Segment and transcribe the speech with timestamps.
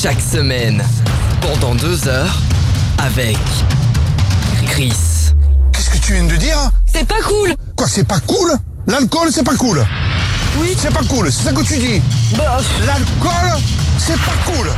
[0.00, 0.82] Chaque semaine,
[1.40, 2.38] pendant deux heures,
[2.98, 3.36] avec
[4.66, 4.92] Chris.
[5.72, 8.52] Qu'est-ce que tu viens de dire C'est pas cool Quoi, c'est pas cool?
[8.86, 9.84] L'alcool, c'est pas cool
[10.60, 10.76] Oui.
[10.78, 12.00] C'est pas cool, c'est ça que tu dis
[12.36, 13.60] Bah, L'alcool,
[13.98, 14.70] c'est pas cool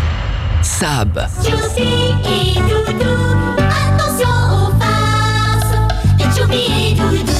[0.62, 5.74] Sab, Josie et Doudou, attention aux farces.
[6.18, 7.32] Et Choupi et Doudou.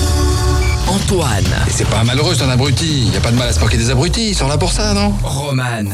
[0.89, 3.11] Antoine, Et c'est pas malheureux, c'est un abruti.
[3.13, 4.93] Y a pas de mal à se moquer des abrutis, ils sont là pour ça,
[4.93, 5.15] non?
[5.23, 5.85] Roman.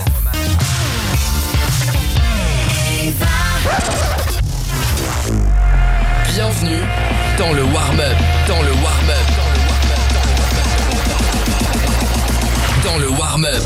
[6.29, 6.83] Bienvenue
[7.39, 8.17] dans le warm-up,
[8.49, 9.27] dans le warm-up,
[12.85, 13.63] dans le warm-up.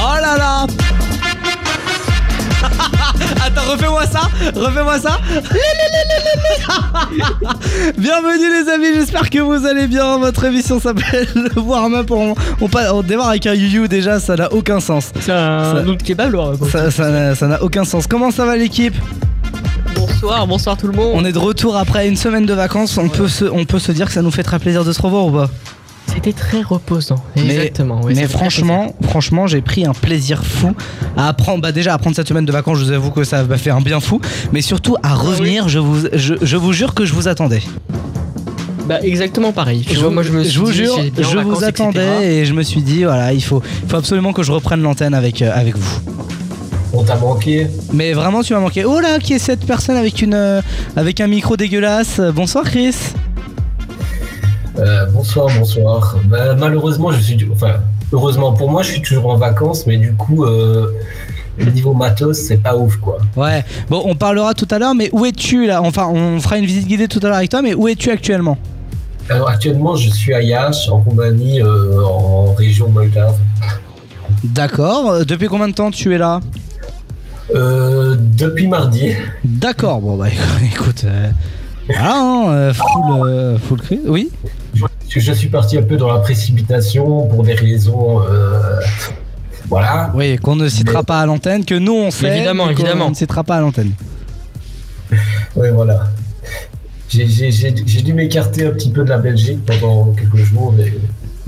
[0.00, 0.66] Oh là là
[3.44, 4.20] Attends, refais-moi ça
[4.54, 5.18] Refais-moi ça
[7.98, 10.18] Bienvenue les amis, j'espère que vous allez bien.
[10.18, 12.10] Votre émission s'appelle le warm-up.
[12.10, 15.10] On, on, on démarre avec un you déjà, ça n'a aucun sens.
[15.20, 16.36] C'est un Ça- autre kebab.
[16.90, 18.06] Ça n'a ça n'a aucun sens.
[18.06, 18.94] Comment ça va l'équipe?
[19.94, 21.12] Bonsoir, bonsoir tout le monde.
[21.14, 22.96] On est de retour après une semaine de vacances.
[22.98, 25.00] On, peut se, on peut se dire que ça nous fait très plaisir de se
[25.02, 25.50] revoir ou pas?
[26.18, 27.14] C'était très reposant.
[27.36, 28.00] Mais- Exactement.
[28.02, 30.74] oui, Mais fait très franchement, franchement, j'ai pris un plaisir fou
[31.16, 31.62] à apprendre.
[31.62, 33.70] Bah déjà, à prendre cette semaine de vacances, je vous avoue que ça m'a fait
[33.70, 34.20] un bien fou.
[34.52, 37.62] Mais surtout à revenir, je, vous, je, je vous jure que je vous attendais.
[38.88, 39.84] Bah exactement pareil.
[39.86, 41.64] Tu je, vois, vous- moi je me suis je vous dit, jure, je vacances, vous
[41.64, 41.70] etc.
[41.84, 44.82] attendais et je me suis dit, voilà, il faut, il faut absolument que je reprenne
[44.82, 46.00] l'antenne avec, euh, avec vous.
[46.94, 47.66] On t'a manqué.
[47.92, 48.84] Mais vraiment, tu m'as manqué.
[48.86, 50.62] Oh là, qui est cette personne avec, une, euh,
[50.96, 52.18] avec un micro dégueulasse?
[52.34, 52.94] Bonsoir, Chris.
[54.78, 56.16] Euh, bonsoir, bonsoir.
[56.26, 57.48] Bah, malheureusement, je suis.
[57.52, 57.74] Enfin,
[58.12, 60.92] heureusement pour moi, je suis toujours en vacances, mais du coup, euh,
[61.58, 63.18] le niveau matos, c'est pas ouf, quoi.
[63.36, 65.82] Ouais, bon, on parlera tout à l'heure, mais où es-tu là?
[65.82, 68.56] Enfin, on fera une visite guidée tout à l'heure avec toi, mais où es-tu actuellement?
[69.28, 73.36] Alors, actuellement, je suis à Yash, en Roumanie, euh, en région moldave.
[74.44, 75.24] D'accord.
[75.26, 76.40] Depuis combien de temps tu es là?
[77.54, 79.12] Euh, depuis mardi.
[79.44, 80.00] D'accord.
[80.00, 80.26] Bon, bah
[80.72, 81.02] écoute.
[81.04, 81.30] euh,
[81.88, 83.98] voilà, hein, full, full.
[84.06, 84.30] Oui
[85.08, 88.20] Je, je suis parti un peu dans la précipitation pour des raisons.
[88.22, 88.80] euh,
[89.68, 90.10] voilà.
[90.14, 92.36] Oui, qu'on ne citera Mais- pas à l'antenne, que nous on sait.
[92.36, 93.10] Évidemment, évidemment.
[93.10, 93.92] ne citera pas à l'antenne.
[95.56, 96.04] Ouais, voilà.
[97.08, 100.74] J'ai dû m'écarter un petit peu de la Belgique pendant quelques jours.
[100.76, 100.92] mais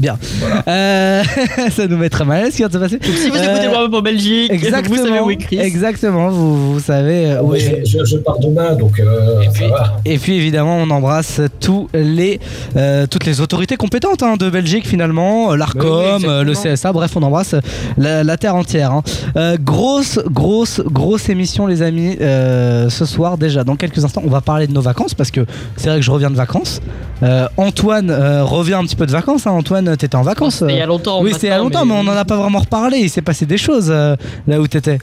[0.01, 0.19] Bien.
[0.67, 1.23] Euh,
[1.71, 2.99] ça nous met très mal à l'aise ce qui vient de se passer.
[3.03, 4.97] Si vous Euh, écoutez le warm-up en Belgique, Exactement.
[4.97, 5.59] vous savez où est Chris.
[5.61, 7.27] Exactement, vous, vous savez.
[7.33, 9.97] euh, où je, est- je- je pars demain, donc euh, Et ça puis, va.
[10.07, 12.41] et puis, évidemment, on embrasse tous les,
[12.77, 16.55] euh, toutes les autorités compétentes hein, de Belgique finalement, euh, l'ARCOM, Oui, oui, euh, le.
[16.55, 17.55] CSA, bref, on embrasse
[17.99, 18.93] la, la terre entière.
[18.93, 19.03] hein.
[19.37, 23.65] Euh, grosse, grosse, grosse émission les amis euh, ce soir déjà.
[23.65, 25.45] Dans quelques instants, on va parler de nos vacances parce que
[25.77, 26.81] c'est vrai que je reviens de vacances.
[27.23, 29.47] Euh, Antoine euh, revient un petit peu de vacances.
[29.47, 29.51] hein.
[29.51, 30.63] Antoine, t'étais en vacances.
[30.69, 30.85] Il y euh.
[30.85, 31.23] a longtemps.
[31.23, 32.99] Oui, c'était il y a longtemps, mais on n'en a pas vraiment reparlé.
[32.99, 34.99] Il s'est passé des choses euh, là où t'étais.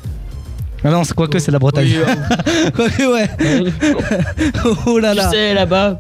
[0.84, 1.88] Ah non, c'est quoi que c'est la Bretagne.
[1.88, 3.28] Oui, euh, Quoique, ouais.
[4.86, 5.30] oh là tu là.
[5.32, 6.00] sais là-bas,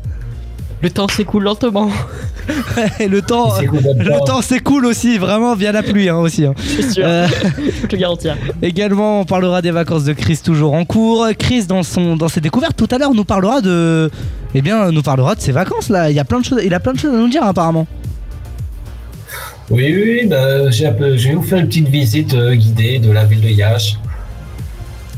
[0.81, 1.89] le temps s'écoule lentement.
[2.99, 6.45] Et le temps, le temps cool aussi, vraiment via la pluie hein, aussi.
[6.45, 6.53] hein.
[6.57, 7.03] C'est sûr.
[7.05, 7.27] Euh,
[7.57, 8.37] Je te le garantir.
[8.61, 11.27] également, on parlera des vacances de Chris toujours en cours.
[11.37, 14.09] Chris dans son dans ses découvertes tout à l'heure nous parlera de,
[14.53, 16.09] eh bien, nous parlera de ses vacances là.
[16.09, 17.85] Il y a plein de choses, il a plein de choses à nous dire apparemment.
[19.69, 23.25] Oui, oui, bah, j'ai je vais vous faire une petite visite euh, guidée de la
[23.25, 23.97] ville de Yash.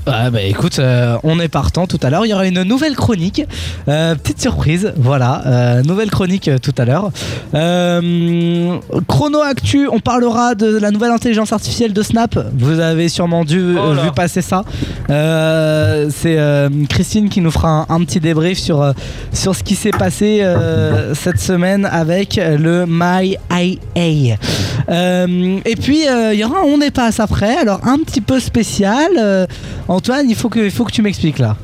[0.08, 2.26] Ouais, bah écoute, euh, on est partant tout à l'heure.
[2.26, 3.44] Il y aura une nouvelle chronique,
[3.88, 7.12] Euh, petite surprise, voilà, euh, nouvelle chronique tout à l'heure.
[9.08, 12.38] Chrono actu, on parlera de la nouvelle intelligence artificielle de Snap.
[12.58, 14.64] Vous avez sûrement dû Oh vu passer ça.
[15.08, 16.38] C'est
[16.90, 18.94] Christine qui nous fera un, un petit débrief sur
[19.34, 20.44] sur ce qui s'est passé
[21.14, 24.38] cette semaine avec le My IA.
[24.90, 29.48] Et puis il y aura un on n'est pas après, alors un petit peu spécial.
[29.90, 31.58] Antoine, il faut que tu m'expliques là.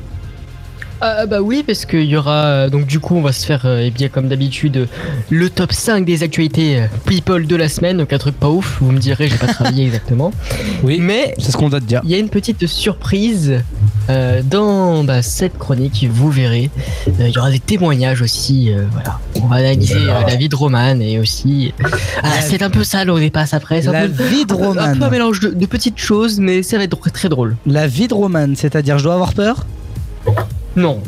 [1.00, 3.62] Ah bah oui parce qu'il y aura euh, donc du coup on va se faire
[3.66, 4.86] euh, eh bien comme d'habitude euh,
[5.28, 7.98] le top 5 des actualités people de la semaine.
[7.98, 10.32] Donc un truc pas ouf vous me direz j'ai pas travaillé exactement.
[10.82, 12.00] Oui, mais c'est ce qu'on doit te dire.
[12.04, 13.60] il y a une petite surprise
[14.08, 16.70] euh, dans bah, cette chronique vous verrez.
[17.08, 19.18] Euh, il y aura des témoignages aussi euh, voilà.
[19.42, 21.88] On va analyser la vie de Roman et aussi ah,
[22.22, 24.56] La- c'est un peu sale on dépasse après c'est un La peu vie de un
[24.56, 25.10] peu un Roman.
[25.10, 27.56] mélange de, de petites choses mais ça va être très drôle.
[27.66, 29.66] La vie de Roman, c'est-à-dire je dois avoir peur?
[30.76, 31.00] Non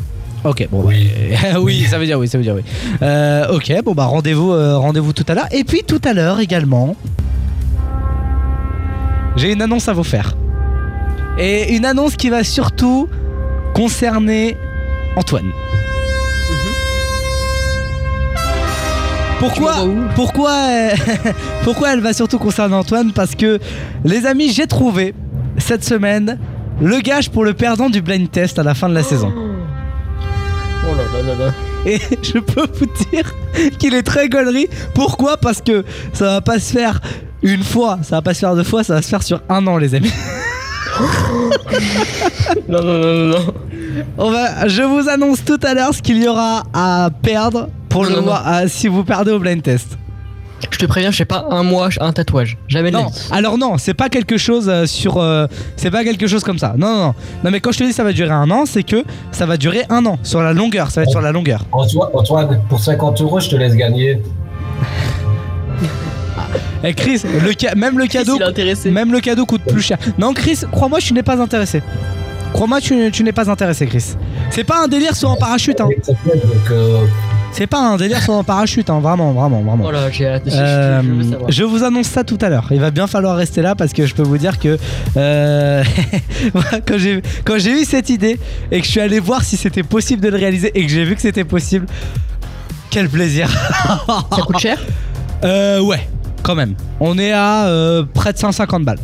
[0.45, 1.09] Ok, bon, Oui.
[1.31, 2.61] bah, oui, ça veut dire oui, ça veut dire oui.
[3.01, 5.47] Euh, ok, bon bah rendez-vous, euh, rendez-vous tout à l'heure.
[5.51, 6.95] Et puis tout à l'heure également,
[9.35, 10.35] j'ai une annonce à vous faire.
[11.37, 13.07] Et une annonce qui va surtout
[13.73, 14.55] concerner
[15.17, 15.51] Antoine.
[19.39, 20.97] Pourquoi m'envoies où pourquoi elle,
[21.63, 23.11] pourquoi elle va surtout concerner Antoine?
[23.13, 23.59] Parce que
[24.03, 25.13] les amis, j'ai trouvé
[25.57, 26.37] cette semaine
[26.81, 29.31] le gage pour le perdant du blind test à la fin de la saison.
[29.35, 29.49] Oh
[31.85, 33.33] Et je peux vous dire
[33.77, 34.67] qu'il est très gaulerie.
[34.93, 35.37] Pourquoi?
[35.37, 35.83] Parce que
[36.13, 36.99] ça va pas se faire
[37.41, 39.65] une fois, ça va pas se faire deux fois, ça va se faire sur un
[39.67, 40.11] an, les amis.
[42.67, 43.53] Non, non, non, non, non.
[44.17, 48.03] On va, je vous annonce tout à l'heure ce qu'il y aura à perdre pour
[48.03, 49.97] Non, le non, mois à- si vous perdez au blind test.
[50.71, 52.57] Je te préviens, je sais pas un mois, un tatouage.
[52.67, 53.19] Jamais de la Non, vie.
[53.31, 56.73] alors non, c'est pas quelque chose euh, sur, euh, c'est pas quelque chose comme ça.
[56.77, 57.13] Non, non, non.
[57.43, 59.57] Non, mais quand je te dis ça va durer un an, c'est que ça va
[59.57, 60.91] durer un an sur la longueur.
[60.91, 61.65] Ça va être sur la longueur.
[61.71, 64.21] Antoine, Antoine, pour 50 euros, je te laisse gagner.
[66.83, 68.89] Et Chris, le ca- même le cadeau, Il est intéressé.
[68.89, 69.97] même le cadeau coûte plus cher.
[70.17, 71.81] Non, Chris, crois-moi, tu n'es pas intéressé.
[72.53, 74.15] Crois-moi, tu, tu n'es pas intéressé, Chris.
[74.49, 75.89] C'est pas un délire sur un parachute, hein.
[76.07, 77.01] Donc, euh,
[77.51, 78.99] C'est pas un délire sur un parachute, hein.
[78.99, 79.83] Vraiment, vraiment, vraiment.
[79.87, 81.01] Oh là, j'ai Euh,
[81.47, 82.67] je je vous annonce ça tout à l'heure.
[82.71, 84.77] Il va bien falloir rester là parce que je peux vous dire que
[85.17, 85.83] euh,
[86.87, 88.39] quand j'ai quand j'ai eu cette idée
[88.71, 91.03] et que je suis allé voir si c'était possible de le réaliser et que j'ai
[91.03, 91.85] vu que c'était possible,
[92.89, 93.49] quel plaisir.
[94.35, 94.79] Ça coûte cher?
[95.43, 96.07] Euh, ouais,
[96.43, 96.75] quand même.
[96.99, 98.99] On est à euh, près de 150 balles.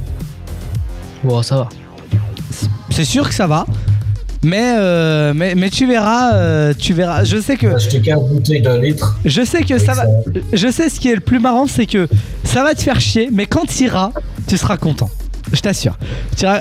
[1.24, 1.70] Bon, ça va.
[2.90, 3.66] C'est sûr que ça va.
[4.46, 7.24] Mais, euh, mais, mais tu verras, euh, tu verras.
[7.24, 9.18] Je sais que, acheter 15 bouteilles d'un litre.
[9.26, 10.04] je sais que ça va.
[10.54, 12.08] Je sais ce qui est le plus marrant, c'est que
[12.44, 14.12] ça va te faire chier, mais quand tu iras,
[14.48, 15.10] tu seras content.
[15.56, 15.98] Je t'assure.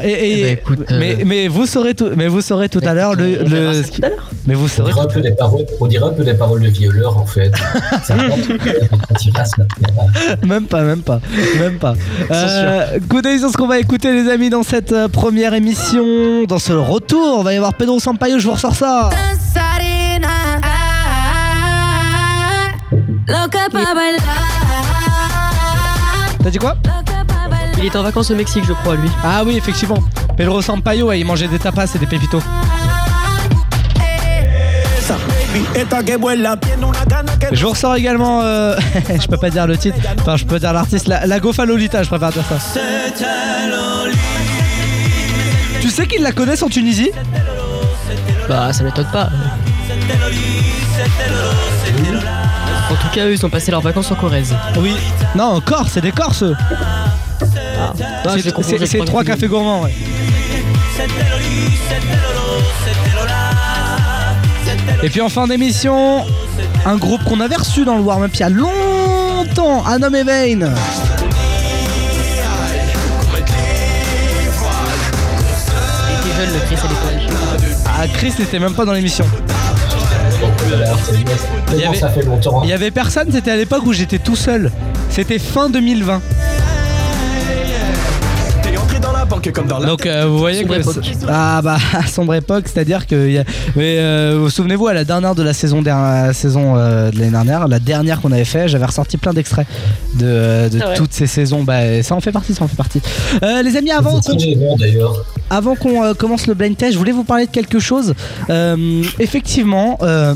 [0.04, 2.80] Et- et- Eh ben, écoute, euh, mais, mais vous saurez tout, mais vous saurez tout
[2.84, 4.30] à l'heure le, on verra le- ça tout à l'heure.
[4.46, 4.92] mais vous On saurez.
[4.92, 7.52] dirait, un peu des paroles, on dirait un peu paroles de violeur en fait.
[10.46, 11.20] Même pas, même pas,
[11.58, 11.94] même pas.
[12.30, 16.44] Euh, coup d'œil sur ce qu'on va écouter, les amis, dans cette euh, première émission,
[16.44, 17.38] dans ce retour.
[17.40, 18.38] Il va y avoir Pedro Sampaio.
[18.38, 19.10] Je vous ressors ça.
[26.42, 26.74] T'as dit quoi?
[27.84, 29.10] Il est en vacances au Mexique, je crois, lui.
[29.22, 29.98] Ah oui, effectivement.
[30.38, 32.40] Pedro Sampaio, ouais, il mangeait des tapas et des pépitos.
[37.52, 38.74] Je vous ressors également, euh,
[39.20, 42.02] je peux pas dire le titre, enfin je peux dire l'artiste, la, la Gofa Lolita,
[42.02, 42.80] je préfère dire ça.
[45.82, 47.10] Tu sais qu'ils la connaissent en Tunisie?
[48.48, 49.28] Bah, ça m'étonne pas.
[52.90, 54.54] En tout cas, eux, ils ont passé leurs vacances en Corrèze.
[54.78, 54.96] Oui.
[55.36, 56.44] Non, en Corse, c'est des Corses.
[57.78, 57.92] Ah,
[58.86, 59.94] C'est- trois cafés gourmands, ouais.
[65.02, 66.24] Et puis en fin d'émission,
[66.86, 70.74] un groupe qu'on avait reçu dans le warm-up il y a longtemps, Anom et Vane.
[76.10, 77.82] Il était jeune, le Chris, à l'époque.
[77.86, 79.24] Ah, Chris n'était même pas dans l'émission.
[81.72, 81.98] Il y avait-.
[82.64, 84.70] Il y avait personne, c'était à l'époque où j'étais tout seul.
[85.10, 86.20] C'était fin 2020.
[89.86, 93.44] Donc euh, vous voyez Sombre que ah bah sombre époque, c'est-à-dire que y a-
[93.76, 97.30] mais euh, vous souvenez-vous à la dernière de la saison dernière, saison euh, de l'année
[97.30, 99.66] dernière, la dernière qu'on avait fait, j'avais ressorti plein d'extraits
[100.14, 101.62] de, toutes ces saisons.
[101.64, 103.00] Bah ça en fait partie, ça en fait partie.
[103.42, 104.20] Euh, les amis, avant
[104.78, 105.24] d'ailleurs.
[105.50, 108.14] Avant qu'on euh, commence le blind test, je voulais vous parler de quelque chose.
[108.50, 110.34] Euh, effectivement, euh,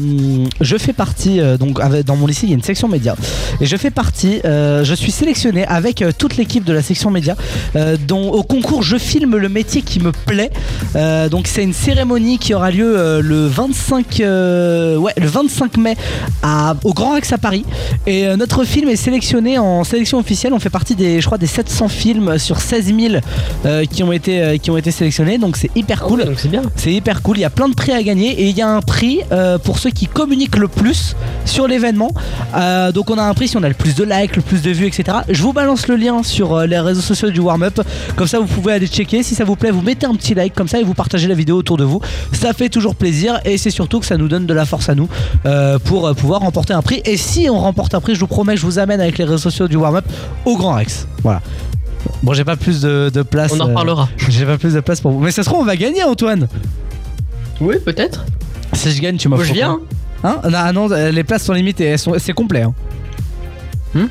[0.61, 3.17] je fais partie, donc dans mon lycée, il y a une section média.
[3.61, 7.37] Et je fais partie, je suis sélectionné avec toute l'équipe de la section média
[8.07, 10.51] dont, au concours Je filme le métier qui me plaît.
[11.31, 15.97] Donc c'est une cérémonie qui aura lieu le 25, euh, ouais, le 25 mai
[16.85, 17.65] au Grand Rex à Paris.
[18.07, 20.53] Et notre film est sélectionné en sélection officielle.
[20.53, 23.15] On fait partie des, je crois, des 700 films sur 16 000
[23.65, 25.08] euh, qui ont été, qui ont été sélectionnés.
[25.39, 26.21] Donc c'est hyper cool.
[26.23, 26.63] Ah donc c'est bien.
[26.77, 28.69] C'est hyper cool, il y a plein de prix à gagner et il y a
[28.69, 32.11] un prix euh, pour ceux qui communiquent le plus sur l'événement.
[32.57, 34.63] Euh, donc on a un prix si on a le plus de likes, le plus
[34.63, 35.19] de vues, etc.
[35.29, 37.81] Je vous balance le lien sur euh, les réseaux sociaux du warm-up.
[38.17, 39.23] Comme ça vous pouvez aller checker.
[39.23, 41.35] Si ça vous plaît, vous mettez un petit like comme ça et vous partagez la
[41.35, 42.01] vidéo autour de vous.
[42.33, 44.95] Ça fait toujours plaisir et c'est surtout que ça nous donne de la force à
[44.95, 45.09] nous
[45.47, 47.03] euh, pour pouvoir remporter un prix.
[47.05, 49.25] Et si on remporte un prix, je vous promets que je vous amène avec les
[49.25, 50.05] réseaux sociaux du warm-up
[50.45, 51.07] au Grand Rex.
[51.23, 51.41] Voilà.
[52.23, 53.53] Bon, j'ai pas plus de, de place.
[53.53, 54.09] On en euh, reparlera.
[54.29, 55.21] J'ai pas plus de place pour vous.
[55.21, 56.49] Mais ça se trouve, on va gagner, Antoine.
[57.61, 58.25] Oui, peut-être.
[58.73, 59.41] Si je gagne, tu m'offres.
[59.43, 59.79] Moi, je viens.
[60.25, 60.41] Hein?
[60.45, 62.63] Non, ah non, les places sont limitées, elles sont- c'est complet.
[62.63, 62.75] Hein.
[63.95, 64.07] Hmm?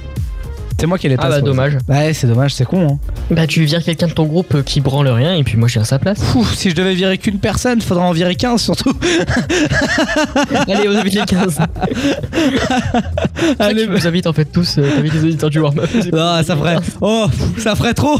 [0.80, 1.78] C'est moi qui ai les Ah bah, dommage.
[1.88, 1.94] ça.
[1.94, 2.88] Ouais, c'est dommage, c'est con.
[2.94, 2.98] Hein.
[3.32, 5.74] Bah, tu vires quelqu'un de ton groupe euh, qui branle rien et puis moi, je
[5.74, 6.22] viens à sa place.
[6.22, 8.94] Fou, si je devais virer qu'une personne, faudrait en virer 15 surtout.
[10.68, 11.58] Allez, on invite les 15.
[13.60, 14.78] Allez, tu nous invites en fait tous.
[14.78, 15.90] euh, T'invites les auditeurs du warm-up.
[16.14, 16.78] Ah, ça ferait.
[17.02, 18.20] Oh, ça ferait trop.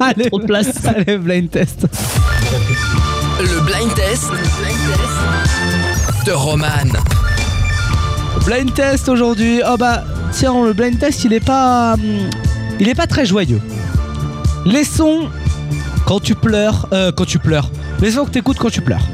[0.00, 0.68] allez, Trop de place.
[0.86, 1.86] allez, blind test.
[3.40, 4.30] Le blind test
[6.26, 6.66] de Roman.
[8.44, 9.60] Blind test aujourd'hui.
[9.66, 11.96] Oh bah tiens, le blind test il est pas,
[12.78, 13.60] il est pas très joyeux.
[14.66, 15.28] Les sons
[16.06, 17.70] quand tu pleures, euh, quand tu pleures.
[18.00, 19.06] Les sons que t'écoutes quand tu pleures.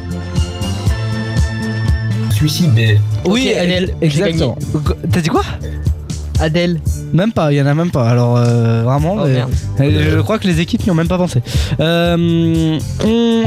[2.31, 3.01] Suicidé.
[3.25, 4.59] Oui, Adèle, exactement.
[5.11, 5.43] T'as dit quoi?
[6.39, 6.81] Adèle.
[7.13, 8.09] Même pas, il y en a même pas.
[8.09, 9.51] Alors euh, vraiment, Oh, euh, merde.
[9.81, 11.41] euh, je crois que les équipes n'y ont même pas pensé.
[11.81, 13.43] Euh, on-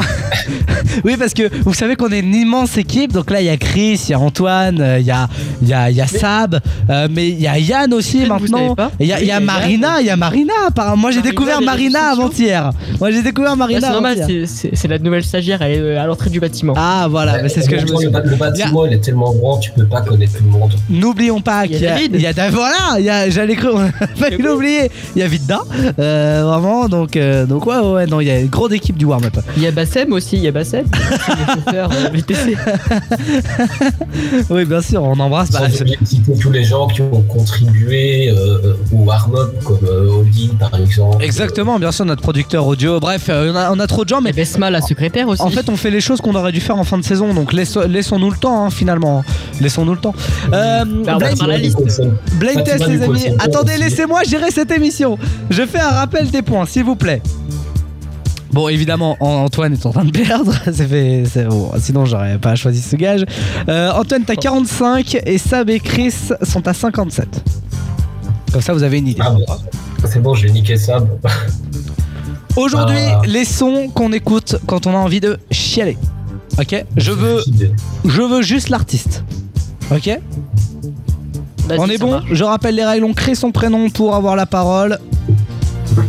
[1.03, 3.11] oui, parce que vous savez qu'on est une immense équipe.
[3.13, 5.27] Donc là, il y a Chris, il y a Antoine, euh, il y a,
[5.61, 8.75] il y a, y a Sab, euh, mais il y a Yann aussi maintenant.
[8.99, 10.53] il y a, Oui, y Marina, il y a Marina.
[10.67, 10.97] apparemment.
[10.97, 12.71] Moi, j'ai découvert Marina avant-hier.
[12.99, 14.47] Moi, j'ai découvert Bah, Marina c'est normal, avant-hier.
[14.47, 16.73] c'est- la nouvelle stagiaire, elle est euh, à l'entrée du bâtiment.
[16.75, 19.71] Ah voilà, c'est ce que je me le, le bâtiment, il est tellement grand, tu
[19.71, 20.73] peux pas connaître tout le monde.
[20.89, 22.11] N'oublions pas qu'il y a, David.
[22.15, 24.91] il y a Da- voilà, il y a, cru, on a failli l'oublier.
[25.15, 25.61] Il y a Vida,
[25.99, 26.87] euh, vraiment.
[26.89, 29.37] Donc, euh, donc ouais, ouais, non, il y a une grande équipe du warm-up.
[29.57, 30.85] Il y a Bassem aussi, il y a Bassem.
[31.73, 32.55] Euh, VTC.
[34.49, 35.51] Oui, bien sûr, on embrasse.
[35.51, 35.61] bah,
[36.41, 41.23] tous les gens qui ont contribué euh, au warm-up, comme euh, Oli par exemple.
[41.23, 42.99] Exactement, bien sûr, notre producteur audio.
[42.99, 45.41] Bref, euh, on, a, on a trop de gens, mais a Besma, la secrétaire aussi.
[45.41, 47.33] en fait, on fait les choses qu'on aurait dû faire en fin de saison.
[47.33, 49.23] Donc, laisse- laissons-nous le temps, hein, finalement.
[49.61, 50.15] Laissons-nous le temps.
[50.53, 51.77] Euh, Bah, blind, la liste.
[52.39, 53.25] blind test, les amis.
[53.39, 55.17] Attendez, laissez-moi gérer cette émission.
[55.49, 57.21] Je fais un rappel des points, s'il vous plaît.
[58.51, 60.53] Bon, évidemment, An- Antoine est en train de perdre.
[60.65, 63.23] C'est fait, bon, sinon, j'aurais pas choisi ce gage.
[63.67, 67.27] Euh, Antoine, t'as 45 et Sab et Chris sont à 57.
[68.51, 69.21] Comme ça, vous avez une idée.
[69.23, 69.45] Ah bon,
[70.05, 70.97] c'est bon, je vais niquer ça.
[72.55, 73.21] Aujourd'hui, Ah.
[73.27, 75.97] les sons qu'on écoute quand on a envie de chialer.
[76.59, 76.83] Ok?
[76.97, 77.41] Je veux,
[78.05, 79.23] je veux juste l'artiste.
[79.91, 80.09] Ok?
[81.77, 82.25] On est bon marche.
[82.31, 83.05] Je rappelle les règles.
[83.05, 84.97] On crée son prénom pour avoir la parole.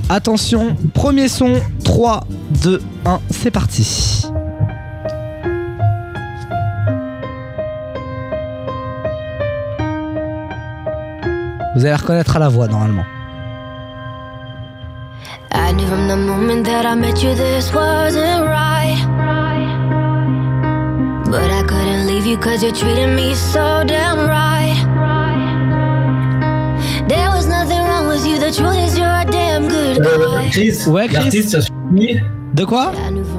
[0.08, 1.54] Attention, premier son.
[1.84, 2.24] 3,
[2.62, 4.26] 2, 1, c'est parti.
[11.74, 13.04] Vous allez reconnaître à la voix normalement.
[15.52, 18.98] I knew from the moment that I met you this wasn't right.
[21.26, 25.19] But I couldn't leave you cause you treated me so damn right.
[29.72, 30.48] Euh.
[30.50, 31.14] Chris, Ouais, Chris.
[31.14, 32.20] l'artiste, ça suffit.
[32.54, 32.92] De quoi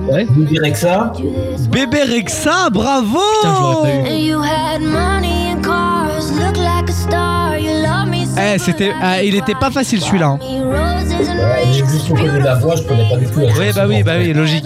[0.09, 4.13] Ouais, the this Bébé Rexa, bravo Putain, je l'aurais pas eu.
[4.13, 8.57] And you had money and cars, look like a star, you love me so Eh,
[8.57, 10.27] c'était, ah, il était pas facile celui-là.
[10.27, 10.39] hein.
[10.41, 13.71] Ouais, J'ai juste reconnu la voix, je connais pas du tout la Oui, chanson.
[13.75, 14.65] bah oui, bah oui, logique.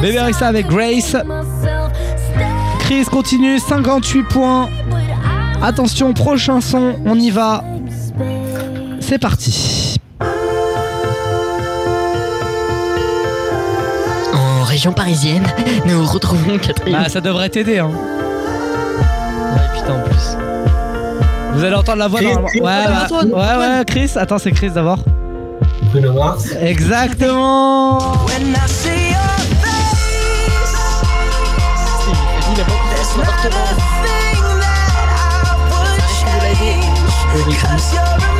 [0.00, 1.16] Bébé Rexa avec Grace.
[2.80, 4.68] Chris continue, 58 points.
[5.62, 7.64] Attention, prochain son, on y va.
[9.00, 9.96] C'est parti.
[14.34, 15.46] En région parisienne,
[15.86, 16.96] nous retrouvons Catherine.
[17.04, 17.78] Ah, ça devrait t'aider.
[17.78, 17.90] Hein.
[17.90, 20.36] Ouais, putain, en plus.
[21.54, 22.48] Vous allez entendre la voix Chris, normalement.
[23.08, 24.10] Chris, Ouais, ouais, Chris.
[24.16, 25.00] Attends, c'est Chris d'abord.
[25.90, 26.50] Bruno Mars.
[26.60, 27.98] Exactement.
[33.40, 37.60] That's the thing that I would change.
[37.62, 38.37] Cause you're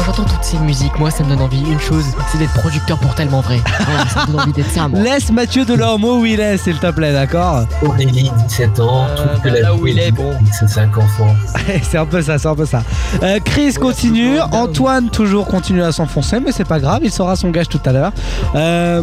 [0.00, 2.98] Quand j'entends toutes ces musiques, moi ça me donne envie une chose, c'est d'être producteur
[2.98, 3.60] pour tellement vrai.
[3.84, 4.98] Voilà, ça me donne envie d'être ça, moi.
[4.98, 9.04] Laisse Mathieu Delormeau où il est, s'il te plaît, d'accord Aurélie, 17 ans.
[9.04, 10.32] Euh, trouve que bah, la là où il est, bon.
[10.58, 11.36] C'est 5 enfants.
[11.82, 12.82] C'est un peu ça, c'est un peu ça.
[13.22, 14.40] Euh, Chris continue.
[14.40, 17.92] Antoine toujours continue à s'enfoncer, mais c'est pas grave, il saura son gage tout à
[17.92, 18.12] l'heure.
[18.54, 19.02] Euh,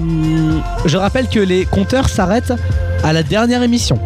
[0.86, 2.54] je rappelle que les compteurs s'arrêtent
[3.04, 4.00] à la dernière émission.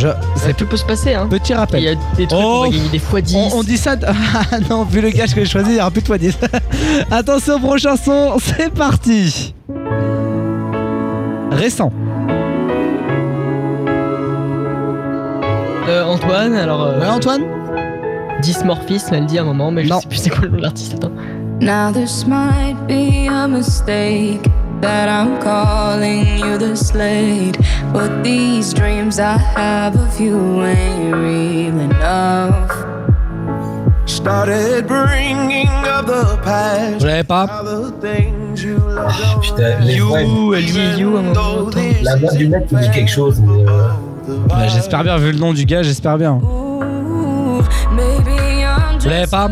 [0.00, 1.26] Je, C'est c'est tout peut se passer, hein.
[1.28, 1.88] petit Il y rappel.
[1.88, 2.60] a des trucs, Oh.
[2.60, 3.36] on va gagner des fois 10.
[3.36, 3.96] On, on dit ça.
[3.96, 6.16] de- Ah non, vu le gage que j'ai choisi, il y aura plus de fois
[6.18, 6.38] 10.
[7.10, 9.54] Attention, prochain son, c'est parti.
[11.50, 11.92] Récent.
[15.88, 16.82] Euh, Antoine, alors.
[16.84, 17.42] Euh, Ouais, Antoine
[18.42, 20.00] Dysmorphisme, elle dit à un moment, mais je Non.
[20.00, 20.94] sais plus c'est quoi le nom de l'artiste.
[20.94, 21.10] Attends.
[21.60, 24.40] Now this might be a mistake
[24.80, 27.58] that I'm calling you the slate,
[27.92, 32.70] but these dreams I have of you ain't real enough.
[34.06, 37.02] Started bringing up the past.
[37.04, 37.46] L'avez pas?
[37.48, 37.62] Ah,
[39.40, 41.20] putain, les voix, You, elle dit You à.
[41.30, 41.70] Attends.
[42.02, 43.88] la voix du mec me dit quelque chose, mais euh,
[44.48, 46.38] Bah, J'espère bien, vu le nom du gars, j'espère bien.
[46.42, 47.62] Vous
[49.08, 49.48] l'avez pas?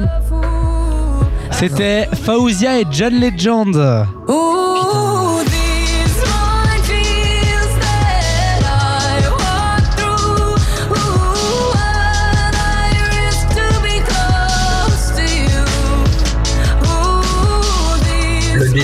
[1.52, 3.74] C'était Faouzia et John Legend.
[4.28, 4.57] Ooh,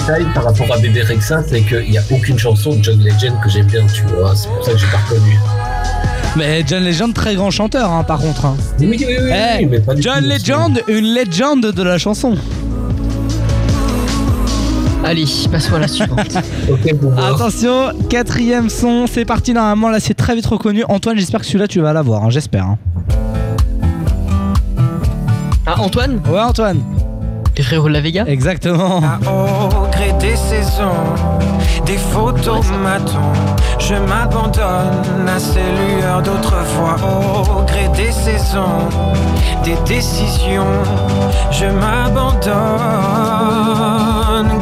[0.07, 3.35] détail par rapport à Bébé Rexa, c'est qu'il n'y a aucune chanson de John Legend
[3.43, 4.35] que j'aime bien, tu vois.
[4.35, 5.39] C'est pour ça que j'ai pas reconnu.
[6.37, 8.45] Mais John Legend, très grand chanteur, hein, par contre.
[8.47, 8.57] hein.
[8.81, 11.97] Oui, oui, oui, oui, Eh, oui, mais pas du John Legend, une légende de la
[11.99, 12.35] chanson.
[15.05, 16.37] Allez, passons à la suivante.
[17.19, 20.83] Attention, quatrième son, c'est parti normalement, là c'est très vite reconnu.
[20.89, 22.65] Antoine, j'espère que celui-là tu vas l'avoir, hein, j'espère.
[22.65, 22.79] hein.
[25.67, 26.21] Ah, Antoine?
[26.31, 26.81] Ouais Antoine,
[27.55, 29.01] Guerrero de la Vega exactement.
[29.27, 31.05] Au gré des saisons,
[31.87, 33.33] des photomatons,
[33.79, 36.97] je m'abandonne à ces lueurs d'autrefois.
[37.57, 38.89] Au gré des saisons,
[39.63, 40.83] des décisions,
[41.53, 42.55] je m'abandonne.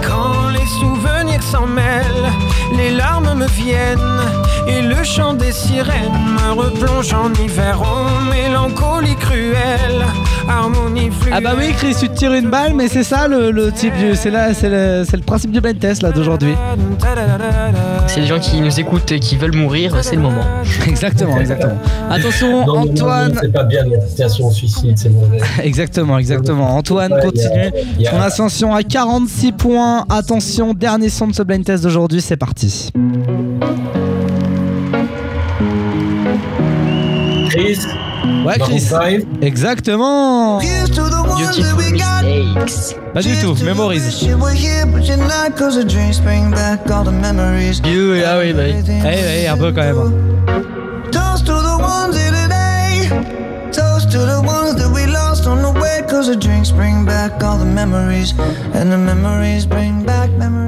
[0.06, 2.30] Quand les souvenirs s'en mêlent,
[2.76, 3.98] les larmes me viennent.
[4.68, 7.80] Et le chant des sirènes me replonge en hiver.
[7.82, 10.04] Oh, mélancolie cruelle.
[10.48, 13.94] Ah bah oui Chris, tu te tires une balle, mais c'est ça le, le type
[13.96, 14.14] du.
[14.14, 16.54] C'est là, c'est le, c'est le principe du blind test là d'aujourd'hui.
[18.06, 20.42] C'est les gens qui nous écoutent et qui veulent mourir, c'est le moment.
[20.86, 21.78] Exactement, exactement.
[22.10, 23.38] Attention, Non, non, non, Antoine.
[23.40, 25.38] c'est pas bien, l'association au suicide, c'est mauvais.
[25.62, 26.76] Exactement, exactement.
[26.76, 27.70] Antoine Ouais, continue.
[28.10, 30.04] Son ascension à 46 points.
[30.10, 32.90] Attention, dernier son de ce blind test d'aujourd'hui, c'est parti.
[37.50, 37.78] Chris,
[38.44, 38.80] Ouais, Chris.
[38.80, 40.58] 5, Exactement.
[43.14, 44.22] Pas du tout, mémorise.
[47.82, 48.74] Dieu, ah oui, bah oui.
[49.04, 50.72] Eh, eh, un peu quand même.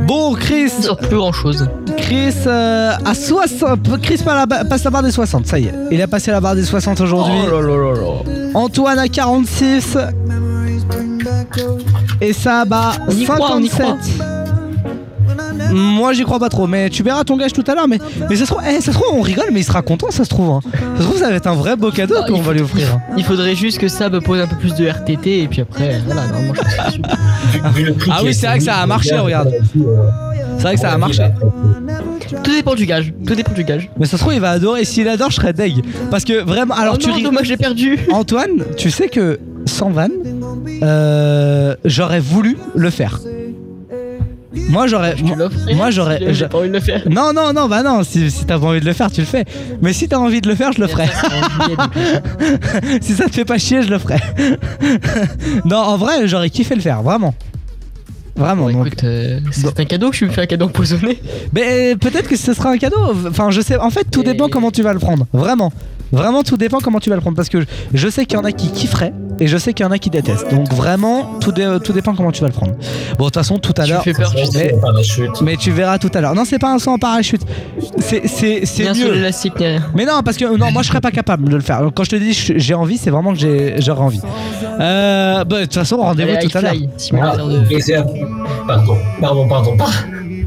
[0.06, 1.68] Bon, Chris, Sur plus grand chose.
[1.96, 4.00] Chris euh, à 60.
[4.02, 5.74] Chris passe la, barre des 60, ça y est.
[5.90, 7.38] Il a passé la barre des 60 aujourd'hui.
[7.46, 8.50] Oh là là là là.
[8.54, 9.96] Antoine à 46.
[12.20, 14.33] Et ça bat On y croit, on y 57.
[15.72, 17.88] Moi j'y crois pas trop, mais tu verras ton gage tout à l'heure.
[17.88, 20.10] Mais, mais ça, se trouve, eh, ça se trouve, on rigole, mais il sera content,
[20.10, 20.50] ça se trouve.
[20.50, 20.60] hein.
[20.96, 22.60] Ça se trouve, ça va être un vrai beau cadeau Ah, qu'on il va lui
[22.62, 22.86] offrir.
[22.94, 23.00] hein.
[23.16, 26.00] Il faudrait juste que ça me pose un peu plus de RTT et puis après,
[26.06, 27.00] voilà, normalement je
[28.10, 29.48] Ah oui, est c'est vrai que ça a marché, regarde.
[29.76, 30.08] euh,
[30.56, 31.22] C'est vrai que ça a marché.
[32.42, 33.12] Tout dépend du gage.
[33.26, 33.90] Tout dépend du gage.
[33.98, 34.84] Mais ça se trouve, il va adorer.
[34.84, 35.84] S'il adore, je serais deg.
[36.10, 37.98] Parce que vraiment, alors oh tu non, dommage, j'ai perdu.
[38.12, 40.12] Antoine, tu sais que sans vanne,
[40.82, 43.20] euh, j'aurais voulu le faire.
[44.68, 45.14] Moi j'aurais.
[45.74, 47.02] Moi, j'aurais- J'ai j'a- pas envie de le faire.
[47.10, 49.26] Non, non, non, bah non, si, si t'as pas envie de le faire, tu le
[49.26, 49.44] fais.
[49.82, 51.06] Mais si t'as envie de le faire, je le ferai.
[53.00, 54.16] Si ça te fait pas chier, je le ferai.
[55.64, 57.34] non, en vrai, j'aurais kiffé le faire, vraiment.
[58.36, 58.68] Vraiment.
[58.70, 59.04] Bon, donc.
[59.04, 61.20] euh, c'est un cadeau que je me fais un cadeau empoisonné.
[61.52, 62.96] Mais peut-être que ce sera un cadeau.
[63.28, 63.76] Enfin, je sais.
[63.76, 65.26] En fait, tout Et- dépend comment tu vas le prendre.
[65.32, 65.72] Vraiment.
[66.14, 67.36] Vraiment, tout dépend comment tu vas le prendre.
[67.36, 69.84] Parce que je- je sais qu'il y en a qui kifferaient et je sais qu'il
[69.84, 70.50] y en a qui détestent.
[70.50, 72.72] Donc, vraiment, tout, dé- tout dépend comment tu vas le prendre.
[73.18, 74.02] Bon, de toute façon, tout à l'heure.
[74.80, 75.40] parachute.
[75.42, 76.34] Mais tu verras tout à l'heure.
[76.34, 77.42] Non, c'est pas un saut en parachute.
[77.98, 78.22] C'est
[78.94, 79.12] mieux.
[79.12, 79.54] l'élastique.
[79.94, 81.80] Mais non, parce que non, moi je serais pas capable de le faire.
[81.82, 84.20] Donc, quand je te dis j'ai envie, c'est vraiment que j'ai- j'aurais envie.
[84.80, 86.72] Euh, bah, de toute façon, rendez-vous tout à l'heure.
[87.22, 87.36] Ah,
[89.20, 89.76] pardon, pardon.
[89.76, 89.92] pardon.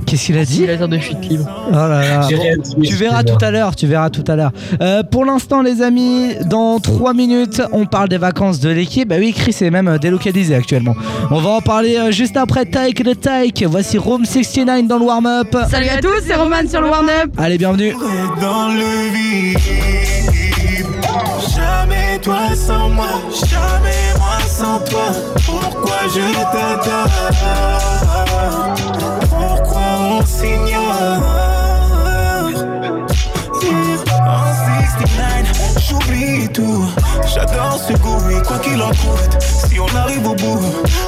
[0.07, 1.45] Qu'est-ce qu'il a dit simulateur de chute libre.
[1.67, 2.27] Oh là là.
[2.29, 4.51] Bon, tu verras tout à l'heure, tu verras tout à l'heure.
[4.81, 9.09] Euh, pour l'instant, les amis, dans 3 minutes, on parle des vacances de l'équipe.
[9.09, 10.95] Bah oui, Chris est même délocalisé actuellement.
[11.29, 13.65] On va en parler euh, juste après Take the Take.
[13.65, 15.55] Voici Room 69 dans le warm-up.
[15.69, 17.31] Salut à tous, c'est Roman sur le warm-up.
[17.37, 17.93] Allez, bienvenue.
[18.41, 20.36] Dans le vide.
[21.55, 25.11] Jamais toi sans moi, jamais moi sans toi.
[25.45, 27.11] Pourquoi je t'adore?
[29.29, 31.21] Pourquoi on s'ignore?
[34.29, 34.53] En
[34.97, 36.85] 69, j'oublie tout.
[37.25, 39.41] J'adore ce goût, et quoi qu'il en coûte.
[39.41, 40.59] Si on arrive au bout,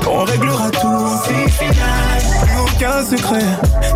[0.07, 1.07] on réglera tout.
[1.23, 3.45] 69, plus aucun secret.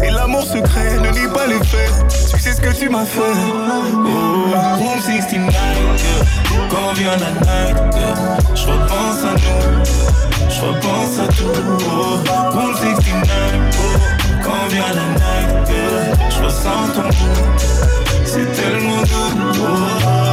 [0.03, 1.91] Et l'amour secret ne nie pas les faits.
[2.31, 3.19] Tu sais ce que tu m'as fait.
[3.21, 6.67] Oh, Room 69, yeah.
[6.69, 7.77] quand vient la night,
[8.55, 9.83] je repense à nous.
[10.49, 11.43] Je repense à tout.
[11.87, 13.23] Oh, Room 69,
[13.77, 13.99] oh.
[14.43, 15.77] quand vient la night,
[16.29, 17.65] je ressens ton goût.
[18.25, 19.61] C'est tellement doux.
[19.61, 20.32] oh.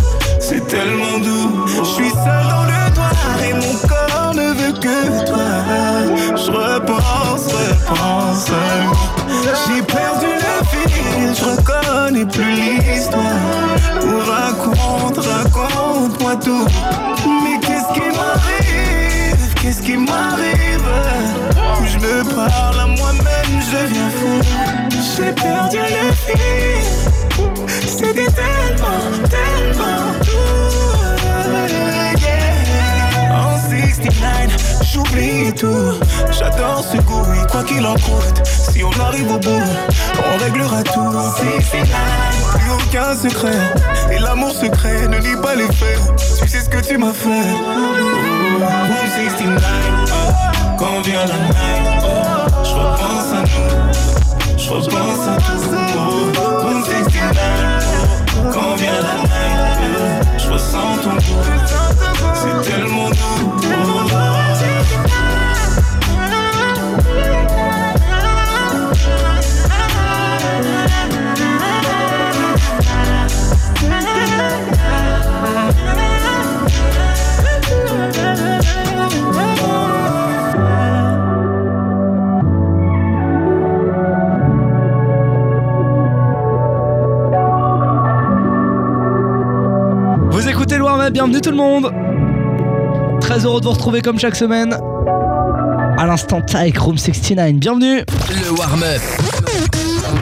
[0.51, 1.65] c'est tellement doux.
[1.67, 5.49] Je suis seul dans le noir et mon corps ne veut que toi.
[6.35, 8.51] Je repense, repense.
[9.67, 10.31] J'ai perdu
[12.25, 13.23] plus l'histoire.
[14.03, 16.67] Ou raconte, raconte-moi tout.
[17.43, 19.53] Mais qu'est-ce qui m'arrive?
[19.61, 20.89] Qu'est-ce qui m'arrive?
[21.85, 24.41] Je me parle à moi-même, je deviens fou.
[25.15, 27.01] J'ai perdu le fil.
[27.87, 30.20] C'était tellement, tellement
[34.11, 35.99] 69, j'oublie tout.
[36.31, 38.45] J'adore ce goût, quoi qu'il en coûte.
[38.45, 39.63] Si on arrive au bout,
[40.33, 41.11] on réglera tout.
[41.71, 41.89] 69,
[42.53, 43.59] plus aucun secret.
[44.11, 45.99] Et l'amour secret ne lit pas les faits.
[46.39, 47.29] Tu sais ce que tu m'as fait.
[47.29, 49.63] Room 69,
[50.77, 52.03] quand vient la night,
[52.63, 54.57] je repense à nous.
[54.57, 55.61] Je repense à tout.
[56.61, 61.43] Room 69, quand vient la night, je ressens ton goût.
[62.33, 64.30] C'est tellement doux.
[91.09, 91.91] Bienvenue tout le monde
[93.21, 94.77] Très heureux de vous retrouver comme chaque semaine.
[95.97, 98.03] À l'instant Tyke Room 69, bienvenue
[98.43, 99.01] Le warm-up.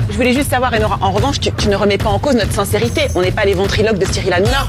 [0.09, 2.53] Je voulais juste savoir, Enora, en revanche, tu, tu ne remets pas en cause notre
[2.53, 3.07] sincérité.
[3.15, 4.67] On n'est pas les ventriloques de Cyril Hanouna.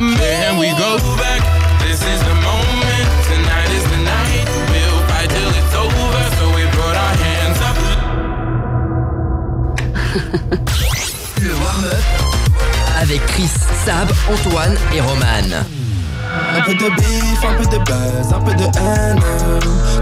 [0.00, 1.42] Here we go back.
[1.80, 3.08] This is the moment.
[3.26, 4.46] Tonight is the night.
[4.70, 6.24] We'll fight till it's over.
[6.38, 7.60] So we put our hands
[10.50, 10.62] up.
[13.08, 13.50] Avec Chris,
[13.84, 15.62] Sab, Antoine et Roman.
[16.56, 19.20] Un peu de bif, un peu de buzz, un peu de haine.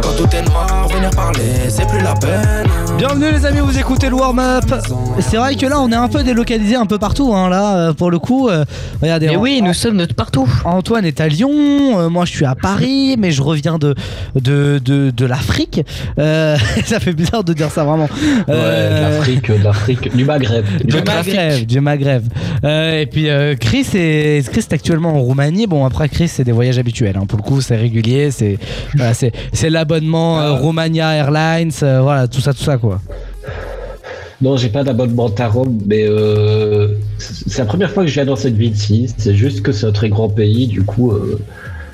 [0.03, 2.67] Quand tout est noir, venir parler, c'est plus la peine.
[2.97, 4.65] Bienvenue les amis, vous écoutez le warm-up.
[5.21, 7.93] C'est vrai que là on est un peu délocalisé un peu partout, hein, là euh,
[7.93, 8.49] pour le coup.
[9.05, 10.49] Regardez, Mais oui, nous sommes de partout.
[10.65, 11.51] Antoine est à Lyon,
[11.99, 13.95] euh, moi je suis à Paris, mais je reviens de
[14.35, 15.83] de, de, de l'Afrique.
[16.19, 18.09] Euh, ça fait bizarre de dire ça vraiment.
[18.49, 20.65] Ouais, de Euh, l'Afrique, de l'Afrique, du Maghreb.
[20.85, 22.25] Du Maghreb, du Maghreb.
[22.65, 25.67] Euh, et puis euh, Chris est Chris est actuellement en Roumanie.
[25.67, 27.17] Bon après Chris c'est des voyages habituels.
[27.17, 27.27] hein.
[27.27, 28.59] Pour le coup c'est régulier, c'est
[28.95, 29.13] voilà,
[29.69, 33.01] l'abonnement euh, Romania Airlines, euh, voilà tout ça tout ça quoi.
[34.43, 36.74] Non, j'ai pas d'abonnement à Rome, mais euh,
[37.19, 39.13] c'est la première fois que je viens dans cette ville-ci.
[39.17, 41.39] C'est juste que c'est un très grand pays, du coup, euh,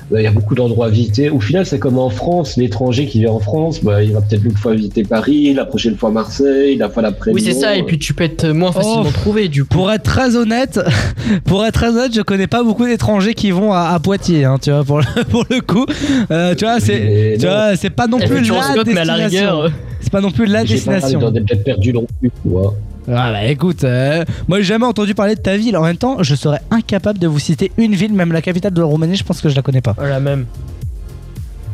[0.09, 1.29] bah, il y a beaucoup d'endroits à visiter.
[1.29, 4.43] Au final, c'est comme en France, l'étranger qui vient en France, bah, il va peut-être
[4.43, 7.31] une fois visiter Paris, la prochaine fois Marseille, la fois d'après.
[7.31, 7.85] Oui, c'est ça, et euh.
[7.85, 9.11] puis tu peux être moins facilement Oh.
[9.13, 9.69] trouvé du coup.
[9.77, 10.79] Pour être très honnête,
[11.45, 14.43] pour être très honnête, je connais pas beaucoup d'étrangers qui vont à, à Poitiers.
[14.43, 15.85] hein, tu vois pour le, pour le coup,
[16.31, 19.71] Euh, tu vois c'est tu vois c'est pas non plus la destination.
[20.01, 21.19] C'est pas non plus la J'ai pas destination.
[21.19, 22.73] d'en être peut-être perdu non plus, tu vois.
[23.13, 25.75] Ah bah écoute, euh, moi j'ai jamais entendu parler de ta ville.
[25.75, 28.79] En même temps, je serais incapable de vous citer une ville, même la capitale de
[28.79, 29.93] la Roumanie, je pense que je la connais pas.
[29.97, 30.45] Voilà, même.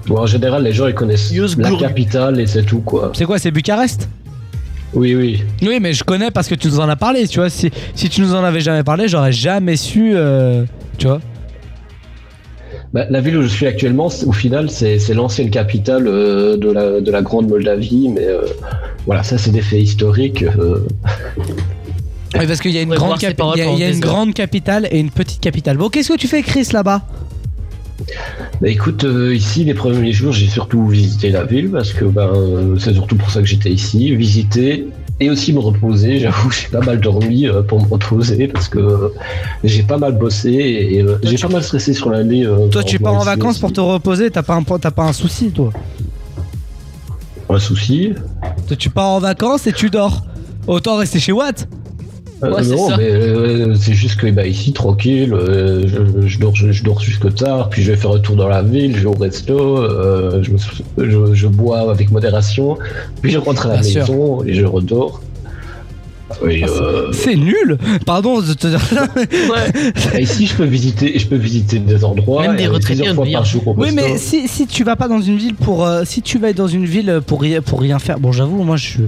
[0.07, 3.11] Bon, en général, les gens, ils connaissent la capitale et c'est tout, quoi.
[3.13, 4.09] C'est quoi, c'est Bucarest?
[4.93, 5.43] Oui, oui.
[5.61, 7.49] Oui, mais je connais parce que tu nous en as parlé, tu vois.
[7.49, 10.63] Si, si tu nous en avais jamais parlé, j'aurais jamais su, euh,
[10.97, 11.19] tu vois.
[12.97, 16.99] Bah, la ville où je suis actuellement, au final, c'est l'ancienne capitale euh, de, la,
[16.99, 18.41] de la Grande Moldavie, mais euh,
[19.05, 20.41] voilà, ça, c'est des faits historiques.
[20.41, 20.79] euh.
[22.39, 24.97] Oui, parce qu'il y a une, grande, capi- y a- y a une capitale et
[24.99, 25.77] une petite capitale.
[25.77, 27.03] Bon, qu'est-ce que tu fais, Chris, là-bas?
[28.61, 32.31] Bah, écoute, euh, ici, les premiers jours, j'ai surtout visité la ville, parce que ben,
[32.33, 34.87] euh, c'est surtout pour ça que j'étais ici, visiter
[35.19, 36.19] et aussi me reposer.
[36.19, 39.09] J'avoue, j'ai pas mal dormi euh, pour me reposer, parce que euh,
[39.63, 42.47] j'ai pas mal bossé et euh, j'ai pas mal stressé sur l'année.
[42.71, 45.51] Toi, tu pars en vacances pour te reposer, t'as pas, un, t'as pas un souci,
[45.51, 45.71] toi?
[47.49, 48.13] Un souci?
[48.67, 50.23] Toi, tu pars en vacances et tu dors.
[50.67, 51.67] Autant rester chez Watt.
[52.43, 56.55] Euh, Ouais, non, mais euh, c'est juste que bah, ici, tranquille, euh, je, je dors,
[56.55, 59.01] je, je dors jusque tard, puis je vais faire un tour dans la ville, je
[59.01, 62.77] vais au resto, euh, je, me- je, je bois avec modération,
[63.21, 64.01] puis je rentre à la Bien sûr.
[64.01, 65.23] maison et je redors.
[66.41, 69.07] Oui, Ah, c'est- euh, C'est nul Pardon de te dire ça.
[69.15, 70.21] mais- Ouais.
[70.21, 73.67] ici, je peux visiter, je peux visiter des endroits Même des retraités fois par jour
[73.67, 75.85] au Oui, mais si, si tu vas pas dans une ville pour.
[75.85, 78.19] euh, si tu vas dans une ville pour rien, pour rien faire.
[78.19, 78.99] Bon, j'avoue, moi, je suis.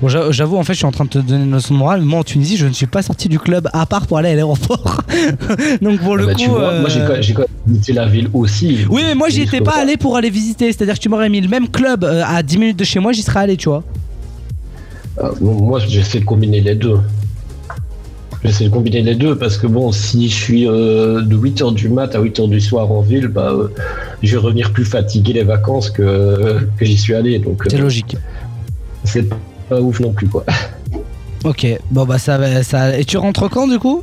[0.00, 1.78] Bon, j'a- j'avoue, en fait, je suis en train de te donner une leçon de
[1.78, 2.02] morale.
[2.02, 4.34] Moi, en Tunisie, je ne suis pas sorti du club à part pour aller à
[4.34, 5.02] l'aéroport.
[5.82, 6.38] Donc, pour Ah le bah, coup.
[6.40, 8.78] tu vois, moi j'ai euh, quand, j'ai quand même visité la ville aussi.
[8.88, 10.66] Oui, mais moi, j'y étais pas allé pour aller visiter.
[10.72, 13.12] C'est-à-dire que tu m'aurais mis le même club euh, à 10 minutes de chez moi,
[13.12, 13.82] j'y serais allé, tu vois.
[15.20, 16.98] Ah, moi, j'essaie de combiner les deux.
[18.44, 21.88] J'essaie de combiner les deux parce que bon, si je suis euh, de 8h du
[21.88, 23.68] mat à 8h du soir en ville, bah, euh,
[24.22, 27.40] je vais revenir plus fatigué les vacances que, que j'y suis allé.
[27.40, 28.16] Donc, C'est euh, logique.
[29.04, 29.28] c'est
[29.68, 30.44] pas ouf non plus, quoi.
[31.44, 32.62] Ok, bon bah ça va.
[32.62, 32.96] Ça...
[32.98, 34.02] Et tu rentres quand du coup?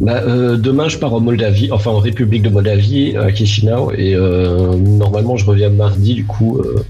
[0.00, 4.14] Bah, euh, demain, je pars en Moldavie, enfin en République de Moldavie, à Chisinau, et
[4.14, 6.58] euh, normalement, je reviens mardi, du coup.
[6.58, 6.84] euh,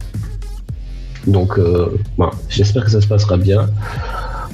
[1.26, 3.68] donc, euh, voilà, j'espère que ça se passera bien.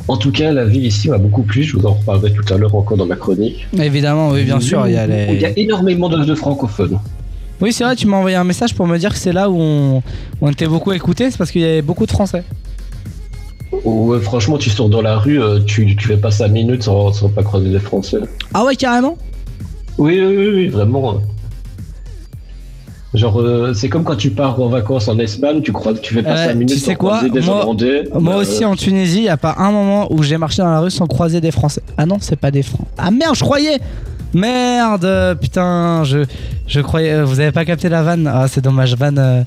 [0.09, 2.57] En tout cas, la ville ici m'a beaucoup plu, je vous en reparlerai tout à
[2.57, 3.67] l'heure encore dans ma chronique.
[3.77, 4.87] Évidemment, oui, bien sûr.
[4.87, 5.35] Il y a les...
[5.35, 6.99] Il y a énormément de, de francophones.
[7.61, 9.57] Oui, c'est vrai, tu m'as envoyé un message pour me dire que c'est là où
[9.59, 10.03] on,
[10.43, 12.45] on était beaucoup écouté, c'est parce qu'il y avait beaucoup de Français.
[13.85, 17.13] Ouais, franchement, tu sors dans la rue, euh, tu, tu fais pas 5 minutes sans,
[17.13, 18.19] sans pas croiser des Français.
[18.55, 19.17] Ah ouais, carrément?
[19.99, 21.21] Oui, oui, oui, oui, vraiment.
[23.17, 26.15] Genre, euh, c'est comme quand tu pars en vacances en Espagne, tu crois que tu
[26.15, 27.65] fais pas Ouais, 5 minutes tu sais sans quoi croiser des Moi-.
[28.21, 30.69] Moi Bah, aussi en Tunisie, il n'y a pas un moment où j'ai marché dans
[30.71, 31.81] la rue sans croiser des Français.
[31.97, 32.85] Ah non, c'est pas des Français.
[32.99, 33.79] Ah merde, je croyais
[34.35, 36.19] Merde, putain, je,
[36.67, 37.13] je croyais.
[37.13, 39.43] euh, Vous avez pas capté la vanne Ah, c'est dommage, vanne, euh,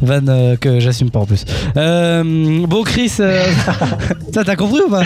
[0.00, 1.44] vanne euh, que j'assume pas en plus.
[1.76, 3.44] Euh, bon, Chris, euh,
[4.34, 5.02] ça t'as compris ou pas?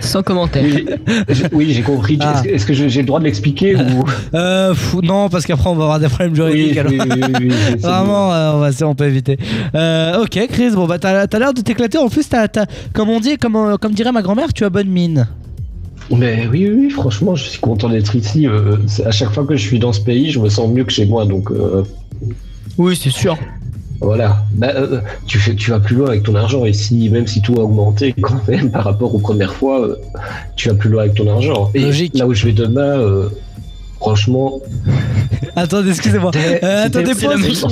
[0.00, 0.62] Sans commentaire.
[0.64, 0.86] Oui,
[1.28, 2.18] j'ai- oui, j'ai compris.
[2.20, 2.42] Ah.
[2.44, 4.04] Est-ce que- j'ai le droit de l'expliquer ou...
[4.34, 6.72] euh, Non, parce qu'après on va avoir des problèmes juridiques.
[6.72, 6.92] oui, alors.
[6.92, 9.38] oui, oui, oui, c'est Vraiment, euh, on, va, on peut éviter.
[9.74, 11.98] Euh, ok, Chris, bon bah t'as l'air de t'éclater.
[11.98, 14.88] En plus, t'as, t'as- comme on dit, comme, comme dirait ma grand-mère, tu as bonne
[14.88, 15.26] mine.
[16.10, 18.46] Mais oui, oui, oui, franchement, je suis content d'être ici.
[18.48, 20.92] euh, à chaque fois que je suis dans ce pays, je me sens mieux que
[20.92, 21.24] chez moi.
[21.24, 21.82] Donc euh,
[22.78, 23.36] Oui, c'est sûr.
[24.00, 24.44] voilà.
[24.54, 27.54] Bah, euh, tu, fais, tu vas plus loin avec ton argent ici, même si tout
[27.58, 29.88] a augmenté quand même par rapport aux premières fois,
[30.56, 31.70] tu vas plus loin avec ton argent.
[31.74, 32.16] Et Logique.
[32.18, 32.98] là où je vais demain,
[34.00, 34.60] franchement,
[35.56, 36.30] Attendez, excusez-moi.
[36.36, 37.66] Euh, attendez, pause.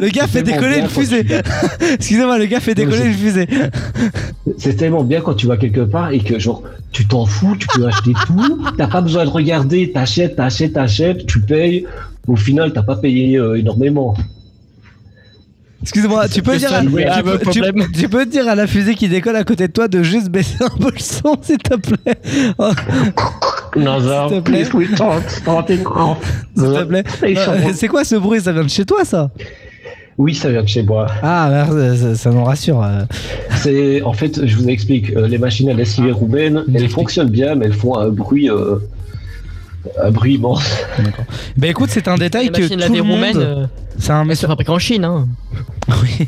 [0.00, 1.24] Le gars fait décoller une fusée.
[1.94, 3.46] Excusez-moi, le gars fait décoller une fusée.
[4.58, 6.62] c'est tellement bien quand tu vas quelque part et que genre
[6.92, 11.26] tu t'en fous, tu peux acheter tout, t'as pas besoin de regarder, t'achètes, t'achètes, t'achètes,
[11.26, 11.84] tu payes.
[12.26, 14.14] Au final, t'as pas payé euh, énormément.
[15.82, 17.86] Excusez-moi, tu peux dire, à, tu, arrive un peux, tu- problème.
[17.92, 20.56] tu peux dire à la fusée qui décolle à côté de toi de juste baisser
[20.60, 22.18] un peu le son, s'il te plaît.
[22.58, 22.70] Oh,
[23.76, 24.62] Nazar, S'il te plaît.
[24.64, 26.18] please we talk, starting off.
[26.56, 27.04] s'il te plaît.
[27.22, 28.40] Euh, C'est quoi ce bruit?
[28.40, 29.30] Ça vient de chez toi, ça?
[30.18, 31.06] Oui, ça vient de chez moi.
[31.22, 32.82] Ah, merde, ça, ça nous rassure.
[32.82, 33.02] euh.
[33.56, 36.92] C'est en fait, je vous explique, euh, les machines à lessiver roumaines, elles explique.
[36.92, 38.76] fonctionnent bien, mais elles font un bruit, euh,
[40.02, 40.64] un bruit immense.
[41.58, 43.10] Bah écoute, c'est un détail Les que machines tout le monde.
[43.12, 44.40] roumaines, C'est un elles message.
[44.42, 45.28] sont fabriquées en Chine, hein.
[46.02, 46.26] Oui,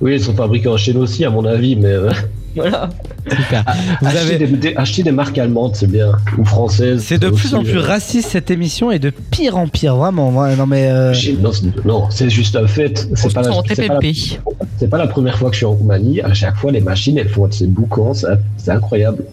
[0.00, 2.10] Oui, elles sont fabriquées en Chine aussi, à mon avis, mais euh,
[2.56, 2.88] Voilà.
[3.28, 3.64] super.
[4.00, 4.38] Vous acheter, avez.
[4.38, 7.02] des, des- acheter des marques allemandes, c'est bien, ou françaises.
[7.06, 9.96] C'est de plus aussi, en plus euh, raciste cette émission et de pire en pire,
[9.96, 10.30] vraiment.
[10.36, 10.90] ouais, Non mais.
[10.90, 13.08] euh, Non, c'est- non, c'est juste un fait.
[13.14, 14.40] C'est pas, la, en c'est, pas la, TPP.
[14.78, 16.20] c'est pas la première fois que je suis en Roumanie.
[16.22, 19.24] À chaque fois, les machines, elles font de ces boucans, ça- c'est incroyable.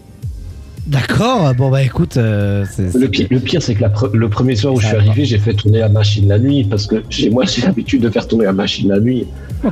[0.88, 4.56] D'accord, bon bah écoute, euh, Le pire, le pire, c'est que la pre- le premier
[4.56, 7.28] soir où je suis arrivé, j'ai fait tourner la machine la nuit parce que chez
[7.28, 9.26] moi, j'ai l'habitude de faire tourner la machine la nuit.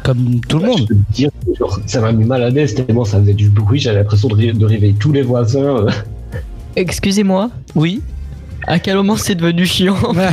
[0.05, 0.87] comme tout le Je monde.
[0.89, 3.81] peux te dire, genre, ça m'a mis mal à l'aise tellement ça faisait du bruit.
[3.81, 5.87] J'avais l'impression de, ré- de réveiller tous les voisins.
[6.77, 8.03] Excusez-moi, Oui.
[8.67, 10.33] à quel moment c'est devenu chiant Voilà,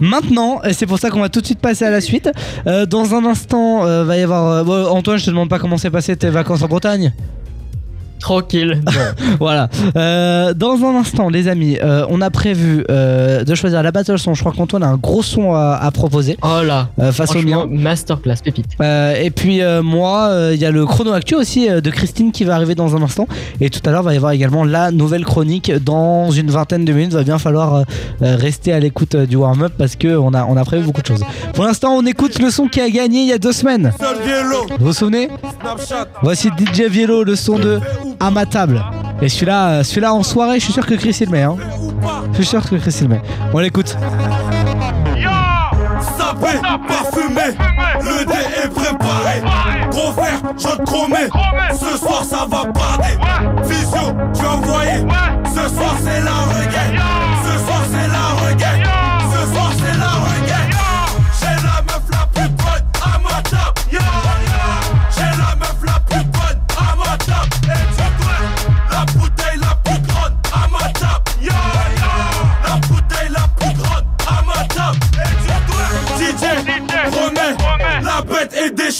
[0.00, 2.28] Maintenant, et c'est pour ça qu'on va tout de suite passer à la suite.
[2.66, 4.48] euh, dans un instant, euh, va y avoir.
[4.50, 7.12] euh, bon, Antoine, je te demande pas comment s'est passé tes vacances en Bretagne.
[8.22, 8.80] Tranquille.
[9.40, 9.68] Voilà.
[9.96, 14.18] Euh, dans un instant, les amis, euh, on a prévu euh, de choisir la battle
[14.18, 14.34] son.
[14.34, 16.88] Je crois qu'Antoine a un gros son à, à proposer Oh là.
[17.00, 17.66] euh, face au mien.
[17.68, 18.66] masterclass, pépite.
[18.80, 21.90] Euh, et puis euh, moi, euh, il y a le chrono actu aussi euh, de
[21.90, 23.26] Christine qui va arriver dans un instant.
[23.60, 26.92] Et tout à l'heure, va y avoir également la nouvelle chronique dans une vingtaine de
[26.92, 27.12] minutes.
[27.14, 27.84] Va bien falloir
[28.20, 31.06] rester à l'écoute euh, du warm-up parce que on a, on a prévu beaucoup de
[31.06, 31.24] choses.
[31.54, 33.92] Pour l'instant, on écoute le son qui a gagné il y a deux semaines.
[34.78, 35.28] Vous vous souvenez?
[36.22, 37.80] Voici DJ Vielo, le son de
[38.22, 38.80] À ma table.
[39.20, 41.42] Et celui-là, euh, celui-là en soirée, je suis sûr que Chris il le met.
[41.42, 41.56] Hein.
[42.30, 43.22] Je suis sûr que Chris il le met.
[43.52, 43.96] On l'écoute.
[46.16, 47.56] Sapé, parfumé,
[48.00, 48.32] le dé
[48.64, 49.42] est préparé.
[49.90, 51.28] Gros frère, je te promets,
[51.72, 53.16] ce soir ça va parler.
[53.64, 54.71] Visio, tu as envoyé,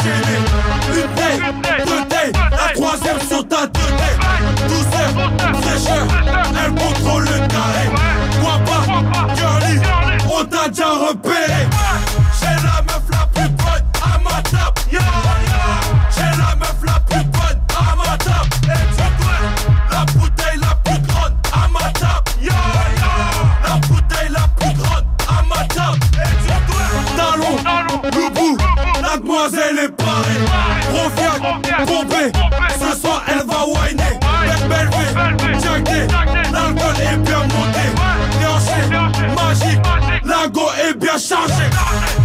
[0.04, 1.40] Une taille,
[1.86, 4.18] deux tailles, la troisième sur ta deux tailles.
[4.68, 5.10] Douceur,
[5.62, 6.06] fraîcheur,
[31.86, 32.32] pomper.
[32.78, 34.18] Ce soir, elle va whiner.
[34.68, 34.90] Bec
[36.52, 37.84] L'alcool est bien monté.
[38.38, 38.80] Déhanché,
[39.34, 39.80] magique.
[40.24, 42.21] Lingot est bien chargé.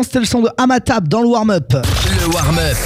[0.00, 1.72] L'instant, c'était le son de Amatab dans le warm-up.
[1.72, 2.76] Le warm-up.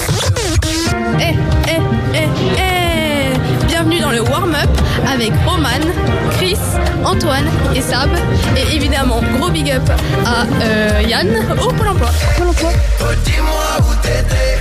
[1.20, 1.34] Eh,
[1.68, 1.78] eh,
[2.14, 4.70] eh, eh Bienvenue dans le warm-up
[5.06, 5.68] avec Roman,
[6.32, 6.56] Chris,
[7.04, 8.10] Antoine et Sab.
[8.56, 9.82] Et évidemment, gros big up
[10.24, 11.28] à euh, Yann
[11.62, 12.10] au Pôle emploi.
[12.36, 12.70] Pôle emploi.
[13.00, 14.53] Redis-moi où t'étais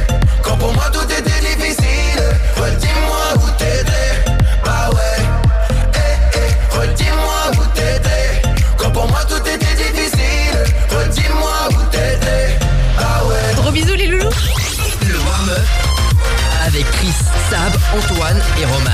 [17.96, 18.90] Antoine et Roman.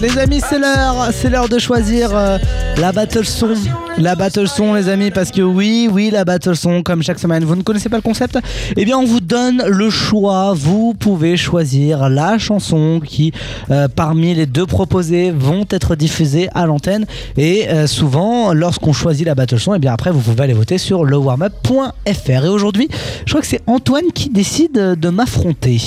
[0.00, 2.38] Les amis, c'est l'heure, c'est l'heure de choisir euh,
[2.80, 3.54] la battle son.
[3.98, 7.44] La battle son, les amis, parce que oui, oui, la battle son, comme chaque semaine,
[7.44, 8.38] vous ne connaissez pas le concept?
[8.76, 10.54] Eh bien, on vous donne le choix.
[10.54, 13.32] Vous pouvez choisir la chanson qui,
[13.70, 17.06] euh, parmi les deux proposées, vont être diffusées à l'antenne.
[17.36, 20.78] Et euh, souvent, lorsqu'on choisit la battle son, et bien après, vous pouvez aller voter
[20.78, 22.44] sur lewarmup.fr.
[22.44, 22.88] Et aujourd'hui,
[23.26, 25.80] je crois que c'est Antoine qui décide de m'affronter.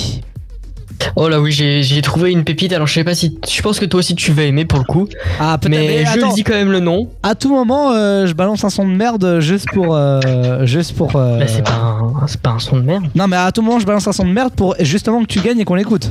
[1.16, 2.72] Oh là oui, j'ai j'ai trouvé une pépite.
[2.72, 3.38] Alors je sais pas si.
[3.50, 5.08] Je pense que toi aussi tu vas aimer pour le coup.
[5.40, 6.32] Ah, peut-être, Mais, mais je attends.
[6.32, 7.08] dis quand même le nom.
[7.22, 9.94] À tout moment, euh, je balance un son de merde juste pour.
[9.96, 11.16] euh, juste pour.
[11.16, 13.04] euh, Bah, c'est pas, un- c'est pas un son de merde.
[13.14, 15.40] Non, mais à tout moment, je balance un son de merde pour justement que tu
[15.40, 16.10] gagnes et qu'on l'écoute.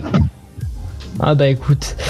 [1.19, 1.95] Ah bah écoute.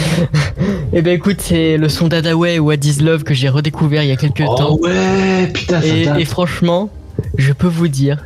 [0.94, 4.10] Eh bah écoute, c'est le son d'Adaway ou What is Love que j'ai redécouvert il
[4.10, 4.78] y a quelques Oh temps.
[4.80, 6.20] ouais, putain, ça Et, date.
[6.20, 6.90] et franchement,
[7.38, 8.18] je peux vous dire.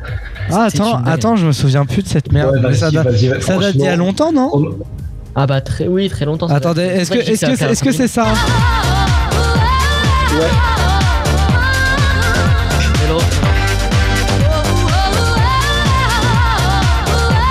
[0.52, 2.52] Ah, c'était attends, attends, je me souviens plus de cette merde.
[2.54, 3.08] Ouais, Mais vas-y, ça date,
[3.72, 4.76] d'il y a longtemps, non On-
[5.34, 6.46] Ah bah très, oui, très longtemps.
[6.48, 8.24] Attendez, est-ce C'est que vrai est-ce ça va que faire est-ce que un c'est ça
[13.08, 13.26] l'autre,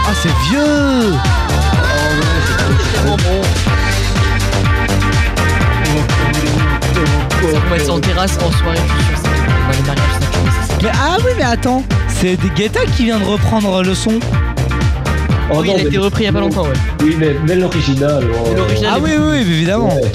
[0.07, 1.13] Ah, c'est vieux
[2.93, 3.41] tellement bon.
[7.43, 9.17] On va être en terrasse en soirée, je suis sûr.
[9.23, 11.83] c'est- Mais ah oui, mais attends,
[12.25, 14.13] c'est des Guetta qui vient de reprendre le son.
[15.51, 16.73] Oh oui, non, il a été repris il y a pas longtemps, ouais.
[17.03, 18.23] Oui, mais, mais l'original.
[18.33, 18.53] oh.
[18.57, 19.93] L'original, Ah oui, oui, oui, évidemment.
[19.95, 20.11] Ouais.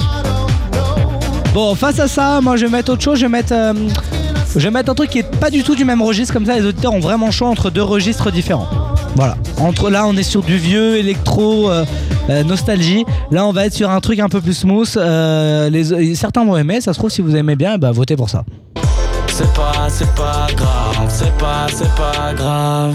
[1.53, 3.53] Bon, face à ça, moi je vais mettre autre chose, je vais mettre.
[3.53, 3.73] euh,
[4.53, 6.57] je vais mettre un truc qui est pas du tout du même registre, comme ça
[6.59, 8.67] les auditeurs ont vraiment le choix entre deux registres différents.
[9.15, 9.37] Voilà.
[9.59, 11.85] Entre là, on est sur du vieux électro euh,
[12.29, 13.05] euh, nostalgie.
[13.31, 14.89] Là, on va être sur un truc un peu plus smooth.
[14.97, 16.81] Euh, les, certains vont aimer.
[16.81, 18.43] Ça se trouve, si vous aimez bien, bah, votez pour ça.
[19.41, 22.93] C'est pas, c'est pas grave, c'est pas, c'est pas grave.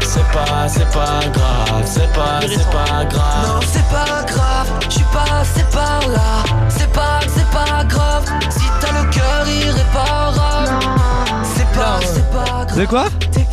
[0.00, 3.48] C'est pas, c'est pas grave, c'est pas, c'est pas grave.
[3.48, 6.44] Non, c'est pas grave, je suis passé par là.
[6.68, 10.86] C'est pas, c'est pas grave, si t'as le cœur irréparable.
[11.42, 12.78] C'est pas, c'est pas grave.
[12.78, 13.06] De quoi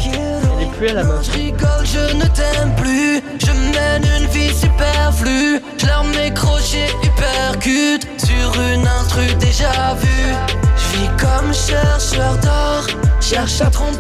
[0.06, 1.26] Elle est plus à la meuf.
[1.26, 3.24] Je rigole, je ne t'aime plus.
[3.40, 5.60] Je mène une vie superflue.
[5.80, 10.71] Je leur mets crochet hypercute sur une instru déjà vue.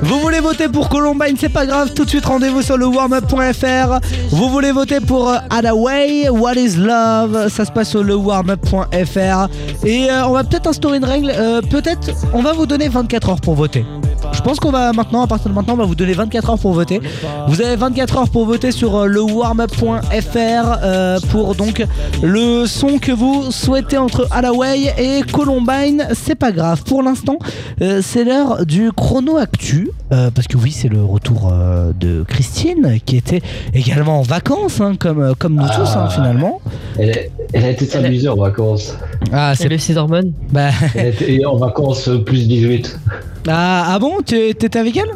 [0.01, 3.99] Vous voulez voter pour Columbine, c'est pas grave, tout de suite rendez-vous sur le warmup.fr.
[4.29, 9.47] Vous voulez voter pour euh, Hadaway, What is Love, ça se passe sur le warmup.fr.
[9.85, 13.29] Et euh, on va peut-être instaurer une règle, euh, peut-être on va vous donner 24
[13.29, 13.85] heures pour voter.
[14.34, 16.59] Je pense qu'on va maintenant, à partir de maintenant, on va vous donner 24 heures
[16.59, 16.99] pour voter.
[17.47, 21.86] Vous avez 24 heures pour voter sur euh, le warmup.fr euh, pour donc
[22.23, 26.07] le son que vous souhaitez entre Hadaway et Columbine.
[26.13, 26.84] C'est pas grave.
[26.84, 27.38] Pour l'instant,
[27.82, 29.91] euh, c'est l'heure du chrono actu.
[30.11, 33.41] euh, parce que oui, c'est le retour euh, de Christine qui était
[33.73, 36.61] également en vacances, hein, comme, comme nous tous hein, finalement.
[36.97, 38.95] Elle Elle a été s'amuser en vacances.
[39.32, 40.69] Ah, c'est le ses hormones Bah.
[40.95, 42.99] Elle a été en vacances plus 18.
[43.47, 44.20] Ah, ah bon?
[44.24, 45.11] T'étais avec elle?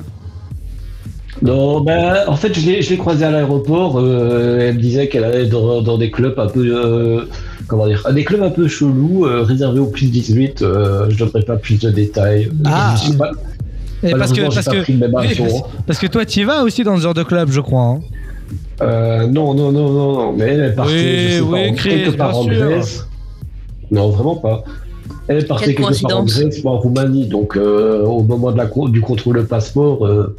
[1.42, 4.00] Non, ben, en fait, je l'ai, croisée à l'aéroport.
[4.00, 6.62] euh, elle me disait qu'elle allait dans, dans des clubs un peu.
[6.66, 7.26] euh,
[7.68, 10.62] comment dire Des clubs un peu chelous, euh, réservés aux plus 18.
[10.62, 12.50] euh, je donnerai pas plus de détails.
[12.66, 12.96] Ah.
[13.18, 13.32] Pas-
[14.04, 16.96] Et parce que, parce, que, oui, parce, parce que toi, tu y vas aussi dans
[16.96, 17.82] ce genre de club, je crois.
[17.84, 18.00] hein.
[18.82, 21.76] Euh, non, non, non, non, non, mais elle est partie Oui, je sais oui, pas,
[21.76, 22.46] Chris, quelque part en.
[22.46, 23.06] Grèce.
[23.92, 24.64] Non, vraiment pas.
[25.28, 26.24] Elle est partie Quelle quelque part en.
[26.26, 30.06] Grèce, moi en Roumanie, donc euh, au moment de la, co- du contrôle de passeport,
[30.06, 30.36] euh,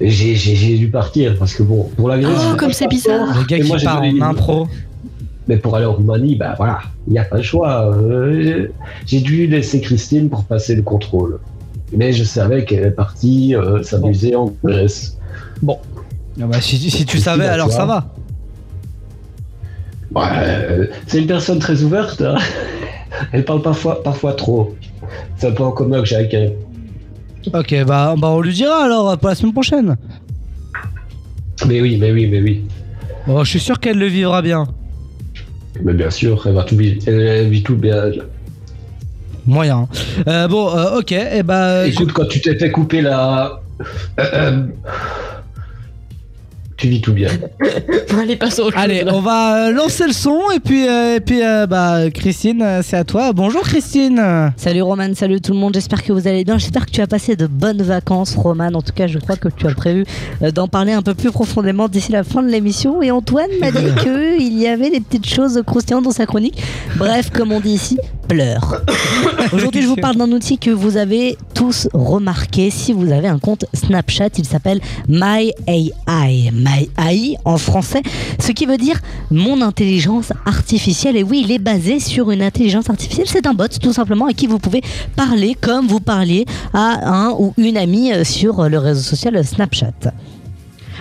[0.00, 2.36] j'ai j'ai- j'ai dû partir parce que bon, pour la Grèce.
[2.52, 3.38] Oh, comme c'est bizarre.
[3.38, 4.66] Le gars qui moi, part en impro.
[5.46, 7.94] Mais pour aller en Roumanie, bah voilà, il n'y a pas le choix.
[7.94, 8.66] euh,
[9.06, 11.38] j'ai dû laisser Christine pour passer le contrôle.
[11.96, 15.18] Mais je savais qu'elle est partie euh, s'amuser en Grèce.
[15.62, 15.78] Bon.
[16.40, 18.08] Ah bah, si, si tu savais, alors ça va.
[20.14, 22.22] Ouais, c'est une personne très ouverte.
[22.22, 22.36] hein.
[23.32, 24.74] Elle parle parfois, parfois trop.
[25.36, 26.54] C'est un point en commun que j'ai avec elle.
[27.52, 29.96] Ok, bah, bah on lui dira alors pour la semaine prochaine.
[31.66, 32.64] Mais oui, mais oui, mais oui.
[33.26, 34.66] Bon, je suis sûr qu'elle le vivra bien.
[35.82, 37.02] Mais bien sûr, elle va tout vivre.
[37.06, 38.12] Elle, elle vit tout bien.
[39.46, 39.88] Moyen.
[40.26, 41.86] Euh, bon, euh, ok, et bah.
[41.86, 43.60] Écoute, quand tu t'es fait couper la.
[46.76, 47.30] Tu vis tout bien.
[48.10, 51.20] Bon, allez, passons au Allez, on va euh, lancer le son et puis, euh, et
[51.20, 53.32] puis euh, bah, Christine, c'est à toi.
[53.32, 54.52] Bonjour Christine.
[54.56, 57.08] Salut Roman, salut tout le monde, j'espère que vous allez bien, j'espère que tu as
[57.08, 60.04] passé de bonnes vacances Roman, en tout cas je crois que tu as prévu
[60.42, 63.02] euh, d'en parler un peu plus profondément d'ici la fin de l'émission.
[63.02, 66.62] Et Antoine m'a dit qu'il y avait des petites choses croustillantes dans sa chronique,
[66.96, 67.98] bref comme on dit ici,
[68.28, 68.82] pleure.
[69.52, 73.38] Aujourd'hui je vous parle d'un outil que vous avez tous remarqué si vous avez un
[73.38, 75.92] compte Snapchat, il s'appelle MyAI,
[76.52, 78.02] MyAI en français,
[78.38, 79.00] ce qui veut dire
[79.30, 83.68] mon intelligence artificielle et oui il est basé sur une intelligence artificielle, c'est un bot
[83.80, 84.82] tout simplement à qui vous pouvez
[85.16, 89.92] parler comme vous parliez à un ou une amie euh, sur le réseau social Snapchat.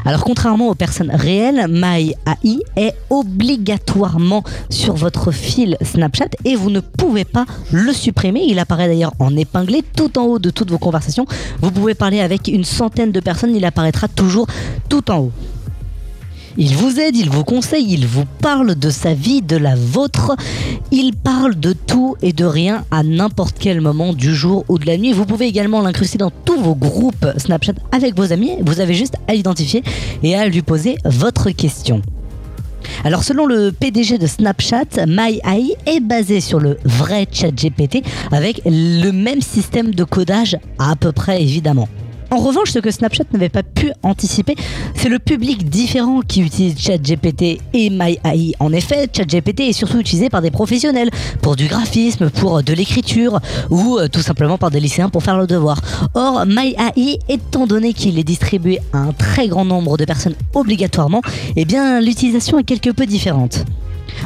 [0.06, 6.82] Alors contrairement aux personnes réelles, MyAI est obligatoirement sur votre fil Snapchat et vous ne
[6.82, 8.44] pouvez pas le supprimer.
[8.48, 11.26] Il apparaît d'ailleurs en épinglé tout en haut de toutes vos conversations.
[11.62, 14.48] Vous pouvez parler avec une centaine de personnes, il apparaîtra toujours
[14.90, 15.32] tout en haut.
[16.58, 20.36] Il vous aide, il vous conseille, il vous parle de sa vie, de la vôtre.
[20.92, 24.86] Il parle de tout et de rien à n'importe quel moment du jour ou de
[24.86, 25.14] la nuit.
[25.14, 28.52] Vous pouvez également l'incruster dans tous vos groupes Snapchat avec vos amis.
[28.62, 29.84] Vous avez juste à l'identifier
[30.22, 32.02] et à lui poser votre question.
[33.04, 39.12] Alors selon le PDG de Snapchat, MyAI est basé sur le vrai ChatGPT avec le
[39.12, 41.88] même système de codage à peu près évidemment.
[42.34, 44.56] En revanche, ce que Snapchat n'avait pas pu anticiper,
[44.96, 48.54] c'est le public différent qui utilise ChatGPT et MyAI.
[48.60, 51.12] En effet, ChatGPT est surtout utilisé par des professionnels
[51.44, 55.38] pour du graphisme, pour de l'écriture ou euh, tout simplement par des lycéens pour faire
[55.38, 55.80] le devoir.
[56.16, 61.22] Or, MyAI, étant donné qu'il est distribué à un très grand nombre de personnes obligatoirement,
[61.56, 63.64] eh bien l'utilisation est quelque peu différente.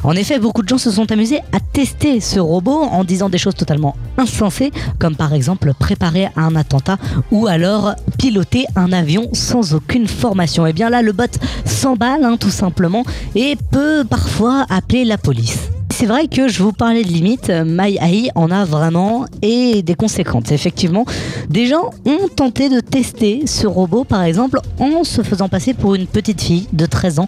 [0.04, 3.38] En effet, beaucoup de gens se sont amusés à tester ce robot en disant des
[3.38, 6.98] choses totalement insensées, comme par exemple préparer un attentat
[7.32, 10.66] ou alors piloter un avion sans aucune formation.
[10.66, 11.26] Et bien là, le bot
[11.66, 13.04] s'emballe hein, tout simplement
[13.36, 15.70] et peut parfois appeler la police.
[15.90, 20.52] C'est vrai que je vous parlais de limites, MyAI en a vraiment et des conséquences.
[20.52, 21.06] Effectivement,
[21.50, 25.96] des gens ont tenté de tester ce robot par exemple en se faisant passer pour
[25.96, 27.28] une petite fille de 13 ans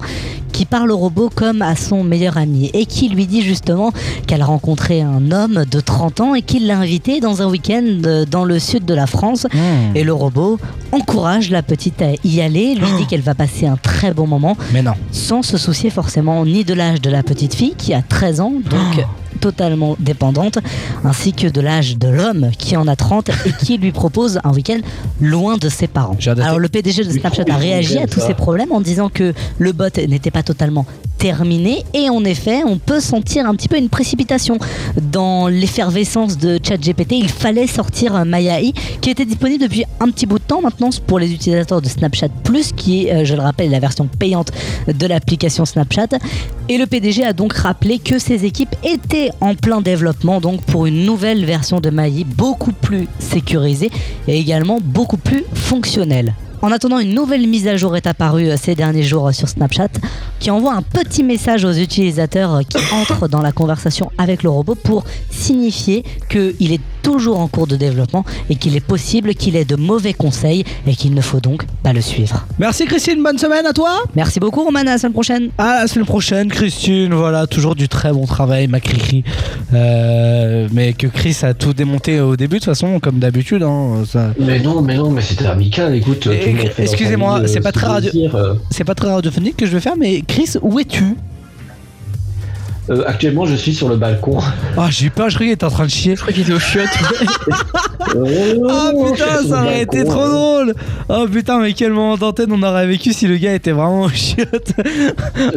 [0.59, 3.93] qui parle au robot comme à son meilleur ami et qui lui dit justement
[4.27, 7.85] qu'elle a rencontré un homme de 30 ans et qu'il l'a invité dans un week-end
[8.05, 9.47] euh, dans le sud de la France.
[9.95, 10.59] Et le robot
[10.91, 14.57] encourage la petite à y aller, lui dit qu'elle va passer un très bon moment.
[14.73, 14.95] Mais non.
[15.13, 18.51] Sans se soucier forcément ni de l'âge de la petite fille qui a 13 ans,
[18.69, 19.05] donc
[19.39, 20.59] totalement dépendante,
[21.03, 24.51] ainsi que de l'âge de l'homme qui en a 30 et qui lui propose un
[24.51, 24.79] week-end
[25.21, 26.17] loin de ses parents.
[26.41, 29.71] Alors le PDG de Snapchat a réagi à tous ces problèmes en disant que le
[29.71, 30.87] bot n'était pas totalement
[31.19, 34.57] terminé et en effet on peut sentir un petit peu une précipitation
[35.11, 37.11] dans l'effervescence de ChatGPT.
[37.11, 40.89] Il fallait sortir un MyAI qui était disponible depuis un petit bout de temps maintenant
[41.05, 44.51] pour les utilisateurs de Snapchat Plus qui est, euh, je le rappelle, la version payante
[44.87, 46.17] de l'application Snapchat.
[46.71, 50.85] Et le PDG a donc rappelé que ses équipes étaient en plein développement donc pour
[50.85, 53.89] une nouvelle version de MyAI beaucoup plus sécurisée
[54.27, 56.35] et également beaucoup plus fonctionnelle.
[56.61, 59.47] En attendant, une nouvelle mise à jour est apparue euh, ces derniers jours euh, sur
[59.47, 59.87] Snapchat
[60.41, 64.49] qui envoie un petit message aux utilisateurs euh, qui entrent dans la conversation avec le
[64.49, 69.55] robot pour signifier qu'il est toujours en cours de développement et qu'il est possible qu'il
[69.55, 72.45] ait de mauvais conseils et qu'il ne faut donc pas le suivre.
[72.59, 74.03] Merci Christine, bonne semaine à toi.
[74.15, 75.49] Merci beaucoup Roman, à la semaine prochaine.
[75.57, 77.13] À la semaine prochaine, Christine.
[77.13, 79.23] Voilà, toujours du très bon travail, ma Cricri.
[79.73, 83.63] Euh, mais que Chris a tout démonté au début, de toute façon, comme d'habitude.
[83.63, 86.27] hein, ça- Mais non, mais non, mais c'était amical, écoute.
[86.77, 88.55] Excusez-moi, vie, c'est euh, pas très radio, euh.
[88.71, 91.15] c'est pas très radiophonique que je vais faire, mais Chris, où es-tu?
[92.89, 94.39] Euh, actuellement, je suis sur le balcon.
[94.77, 96.15] Ah, j'ai eu peur, je croyais qu'il était en train de chier.
[96.15, 96.87] Je crois qu'il était au chiottes.
[98.11, 100.73] Ah putain, ça aurait été trop drôle.
[101.09, 104.09] Oh putain, mais quel moment d'antenne on aurait vécu si le gars était vraiment au
[104.09, 104.73] chiotte.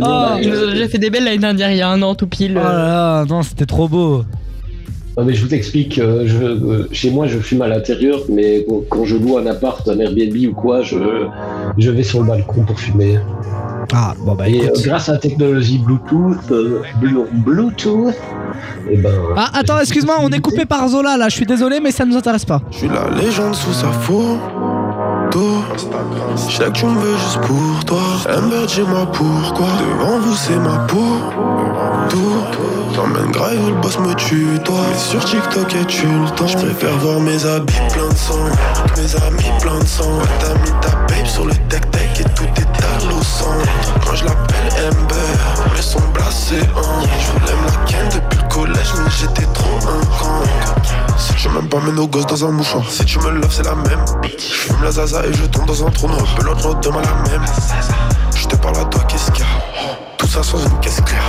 [0.03, 0.27] Oh.
[0.41, 2.27] Il nous a déjà fait des belles l'année dernière, il y a un an tout
[2.27, 2.59] pile.
[2.61, 4.25] Oh là là, non, c'était trop beau.
[5.17, 8.65] Non, mais je vous explique, euh, je, euh, chez moi je fume à l'intérieur, mais
[8.67, 10.97] quand- quand je loue un appart, un Airbnb ou quoi, je,
[11.77, 13.19] je vais sur le balcon pour fumer.
[13.93, 14.71] Ah, bon bah Et écoute.
[14.79, 18.15] euh, grâce à la technologie Bluetooth, euh, Blu- Bluetooth,
[18.91, 19.11] et ben.
[19.37, 22.17] Ah, attends, excuse-moi, on est coupé par Zola là, je suis désolé, mais ça nous
[22.17, 22.63] intéresse pas.
[22.71, 23.89] Je suis la légende sous sa
[25.33, 25.65] photo.
[26.49, 28.03] Je sais que tu me veux juste pour toi.
[28.29, 29.67] Amber, dis-moi pourquoi.
[29.81, 31.19] Devant vous, c'est ma peau.
[32.09, 32.95] Tout.
[32.95, 34.77] T'emmènes grave le boss me tue, toi.
[34.91, 36.47] Mais sur TikTok, et tu le temps.
[36.47, 38.45] Je préfère voir mes habits plein de sang.
[38.97, 40.19] Mes amis plein de sang.
[52.07, 52.91] Dans un mouchoir.
[52.91, 54.05] Si tu me loves, c'est la même.
[54.37, 56.25] Je fume la zaza et je tombe dans un trou noir.
[56.37, 57.45] Pelote l'autre demain la même.
[58.35, 59.87] Je te parle à toi, qu'est-ce qu'il y a?
[60.17, 61.29] Tout ça sans une caisse claire.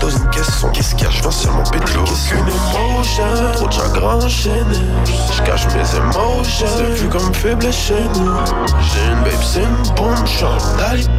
[0.00, 1.10] Dans une qu'est-ce qu'il y a?
[1.10, 2.28] Je viens seulement péter caisses.
[2.28, 3.24] Qu'une émotion,
[3.54, 4.80] trop de chagrin enchaîné.
[5.06, 6.66] Je cache mes émotions.
[6.76, 8.32] C'est vu comme faible chez nous.
[8.80, 10.64] J'ai une babe, c'est une bonne chance.
[10.78, 11.12] Talibé.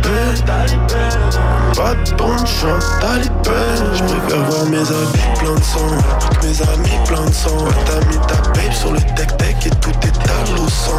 [1.75, 2.85] Pas de bonne chance.
[3.01, 3.33] Talibé.
[3.93, 6.39] Je préfère voir mes habits plein de sang.
[6.39, 7.57] que Mes amis plein de sang.
[7.85, 10.91] T'as mis ta babe sur le tech-tech et tout est à l'eau sang.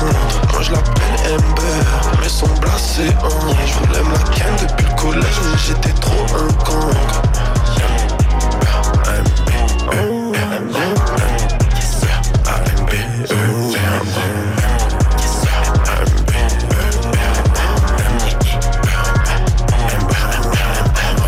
[0.53, 0.95] Quand je l'appelle
[1.35, 3.15] Amber, mes sons blasés.
[3.23, 3.55] Hein.
[3.67, 6.91] Je voulais me la ken depuis le collège, mais j'étais trop un con.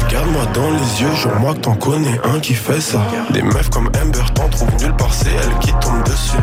[0.06, 2.98] Regarde-moi dans les yeux, jure-moi que t'en connais un qui fait ça.
[3.30, 6.36] Des meufs comme Amber t'en trouvent nulle part, c'est elle qui tombe dessus.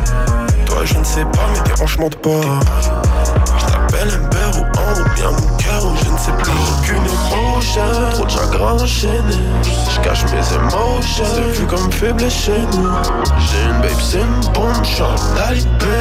[0.65, 2.41] Toi, je ne sais pas, mais dérange-moi de pas.
[3.59, 5.31] Je t'appelle Amber ou Ambre ou bien
[8.11, 9.37] trop de chagrin enchaîné.
[9.63, 12.89] Je cache mes émotions, c'est vu comme faible chez nous.
[13.39, 15.21] J'ai une babe, c'est une bonne chance.
[15.35, 15.95] Talibé,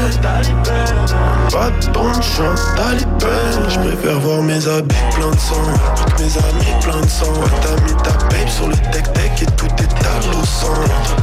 [1.51, 2.63] pas de bonne chance.
[2.77, 3.27] Talibé,
[3.69, 5.55] je préfère voir mes habits plein de sang.
[6.19, 7.33] Mes amis plein de sang.
[7.63, 10.43] T'as mis ta babe sur le tech-tech et tout est à l'eau.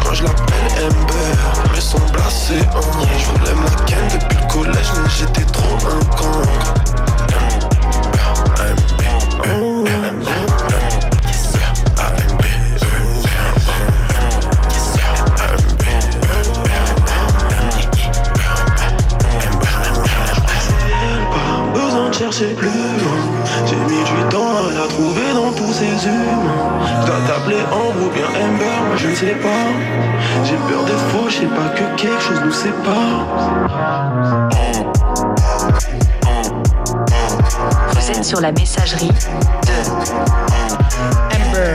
[0.04, 2.66] Quand je l'appelle Amber, mes sons blasés.
[2.76, 3.06] Hein.
[3.18, 6.30] Je voulais me la ken depuis le collège, mais j'étais trop un con.
[22.32, 26.70] J'ai mis du temps à la trouver dans tous ces humains.
[27.02, 29.66] Je dois t'appeler Ambre ou bien Amber, moi je ne sais pas.
[30.46, 33.26] J'ai peur des faux, je sais pas que quelque chose nous sépare.
[37.94, 39.74] Vous sur la messagerie de
[41.36, 41.74] Amber.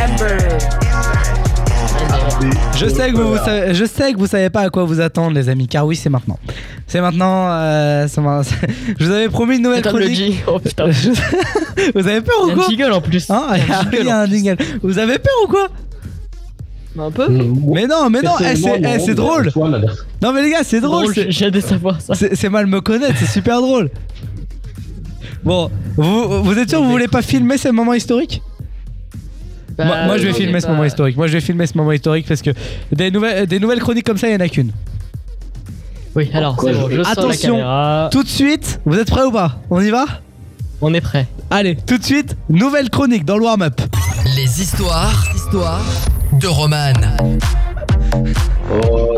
[0.00, 0.81] Amber.
[2.76, 5.32] Je sais, que vous, savez- je sais que vous savez pas à quoi vous attendre,
[5.34, 6.38] les amis, car oui, c'est maintenant.
[6.86, 7.46] C'est maintenant.
[7.50, 8.06] euh,
[8.98, 10.16] je vous avais promis une nouvelle chronique.
[10.16, 10.34] G.
[10.46, 10.86] Oh putain.
[11.94, 13.30] vous avez peur Il y ou a un quoi jingle en plus.
[13.30, 14.56] Hein Il y a un Il y a un jingle.
[14.82, 15.68] Vous avez peur ou quoi
[16.98, 19.50] Un peu Mais non, mais non, eh, c'est eh, mais drôle.
[20.22, 21.12] Non, mais les gars, c'est drôle.
[21.14, 22.14] j'ai hâte de savoir ça.
[22.14, 23.90] C'est mal me connaître, c'est super drôle.
[25.44, 28.42] Bon, vous, vous êtes sûr que vous voulez pas filmer ce moment historique
[29.76, 31.16] Bah, moi, moi, je vais filmer ce pas- moment historique.
[31.16, 32.50] Moi je vais filmer ce moment historique parce que
[32.92, 34.72] des nouvelles, des nouvelles chroniques comme ça, il y en a qu'une.
[36.14, 38.08] Oui, alors c'est bon, je sors la Attention, caméra.
[38.12, 39.58] tout de suite, vous êtes prêts ou pas?
[39.70, 40.04] On y va?
[40.82, 41.26] On est prêt.
[41.50, 43.80] Allez, tout de suite, nouvelle chronique dans le warm-up.
[44.36, 45.84] Les histoires, histoires
[46.40, 46.92] de Roman.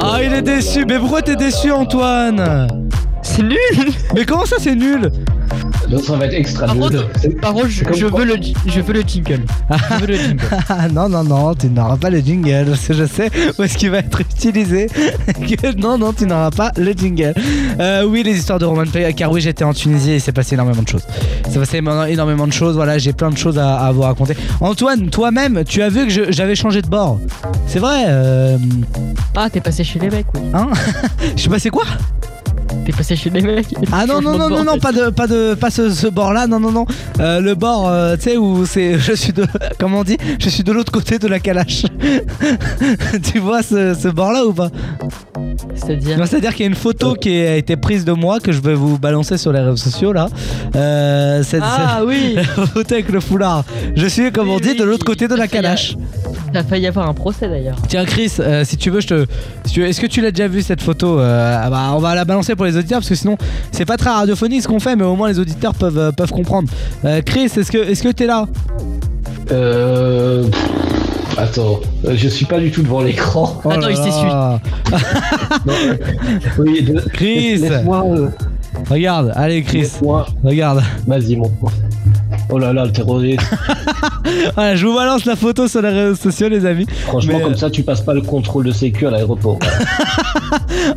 [0.01, 0.85] Ah, il est déçu.
[0.87, 2.69] Mais pourquoi t'es déçu, Antoine?
[3.27, 3.57] C'est nul
[4.15, 5.11] Mais comment ça, c'est nul?
[5.89, 6.83] Donc ça va être extra Par nul.
[6.85, 8.35] contre, par contre, je, veux le,
[8.67, 9.45] je veux le jingle.
[9.71, 10.45] Je veux le jingle.
[10.69, 12.67] Ah, non, non, non, tu n'auras pas le jingle.
[12.69, 14.89] Parce que je sais où est-ce qu'il va être utilisé.
[15.79, 17.35] Non, non, tu n'auras pas le jingle.
[17.81, 20.33] Euh, oui, les histoires de Roman Play, car oui, j'étais en Tunisie et il s'est
[20.33, 21.05] passé énormément de choses.
[21.47, 22.75] Il s'est passé éno- énormément de choses.
[22.77, 24.37] Voilà, j'ai plein de choses à, à vous raconter.
[24.61, 27.19] Antoine, toi-même, tu as vu que j'avais changé de bord.
[27.67, 28.05] C'est vrai.
[28.09, 28.57] euh,
[29.37, 30.41] Ah, t'es passé chez les mecs, oui.
[30.55, 30.69] Hein?
[31.37, 31.85] Je sais pas, c'est quoi?
[32.85, 33.67] T'es passé chez les mecs.
[33.93, 36.47] Ah non non non non non pas de pas de pas ce, ce bord là
[36.47, 36.87] non non non
[37.21, 39.47] Euh, le bord euh, tu sais où c'est je suis de
[39.79, 41.85] comment on dit je suis de l'autre côté de la calache
[43.33, 44.71] tu vois ce, ce bord là ou pas?
[45.75, 46.17] C'est-à-dire?
[46.27, 48.75] C'est-à-dire qu'il y a une photo qui a été prise de moi que je vais
[48.75, 50.29] vous balancer sur les réseaux sociaux là.
[50.77, 52.35] Euh, cette, Ah cette- oui.
[52.57, 53.65] la photo avec le foulard.
[53.97, 55.97] Je suis comme on dit de l'autre côté de la calache.
[56.55, 57.77] T'as failli avoir un procès d'ailleurs.
[57.89, 59.27] Tiens Chris, euh, si tu veux, je te.
[59.65, 61.99] si tu veux- Est-ce que tu l'as déjà vu cette photo Euh, ah bah, On
[61.99, 63.37] va la balancer pour les auditeurs parce que sinon
[63.73, 66.31] c'est pas très radiophonique ce qu'on fait, mais au moins les auditeurs peuvent, euh, peuvent
[66.31, 66.69] comprendre.
[67.05, 68.47] Euh, Chris, est-ce que est-ce que t'es là?
[69.51, 70.45] Euh.
[71.37, 73.61] Attends, je suis pas du tout devant l'écran.
[73.65, 74.61] Oh là là.
[76.59, 77.01] Oui, de...
[77.13, 77.57] Chris.
[77.59, 78.05] Laisse-moi.
[78.07, 78.29] euh,
[78.89, 80.27] Regarde, allez Chris, laisse-moi.
[80.45, 80.83] regarde.
[81.07, 81.73] Vas-y, mon pote.
[82.51, 83.41] Oh là là, le terroriste.
[84.55, 86.87] Voilà, je vous balance la photo sur les réseaux sociaux, les amis.
[87.07, 89.59] Franchement, Mais, comme ça, tu passes pas le contrôle de sécu à l'aéroport.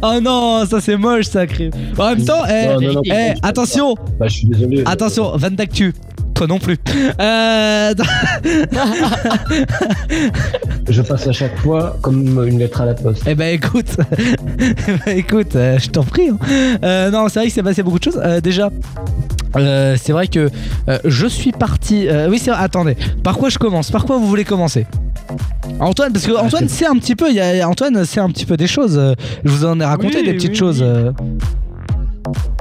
[0.01, 1.71] Oh non, ça c'est moche ça, Chris.
[1.97, 4.83] En même temps, eh, Non, non, non, eh, attention, Bah, je suis désolé.
[4.85, 5.93] attention, Van d'actu.
[6.35, 6.77] Toi non plus.
[7.19, 7.93] Euh,
[10.89, 13.23] Je passe à chaque fois comme une lettre à la poste.
[13.27, 16.29] eh ben écoute, Eh ben, écoute, euh, je t'en prie.
[16.29, 16.37] hein.
[16.83, 18.21] Euh, non, c'est vrai qu'il s'est passé beaucoup de choses.
[18.23, 18.69] Euh, déjà.
[19.55, 20.49] Euh, c'est vrai que
[20.89, 22.07] euh, je suis parti.
[22.07, 22.59] euh, oui, c'est vrai.
[22.61, 22.95] Attendez.
[23.23, 23.91] Par quoi je commence?
[23.91, 24.85] Par quoi vous voulez commencer?
[25.79, 28.45] Antoine, parce que Antoine c'est un petit peu, il y a, Antoine c'est un petit
[28.45, 28.99] peu des choses.
[29.43, 30.81] je vous en ai raconté Oui, des petites oui, choses.
[30.83, 31.37] oui.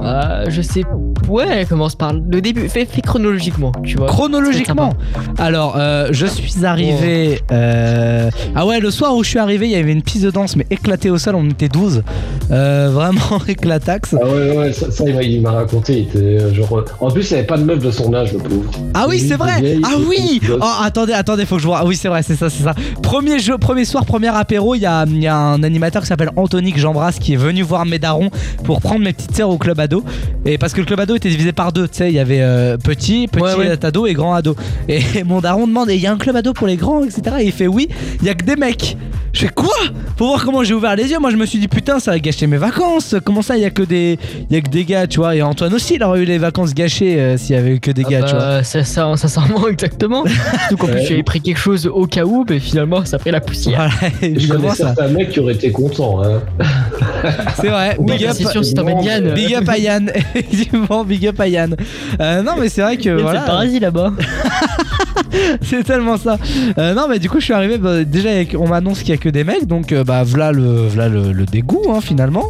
[0.03, 0.45] Euh.
[0.49, 0.83] Je sais.
[1.27, 2.69] Ouais, commence par le début.
[2.69, 4.07] Fais, fais chronologiquement, tu vois.
[4.07, 4.93] Chronologiquement.
[5.37, 7.41] Alors, euh, je suis arrivé.
[7.51, 10.31] euh, Ah ouais, le soir où je suis arrivé, il y avait une piste de
[10.31, 12.03] danse, mais éclatée au sol, on était 12.
[12.51, 14.15] Euh, vraiment éclataxe.
[14.21, 15.99] Ah ouais, ouais, ça, ça, il m'a- raconté.
[15.99, 16.83] Il était euh, genre.
[16.99, 18.69] En plus, il n'y avait pas de meuf de son âge, le pauvre.
[18.93, 19.59] Ah oui, c'est vrai.
[19.59, 20.39] vieille, Ah oui.
[20.49, 21.79] Oh, attendez, attendez, faut que je vois.
[21.81, 22.73] Ah oui, c'est vrai, c'est ça, c'est ça.
[23.01, 26.07] Premier jeu, premier soir, premier apéro, il y a, il y a un animateur qui
[26.07, 28.29] s'appelle Anthony que j'embrasse qui est venu voir mes darons
[28.63, 30.03] pour prendre mes petites sœurs au club ado.
[30.45, 32.41] Et parce que le club ado était divisé par deux, tu sais, il y avait
[32.41, 33.85] euh, petit, petit Ouais, ouais.
[33.85, 34.55] ado et grand ado.
[34.87, 37.21] Et mon daron demande, et il y a un club ado pour les grands, etc.
[37.39, 37.87] Et il fait oui,
[38.21, 38.97] il y a que des mecs.
[39.33, 39.75] Je fais quoi?
[40.15, 41.19] Pour voir comment j'ai ouvert les yeux.
[41.19, 43.13] Moi, je me suis dit putain, ça va gâcher mes vacances.
[43.23, 44.17] Comment ça, il y a que des,
[44.49, 45.35] il y a que des gars, tu vois?
[45.35, 47.91] Et Antoine aussi, il aurait eu les vacances gâchées euh, s'il y avait eu que
[47.91, 48.39] des Ah gars, tu vois.
[48.39, 50.23] bah, ça, ça, ça rend exactement.
[50.69, 51.05] Surtout qu'en plus, Ouais.
[51.05, 53.91] tu avais pris quelque chose au cas où, mais finalement, ça a pris la poussière.
[53.99, 54.95] Voilà, Je évidemment connais ça.
[54.95, 56.23] certains mecs qui auraient été contents.
[56.23, 56.41] Hein.
[57.61, 57.95] C'est vrai.
[57.99, 59.33] Oui, Big bah, up, c'est sûr, si t'emmènes Yann.
[59.47, 60.11] Big up à Yann.
[60.35, 61.75] Effectivement, big up à Yann.
[62.19, 63.41] Euh, non, mais c'est vrai que C'est voilà.
[63.41, 64.13] le paradis là-bas.
[65.61, 66.37] c'est tellement ça.
[66.77, 67.77] Euh, non, mais du coup, je suis arrivé.
[67.77, 70.87] bah, déjà, on m'annonce qu'il y a que des mecs, donc euh, bah voilà le,
[70.87, 72.45] voilà le, le dégoût hein, finalement.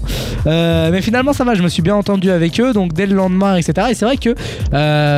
[0.46, 1.56] Euh, mais finalement, ça va.
[1.56, 3.88] Je me suis bien entendu avec eux, donc dès le lendemain, etc.
[3.92, 4.36] Et c'est vrai que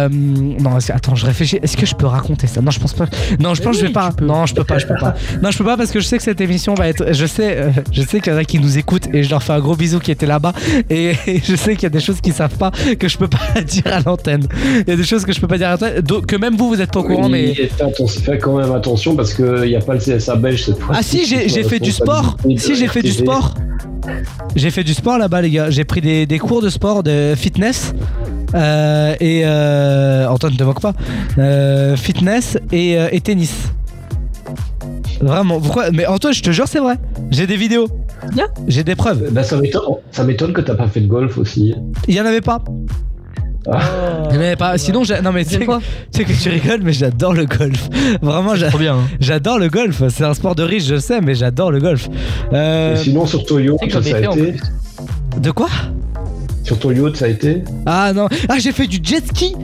[0.09, 1.59] non, c'est- attends, je réfléchis.
[1.61, 2.61] Est-ce que je peux raconter ça?
[2.61, 3.05] Non, je pense pas.
[3.39, 4.11] Non, je pense que je vais pas.
[4.21, 4.77] Non, je peux pas.
[4.77, 5.15] Je peux pas.
[5.41, 7.13] Non, je peux pas parce que je sais que cette émission va être.
[7.13, 9.53] Je sais, je sais qu'il y en a qui nous écoutent et je leur fais
[9.53, 10.53] un gros bisou qui était là-bas.
[10.89, 13.27] Et, et je sais qu'il y a des choses qu'ils savent pas que je peux
[13.27, 14.47] pas dire à l'antenne.
[14.87, 16.69] Il y a des choses que je peux pas dire à l'antenne, que même vous,
[16.69, 17.69] vous êtes pas au courant, Oui, mais.
[18.07, 20.95] fais, quand même attention parce qu'il n'y a pas le CSA belge cette fois.
[20.97, 22.37] Ah si, j'ai fait du sport.
[22.57, 23.55] Si, j'ai fait du sport.
[24.55, 25.69] J'ai fait du sport là-bas, les gars.
[25.69, 27.93] J'ai pris des, des cours de sport, de fitness.
[28.55, 30.93] Euh, et euh, Antoine, ne te moque pas.
[31.37, 33.53] Euh, fitness et, et tennis.
[35.21, 35.91] Vraiment, pourquoi?
[35.91, 36.95] Mais Antoine, je te jure, c'est vrai.
[37.29, 37.87] J'ai des vidéos.
[38.67, 39.31] J'ai des preuves.
[39.31, 41.73] Bah, ça m'étonne ça m'étonne que t'as pas fait de golf aussi.
[42.07, 42.59] Il y en avait pas.
[43.71, 43.79] Ah.
[44.29, 44.77] Il y en avait pas.
[44.77, 47.45] Sinon, j'ai- non mais tu sais que, tu sais que tu rigoles, mais j'adore le
[47.45, 47.89] golf.
[48.21, 48.95] Vraiment, j'a- Trop bien.
[48.95, 49.07] hein.
[49.19, 50.01] j'adore le golf.
[50.09, 52.07] C'est un sport de riche, je sais, mais j'adore le golf.
[52.53, 54.53] Euh, Et sinon, sur que ça, j'en ai ça fait a en été.
[55.41, 55.67] de quoi?
[56.69, 57.63] Sur ton yacht, ça a été.
[57.87, 59.55] Ah non, ah j'ai fait du jet ski.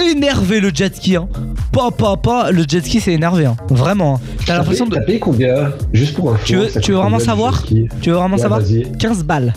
[0.00, 1.26] Énervé le jet ski, hein.
[1.72, 2.52] Pas, pas, pas.
[2.52, 3.56] Le jet ski, c'est énervé, hein.
[3.68, 4.14] Vraiment.
[4.14, 4.20] hein.
[4.46, 4.94] T'as l'impression de.
[4.94, 5.72] T'as payé combien?
[5.92, 7.64] Juste pour un Tu veux, tu veux vraiment savoir?
[7.64, 8.60] Tu veux vraiment Ouais, savoir?
[8.60, 8.92] vas-y.
[8.96, 9.52] 15 balles.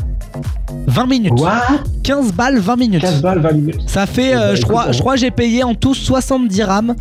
[0.87, 1.39] 20 minutes.
[1.39, 1.61] What?
[2.01, 3.01] 15 balles, 20 minutes.
[3.01, 3.81] 15 balles, 20 minutes.
[3.85, 6.95] Ça fait, euh, je crois, je crois, j'ai payé en tout 70 dirhams.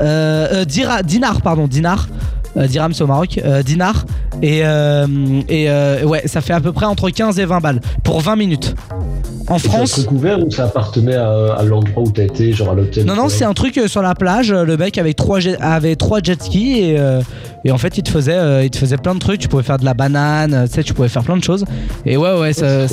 [0.00, 2.08] Euh, euh, dira- dinar, pardon, dinar.
[2.56, 3.38] Euh, dirham, c'est au Maroc.
[3.44, 4.06] Euh, dinar.
[4.40, 5.06] Et, euh,
[5.50, 8.36] et euh, ouais, ça fait à peu près entre 15 et 20 balles pour 20
[8.36, 8.74] minutes.
[9.48, 9.92] En C'est un France.
[9.92, 13.14] truc ouvert ou ça appartenait à, à l'endroit où t'as été, genre à l'hôtel Non,
[13.14, 14.50] non, c'est un truc euh, sur la plage.
[14.52, 17.20] euh, Le mec avait trois, jet- avait trois jet skis et, euh,
[17.64, 19.40] et en fait, il te, faisait, euh, il te faisait plein de trucs.
[19.40, 21.64] Tu pouvais faire de la banane, tu sais, tu pouvais faire plein de choses.
[22.06, 22.86] Et ouais, ouais, ça-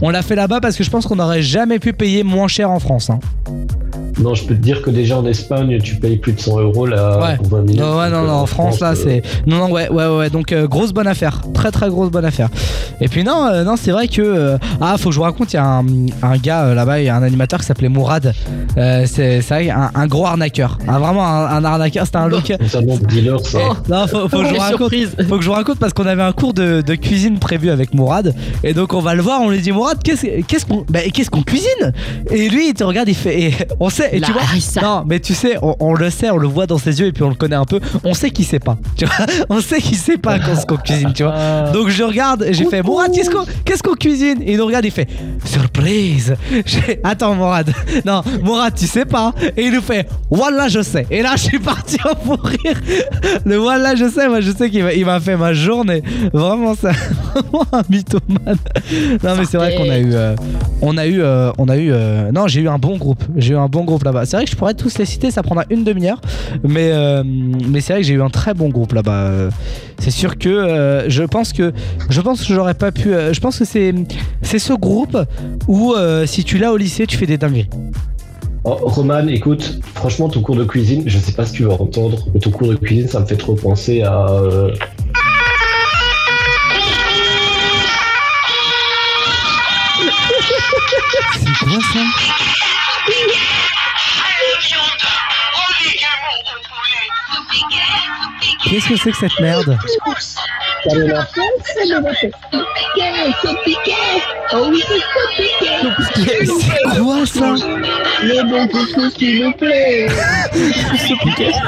[0.00, 2.70] on l'a fait là-bas parce que je pense qu'on n'aurait jamais pu payer moins cher
[2.70, 3.10] en France.
[3.10, 3.18] hein.
[4.20, 6.86] Non, je peux te dire que déjà en Espagne, tu payes plus de 100 euros
[6.86, 7.36] là Ouais.
[7.36, 7.80] pour 20 minutes.
[7.80, 9.22] Non, ouais, non, non, euh, en France, là, euh, c'est.
[9.46, 10.30] Non, non, ouais, ouais, ouais.
[10.30, 11.40] Donc, euh, grosse bonne affaire.
[11.54, 12.48] Très, très grosse bonne affaire.
[13.00, 14.20] Et puis, non, euh, non c'est vrai que.
[14.22, 15.84] euh, Ah, faut que je vous raconte, il y a un,
[16.22, 18.32] un gars euh, là-bas, il y a un animateur qui s'appelait Mourad.
[18.76, 20.78] Euh, c'est vrai, un, un gros arnaqueur.
[20.88, 22.04] Ah, vraiment, un, un arnaqueur.
[22.06, 22.52] C'était un look.
[22.66, 23.58] C'est un nom de dealer, ça.
[23.88, 24.92] Non, faut, faut que je vous raconte.
[25.28, 27.94] Faut que je vous raconte parce qu'on avait un cours de, de cuisine prévu avec
[27.94, 28.34] Mourad.
[28.64, 31.30] Et donc on va le voir, on lui dit Mourad, qu'est-ce qu'est-ce qu'on bah, qu'est-ce
[31.30, 31.92] qu'on cuisine?
[32.30, 34.80] Et lui il te regarde, il fait et on sait et La tu vois harissa.
[34.80, 37.12] Non, mais tu sais, on, on le sait, on le voit dans ses yeux et
[37.12, 37.80] puis on le connaît un peu.
[38.04, 38.76] On sait qu'il sait pas.
[38.96, 41.70] Tu vois On sait qu'il sait pas qu'est-ce qu'on cuisine, tu vois.
[41.72, 43.10] Donc je regarde, et j'ai fait Mourad,
[43.64, 44.42] qu'est-ce qu'on cuisine?
[44.42, 45.08] Et il nous regarde, il fait
[45.44, 46.34] surprise.
[47.04, 47.72] Attends Mourad.
[48.04, 51.06] Non, Mourad, tu sais pas Et il nous fait Wallah, je sais.
[51.10, 52.76] Et là je suis parti en fou rire.
[53.44, 56.02] Le Wallah, je sais, moi je sais qu'il m'a- fait ma journée.
[56.32, 58.58] Vraiment, c'est vraiment un mythomane.
[59.24, 60.12] Non, mais c'est vrai qu'on a eu.
[60.14, 60.34] euh,
[60.82, 61.20] on a eu.
[61.20, 61.90] euh, on a eu.
[61.92, 63.22] euh, non, j'ai eu un bon groupe.
[63.36, 64.26] J'ai eu un bon groupe là-bas.
[64.26, 66.20] C'est vrai que je pourrais tous les citer, ça prendra une demi-heure.
[66.64, 69.12] Mais, euh, mais c'est vrai que j'ai eu un très bon groupe là-bas.
[69.12, 69.50] Euh,
[69.98, 71.72] C'est sûr que euh, je pense que.
[72.10, 73.12] Je pense que j'aurais pas pu.
[73.14, 73.94] euh, je pense que c'est.
[74.42, 75.16] C'est ce groupe
[75.66, 77.68] où euh, si tu l'as au lycée, tu fais des dingueries.
[78.64, 81.74] Oh, Roman, écoute, franchement, ton cours de cuisine, je sais pas ce que tu vas
[81.80, 84.26] entendre, mais ton cours de cuisine, ça me fait trop penser à.
[84.28, 84.72] euh,
[91.32, 92.27] C'est quoi ça?
[98.68, 100.40] Qu'est-ce que c'est que cette merde C'est quoi ça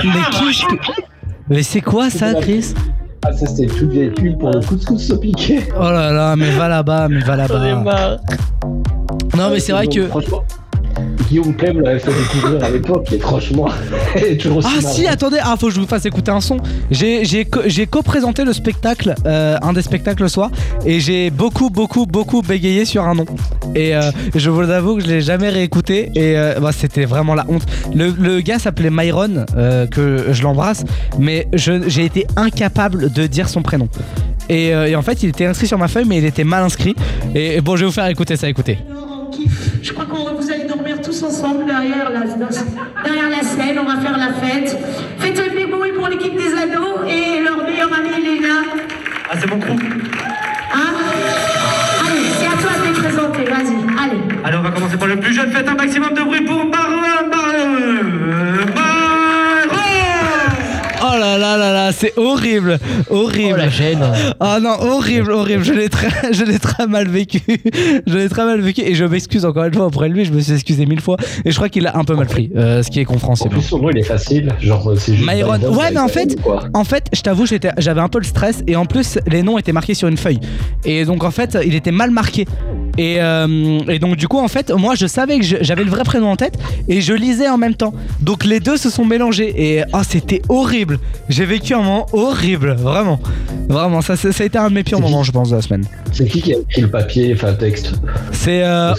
[0.05, 0.93] Mais qu'est-ce que.
[1.49, 2.75] Mais c'est quoi ça, Chris
[3.25, 5.61] Ah, ça, c'était toute vieille pub pour le couscous au piqué.
[5.77, 8.19] Oh là là, mais va là-bas, mais va là-bas.
[9.37, 10.07] Non, mais c'est vrai que.
[10.07, 10.45] Franchement,
[11.29, 13.67] Guillaume Clem l'avait fait découvrir à l'époque, et franchement,
[14.15, 16.41] elle est toujours aussi Ah si, attendez, ah faut que je vous fasse écouter un
[16.41, 16.57] son.
[16.91, 20.51] J'ai j'ai co- j'ai co-présenté le spectacle, euh, un des spectacles le soir,
[20.85, 23.27] et j'ai beaucoup beaucoup beaucoup bégayé sur un nom.
[23.77, 27.35] Et euh, je vous avoue que je l'ai jamais réécouté, et euh, bah, c'était vraiment
[27.35, 27.63] la honte.
[27.95, 30.85] Le, le gars s'appelait Myron, euh, que je l'embrasse,
[31.19, 33.89] mais je- j'ai été incapable de dire son prénom.
[34.49, 36.65] Et, euh, et en fait, il était inscrit sur ma feuille, mais il était mal
[36.65, 36.97] inscrit.
[37.37, 38.79] Et, et bon, je vais vous faire écouter ça, écoutez.
[39.83, 40.50] Je crois qu'on vous
[41.11, 43.79] tous ensemble derrière la, derrière la scène.
[43.81, 44.79] On va faire la fête.
[45.19, 48.63] Faites des bruits pour l'équipe des ados et leur meilleur ami il est là.
[49.29, 49.71] Ah, c'est mon crew.
[49.71, 50.93] Hein
[52.07, 53.45] Allez, c'est à toi de les présenter.
[53.45, 54.21] Vas-y, allez.
[54.45, 55.51] Allez, on va commencer par le plus jeune.
[55.51, 58.80] Faites un maximum de bruit pour Marwan Marwan Oh
[61.39, 62.79] là là là là, c'est horrible,
[63.11, 63.53] horrible.
[63.55, 64.03] Oh la gêne.
[64.41, 65.63] Oh non, horrible, horrible.
[65.65, 67.41] Je l'ai très, je l'ai très mal vécu.
[68.07, 70.25] Je l'ai très mal vécu et je m'excuse encore une fois auprès de lui.
[70.25, 72.51] Je me suis excusé mille fois et je crois qu'il a un peu mal pris,
[72.57, 73.51] euh, ce qui est En compréhensible.
[73.51, 74.53] plus, son nom, il est facile.
[74.61, 75.29] Genre, c'est juste.
[75.31, 75.59] Myron.
[75.75, 76.37] Ouais, mais en fait,
[76.75, 79.59] en fait, je t'avoue, j'étais- j'avais un peu le stress et en plus, les noms
[79.59, 80.41] étaient marqués sur une feuille.
[80.85, 82.47] Et donc, en fait, il était mal marqué.
[83.01, 86.05] Et, euh, et donc, du coup, en fait, moi, je savais que j'avais le vrai
[86.05, 87.95] prénom en tête et je lisais en même temps.
[88.21, 90.99] Donc, les deux se sont mélangés et oh, c'était horrible.
[91.31, 93.19] J'ai vécu un moment horrible, vraiment.
[93.69, 95.85] Vraiment, ça, a été un de mes pires moments, je pense, de la semaine.
[96.13, 97.93] C'est qui qui a écrit le papier, enfin, le texte
[98.33, 98.93] C'est euh,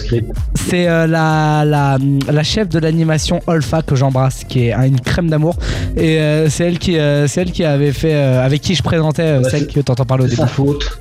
[0.56, 1.98] c'est euh, la, la,
[2.28, 5.54] la chef de l'animation Olfa que j'embrasse, qui est une crème d'amour.
[5.96, 9.60] Et euh, c'est elle qui, c'est elle qui avait fait, avec qui je présentais celle
[9.60, 10.48] c'est- que t'entends parler au C'est début.
[10.48, 10.98] sa faute.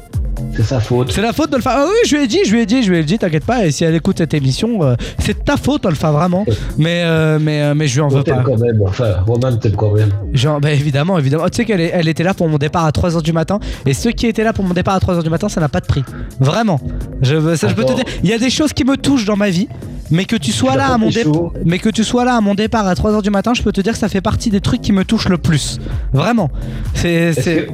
[0.56, 1.12] C'est sa faute.
[1.12, 1.72] C'est la faute d'Olfa.
[1.74, 3.46] Ah oui, je lui ai dit, je lui ai dit, je lui ai dit, t'inquiète
[3.46, 3.66] pas.
[3.66, 6.46] Et si elle écoute cette émission, euh, c'est ta faute, Olfa, vraiment.
[6.78, 8.44] Mais, euh, mais, euh, mais je lui en veux pas.
[8.44, 8.82] quand même.
[8.86, 10.10] Enfin, Roman t'aime quand même.
[10.34, 11.48] Genre, bah évidemment, évidemment.
[11.50, 13.60] Tu sais qu'elle est- elle était là pour mon départ à 3h du matin.
[13.86, 15.80] Et ceux qui étaient là pour mon départ à 3h du matin, ça n'a pas
[15.80, 16.04] de prix.
[16.40, 16.80] Vraiment.
[17.22, 17.96] Je, veux- ça, je peux te Attends.
[18.04, 19.68] dire, il y a des choses qui me touchent dans ma vie.
[20.12, 21.34] Mais que tu sois là à mon départ.
[21.34, 23.72] chaud Mais que tu sois là à mon départ à 3h du matin, je peux
[23.72, 25.80] te dire que ça fait partie des trucs qui me touchent le plus.
[26.14, 26.50] Vraiment.
[26.94, 27.34] C'est.
[27.36, 27.68] Que-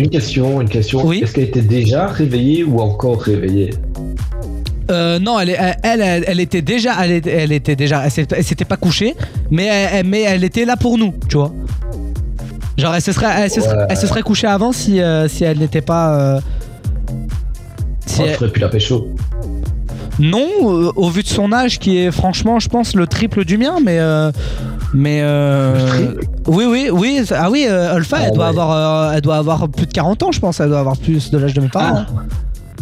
[0.00, 1.04] Une question, une question.
[1.04, 1.20] Oui.
[1.22, 3.70] Est-ce qu'elle était déjà réveillée ou encore réveillée
[4.90, 5.50] Euh, non, elle,
[5.82, 9.14] elle, elle, elle était déjà, elle était, elle était déjà, elle s'était pas couchée,
[9.50, 11.52] mais elle, mais elle était là pour nous, tu vois.
[12.78, 13.86] Genre, elle se serait, elle se serait, Ouais.
[13.90, 16.14] elle se serait couchée avant si, euh, si elle n'était pas.
[16.36, 16.40] euh,
[18.06, 19.08] si Oh, elle- la pécho.
[20.18, 23.58] Non, euh, au vu de son âge, qui est franchement, je pense, le triple du
[23.58, 23.98] mien, mais.
[23.98, 24.30] euh,
[24.94, 25.20] mais.
[25.22, 26.14] euh,
[26.46, 27.22] oui, oui, oui.
[27.30, 28.50] Ah oui, euh, Olfa, Ah elle, doit ouais.
[28.50, 28.70] avoir,
[29.08, 30.60] euh, elle doit avoir plus de 40 ans, je pense.
[30.60, 32.04] Elle doit avoir plus de l'âge de mes parents.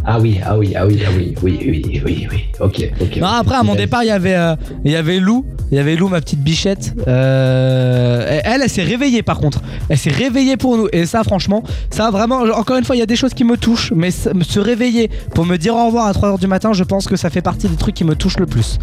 [0.05, 2.45] Ah oui, ah oui, ah oui, ah oui, oui, oui, oui, oui.
[2.59, 3.17] Ok, ok.
[3.19, 5.45] Non, après, à mon départ, il y avait, euh, il y avait Lou.
[5.71, 6.95] Il y avait Lou, ma petite bichette.
[7.07, 9.61] Euh, elle, elle s'est réveillée par contre.
[9.89, 10.89] Elle s'est réveillée pour nous.
[10.93, 13.57] Et ça, franchement, ça vraiment, encore une fois, il y a des choses qui me
[13.57, 13.93] touchent.
[13.95, 17.17] Mais se réveiller pour me dire au revoir à 3h du matin, je pense que
[17.17, 18.79] ça fait partie des trucs qui me touchent le plus.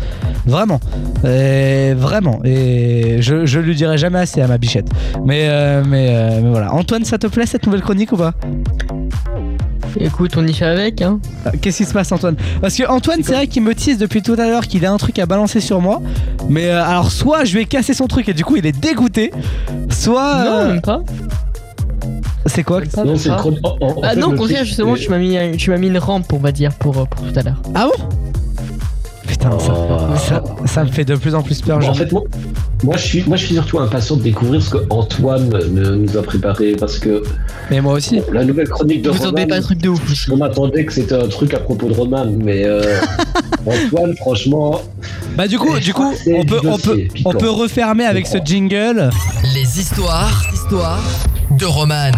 [0.46, 0.80] Vraiment.
[1.26, 2.40] Et vraiment.
[2.46, 4.88] Et je, je lui dirai jamais assez à ma bichette.
[5.26, 6.74] Mais, euh, mais, euh, mais voilà.
[6.74, 8.34] Antoine, ça te plaît cette nouvelle chronique ou pas?
[10.00, 11.20] Écoute, on y fait avec, hein.
[11.46, 12.36] Ah, Qu'est-ce qui se passe, Antoine?
[12.62, 14.98] Parce que Antoine, c'est vrai qu'il me tease depuis tout à l'heure qu'il a un
[14.98, 16.02] truc à balancer sur moi.
[16.50, 19.32] Mais euh, alors, soit je vais casser son truc et du coup, il est dégoûté.
[19.90, 20.44] Soit.
[20.46, 21.02] Non, euh, même pas.
[22.46, 22.82] C'est quoi?
[23.04, 23.40] Non, c'est Ah
[24.14, 26.38] fait, non, au contraire, justement, c'est- tu m'as mis, tu m'as mis une rampe, on
[26.38, 27.62] va dire, pour, euh, pour tout à l'heure.
[27.76, 28.04] Ah bon?
[29.40, 31.80] Putain, ça, ça, ça me fait de plus en plus peur.
[31.80, 32.24] Bon, en fait, moi,
[32.84, 36.24] moi, je suis, moi, je suis surtout impatient de découvrir ce que Antoine nous a
[36.24, 37.22] préparé parce que.
[37.70, 38.20] Mais moi aussi.
[38.34, 39.30] La nouvelle chronique de Vous Roman.
[39.30, 41.94] attendez pas un truc de ouf On m'attendait que c'était un truc à propos de
[41.94, 42.82] Roman, mais euh,
[43.66, 44.82] Antoine, franchement.
[45.36, 48.40] Bah du coup, je du coup, on peut, on peut, on peut refermer avec ce
[48.44, 49.10] jingle.
[49.54, 51.04] Les histoires, histoires
[51.60, 52.12] de Roman.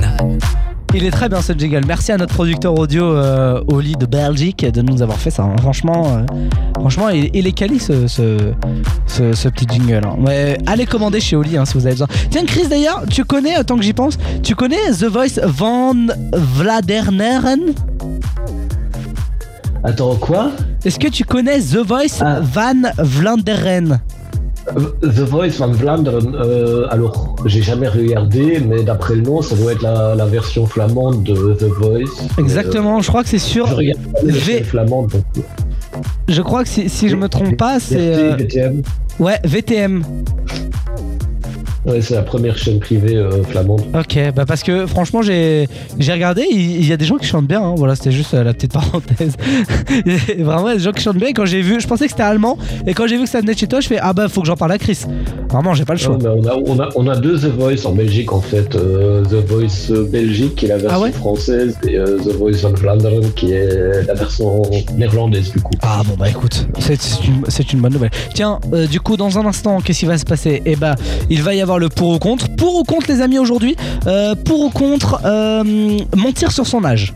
[0.94, 1.82] Il est très bien ce jingle.
[1.88, 5.44] Merci à notre producteur audio euh, Oli de Belgique de nous avoir fait ça.
[5.44, 5.56] hein.
[5.60, 6.22] Franchement, euh,
[6.80, 8.54] franchement, il, il est quali ce, ce,
[9.06, 10.02] ce- ce petit jingle.
[10.06, 10.16] hein.
[10.26, 12.08] Ouais, allez commander chez Oli hein, si vous avez besoin.
[12.32, 15.94] Tiens, Chris d'ailleurs, tu connais, euh, tant que j'y pense, tu connais The Voice Van
[16.34, 17.60] Vladerneren?
[19.84, 20.52] Attends, quoi?
[20.84, 24.00] Est-ce que tu connais The Voice Van Vlanderen
[25.02, 29.72] The Voice Van Vlaanderen, euh, alors j'ai jamais regardé, mais d'après le nom, ça doit
[29.74, 32.28] être la, la version flamande de The Voice.
[32.38, 33.68] Exactement, je crois que c'est sur.
[33.68, 33.94] Je
[34.24, 35.12] V- flamande.
[35.12, 35.44] donc.
[36.28, 37.96] Je crois que si, si je me trompe pas, c'est.
[37.98, 38.82] euh, VTM.
[39.20, 40.04] Ouais, VTM.
[41.86, 43.82] Ouais, c'est la première chaîne privée euh, flamande.
[43.98, 45.68] Ok, bah parce que franchement j'ai
[45.98, 47.76] j'ai regardé, il il y, a des gens qui chantent bien, hein.
[47.78, 49.34] voilà c'était juste euh, la petite parenthèse.
[50.38, 52.06] Vraiment il y a des gens qui chantent bien et quand j'ai vu, je pensais
[52.06, 53.98] que c'était allemand et quand j'ai vu que ça venait de chez toi je fais
[54.02, 55.06] ah bah faut que j'en parle à Chris.
[55.50, 56.18] Vraiment j'ai pas le choix.
[56.22, 58.76] On, a, on, a, on a deux The Voice en Belgique en fait.
[58.76, 63.32] Euh, The Voice Belgique qui est la Ah version française et The Voice Van Vlaanderen
[63.34, 64.64] qui est la version
[64.98, 65.74] néerlandaise du coup.
[65.82, 68.12] Ah bon bah écoute, c'est une, une bonne nouvelle.
[68.34, 68.60] Tiens,
[68.92, 70.62] du coup dans un instant qu'est-ce qui va se passer?
[70.66, 70.96] Eh bah
[71.30, 72.48] il va y avoir le pour ou contre.
[72.56, 73.76] Pour ou contre les amis aujourd'hui
[74.08, 75.64] Euh, Pour ou contre euh,
[76.16, 77.14] mentir sur son âge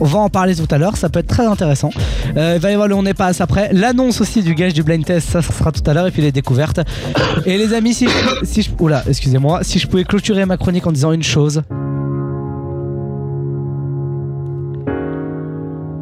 [0.00, 1.90] on va en parler tout à l'heure, ça peut être très intéressant.
[2.34, 3.70] Il va y avoir le on n'est pas après.
[3.72, 6.08] L'annonce aussi du gage du blind test, ça, sera tout à l'heure.
[6.08, 6.80] Et puis les découvertes.
[7.46, 8.08] Et les amis, si
[8.42, 11.62] si je- oula, excusez-moi, si je pouvais clôturer ma chronique en disant une chose.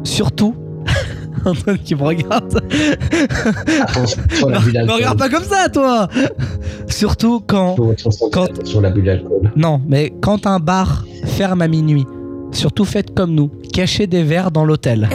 [0.03, 0.55] Surtout.
[1.45, 2.61] Antoine qui me regarde.
[4.47, 6.07] La bulle Me regarde pas comme ça, toi.
[6.87, 7.75] Surtout quand.
[8.31, 8.65] quand...
[8.65, 9.51] Sur la bulle d'alcool.
[9.55, 12.05] Non, mais quand un bar ferme à minuit,
[12.51, 15.09] surtout faites comme nous, cachez des verres dans l'hôtel.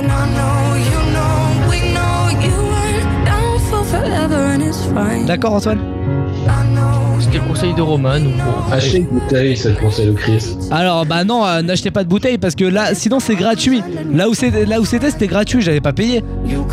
[5.27, 5.98] D'accord, Antoine?
[7.39, 8.17] C'était le conseil de Roman.
[8.17, 8.73] ou bon.
[8.73, 10.57] Achetez une bouteille, c'est le conseil de Chris.
[10.71, 13.83] Alors bah non, euh, n'achetez pas de bouteille parce que là, sinon c'est gratuit.
[14.13, 16.25] Là où c'était, là où c'était, c'était gratuit, j'avais pas payé.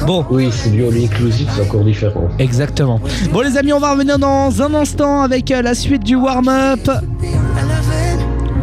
[0.07, 0.25] Bon.
[0.29, 2.29] Oui, c'est du all inclusive, c'est encore différent.
[2.39, 2.99] Exactement.
[3.31, 6.89] Bon les amis, on va revenir dans un instant avec euh, la suite du warm-up.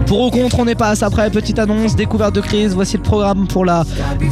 [0.07, 1.31] Pour ou contre, on n'est pas à ça après.
[1.31, 2.75] Petite annonce, découverte de crise.
[2.75, 3.85] Voici le programme pour la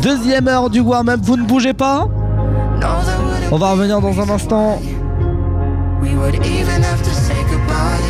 [0.03, 1.21] deuxième heure du warm-up.
[1.23, 2.09] Vous ne bougez pas?
[3.53, 4.81] On va revenir dans un instant.
[6.01, 8.01] We would even have to say goodbye.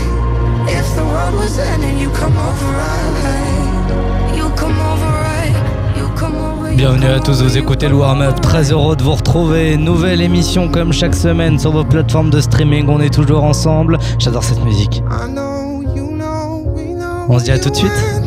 [0.68, 4.36] If the world was ending, you come over right?
[4.36, 5.96] You come over right?
[5.96, 8.40] You come over Bienvenue à tous, vous écoutez le warm-up.
[8.40, 9.76] Très heureux de vous retrouver.
[9.76, 12.88] Nouvelle émission comme chaque semaine sur vos plateformes de streaming.
[12.88, 13.98] On est toujours ensemble.
[14.20, 15.02] J'adore cette musique.
[17.28, 18.19] On se dit à tout de suite.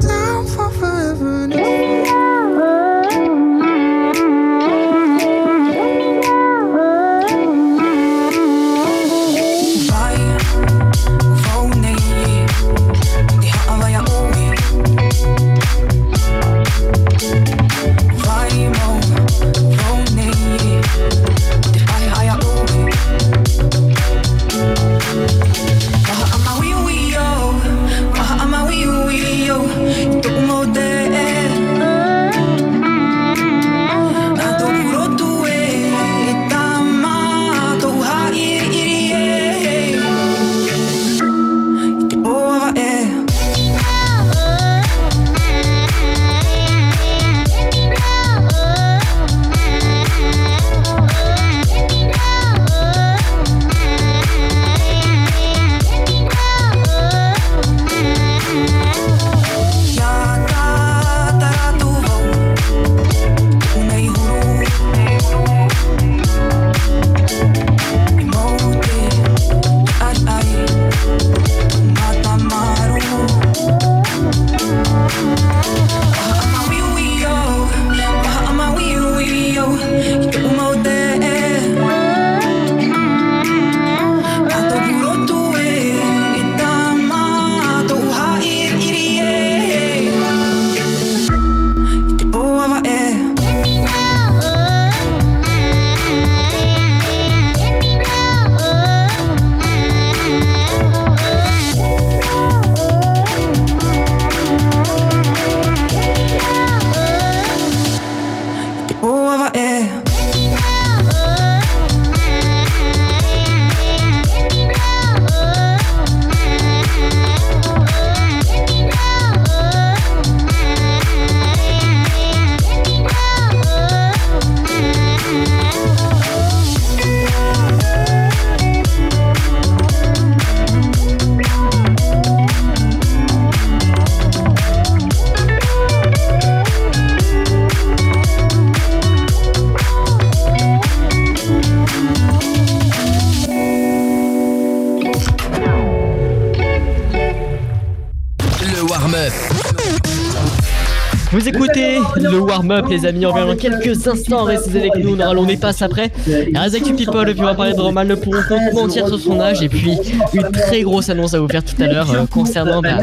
[152.33, 153.25] Le warm-up, les amis.
[153.25, 154.43] On revient dans quelques instants.
[154.43, 155.15] Restez avec nous.
[155.15, 156.11] On aura l'on passe après.
[156.53, 158.33] Razak People, et puis on va parler de Roman Le pour
[158.73, 159.61] mentir sur son âge.
[159.61, 159.97] Et puis
[160.33, 162.97] une très grosse annonce à vous faire tout à l'heure euh, concernant bah,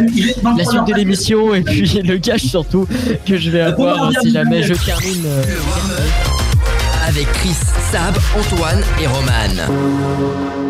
[0.56, 1.54] la suite de l'émission.
[1.54, 2.86] Et puis le gage surtout
[3.26, 5.24] que je vais avoir euh, si jamais je termine.
[5.26, 5.42] euh,
[7.08, 7.56] Avec Chris,
[7.90, 10.69] Sab, Antoine et Roman.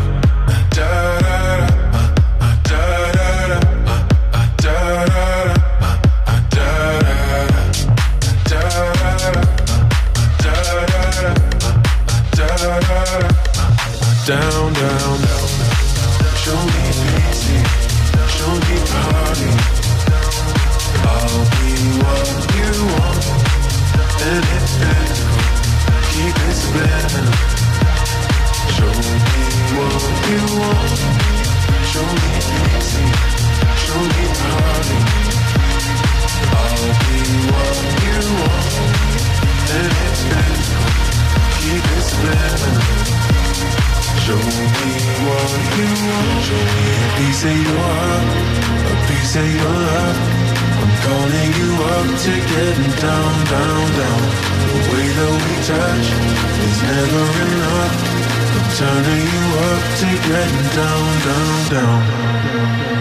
[58.81, 63.00] Turning you up to getting down, down, down.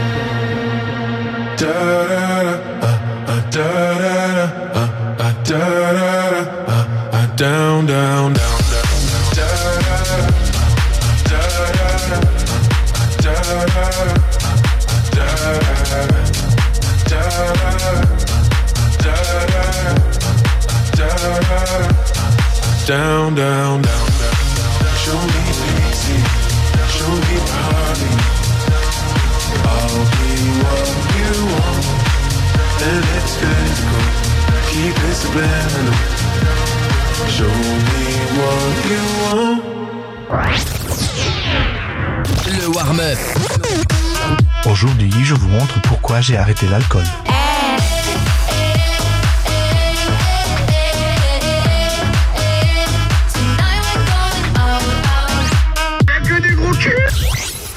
[46.69, 47.05] L'alcool.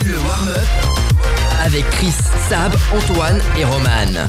[0.06, 0.58] Le warm-up
[1.66, 2.14] avec Chris,
[2.50, 4.28] Sab, Antoine et Roman.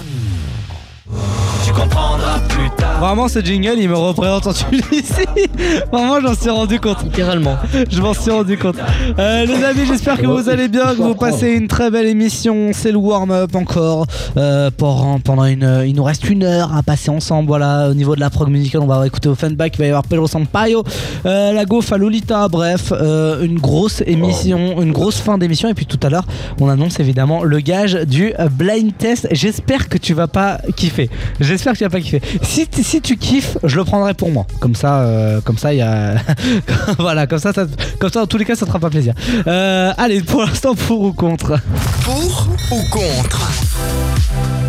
[1.64, 2.84] Tu comprendras plus tard.
[3.01, 5.12] Vraiment, ce jingle, il me représente en Tunisie.
[5.92, 7.03] Vraiment, j'en suis rendu compte.
[7.05, 7.57] Littéralement.
[7.90, 8.76] Je m'en suis rendu compte.
[9.18, 12.70] Euh, les amis, j'espère que vous allez bien, que vous passez une très belle émission.
[12.72, 14.07] C'est le warm-up encore.
[14.36, 17.49] Euh, pour- pendant une, il nous reste une heure à passer ensemble.
[17.49, 20.05] Voilà, au niveau de la prog musicale, on va écouter Offenbach, il va y avoir
[20.05, 20.82] Pedro Sampaio,
[21.26, 22.49] euh, la Gauf à Lolita.
[22.49, 25.68] Bref, euh, une grosse émission, une grosse fin d'émission.
[25.68, 26.24] Et puis tout à l'heure,
[26.61, 29.28] on annonce évidemment le gage du euh, blind test.
[29.32, 31.11] J'espère que tu vas pas kiffer.
[31.40, 32.22] J'espère que tu vas pas kiffer.
[32.42, 34.47] Si, si tu kiffes, je le prendrai pour moi.
[34.61, 36.14] Comme ça, euh, comme ça, il y a.
[36.99, 37.66] voilà, comme ça, ça,
[37.99, 39.14] comme ça, dans tous les cas, ça te fera pas plaisir.
[39.47, 41.59] Euh, allez, pour l'instant, pour ou contre
[42.03, 43.51] Pour ou contre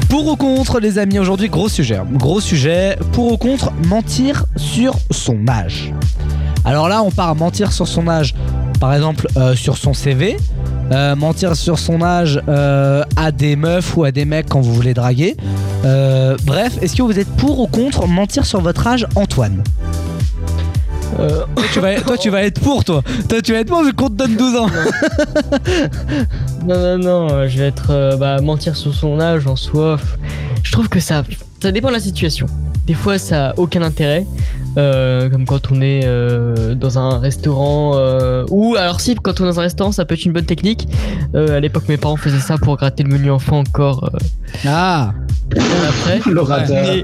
[0.09, 1.97] Pour ou contre, les amis, aujourd'hui, gros sujet.
[1.97, 2.07] hein.
[2.13, 2.97] Gros sujet.
[3.11, 5.93] Pour ou contre, mentir sur son âge.
[6.63, 8.33] Alors là, on part à mentir sur son âge,
[8.79, 10.37] par exemple, euh, sur son CV.
[10.91, 14.73] euh, mentir sur son âge euh, à des meufs ou à des mecs quand vous
[14.73, 15.35] voulez draguer.
[16.45, 19.63] Bref, est-ce que vous êtes pour ou contre mentir sur votre âge, Antoine?
[21.15, 23.01] Toi, tu vas, toi, tu vas être pour, toi.
[23.29, 24.67] Toi, tu vas être pour vu qu'on te donne 12 ans.
[26.67, 27.91] Non, non, non, euh, je vais être.
[27.91, 29.97] euh, bah, mentir sur son âge en soi.
[30.63, 31.23] Je trouve que ça.
[31.61, 32.47] Ça dépend de la situation.
[32.87, 34.25] Des fois, ça a aucun intérêt.
[34.77, 37.93] euh, comme quand on est euh, dans un restaurant.
[37.95, 40.45] euh, ou alors, si, quand on est dans un restaurant, ça peut être une bonne
[40.45, 40.87] technique.
[41.35, 44.09] Euh, à l'époque, mes parents faisaient ça pour gratter le menu enfant encore.
[44.13, 44.17] euh,
[44.67, 45.13] Ah
[45.87, 46.19] après.
[46.69, 47.03] Mais...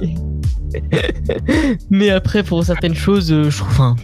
[1.90, 3.72] Mais après, pour certaines choses, euh, je trouve.
[3.72, 3.96] Enfin,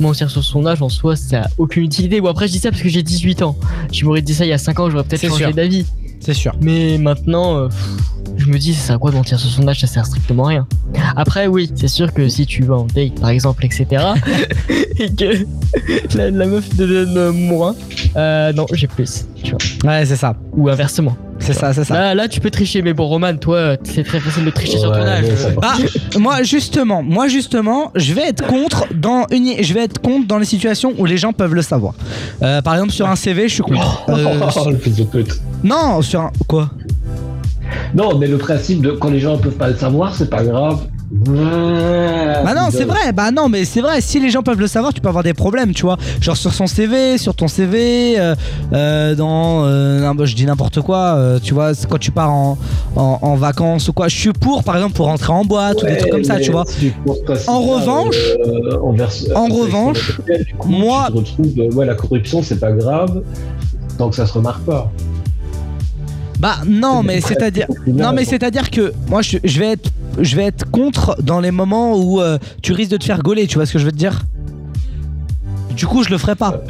[0.00, 2.20] mentir sur son âge en soi, ça a aucune utilité.
[2.20, 3.56] Bon, après, je dis ça parce que j'ai 18 ans.
[3.90, 5.86] Tu m'aurais dit ça il y a 5 ans, j'aurais peut-être changé d'avis.
[6.20, 6.54] C'est sûr.
[6.60, 7.68] Mais maintenant, euh,
[8.36, 9.80] je je me dis, ça sert à quoi de mentir sur son âge?
[9.80, 10.68] Ça sert strictement à rien.
[11.16, 13.86] Après, oui, c'est sûr que si tu vas en date, par exemple, etc.,
[14.98, 15.46] et que
[16.16, 17.74] la, la meuf te donne moins,
[18.16, 19.26] euh, non, j'ai plus.
[19.42, 19.90] Tu vois.
[19.90, 20.36] Ouais, c'est ça.
[20.52, 21.16] Ou inversement.
[21.38, 21.94] C'est ça, c'est ça.
[21.94, 24.90] Là, là, tu peux tricher, mais bon, Roman, toi, c'est très facile de tricher sur
[24.90, 25.24] ton âge.
[25.62, 25.76] Ah,
[26.18, 30.38] moi justement, moi justement, je vais être contre dans une, je vais être contre dans
[30.38, 31.94] les situations où les gens peuvent le savoir.
[32.42, 34.04] Euh, par exemple sur un CV, je suis contre.
[34.08, 35.40] Euh, Oh, le fils de pute.
[35.62, 36.70] non, sur un quoi?
[37.94, 40.80] Non, mais le principe de quand les gens peuvent pas le savoir, c'est pas grave.
[42.44, 43.12] Bah non, c'est vrai.
[43.12, 44.00] Bah non, mais c'est vrai.
[44.00, 45.96] Si les gens peuvent le savoir, tu peux avoir des problèmes, tu vois.
[46.20, 48.34] Genre sur son CV, sur ton CV, euh,
[48.72, 51.18] euh, dans, euh, je dis n'importe quoi.
[51.42, 52.58] tu vois, quand tu pars en,
[52.96, 54.08] en, en vacances ou quoi.
[54.08, 56.50] Je suis pour, par exemple, pour rentrer en boîte ou des trucs comme ça, tu
[56.50, 56.64] vois.
[57.48, 58.16] En revanche,
[59.34, 60.20] en, revanche,
[60.66, 63.22] moi- tu te retrouves, euh, ouais, la corruption, c'est pas grave
[63.98, 64.90] tant que ça se remarque pas.
[66.38, 70.44] Bah non, mais c'est-à-dire, non mais c'est-à-dire que moi je, je vais être, je vais
[70.44, 73.46] être contre dans les moments où euh, tu risques de te faire gauler.
[73.46, 74.22] Tu vois ce que je veux te dire?
[75.74, 76.62] Du coup, je le ferai pas.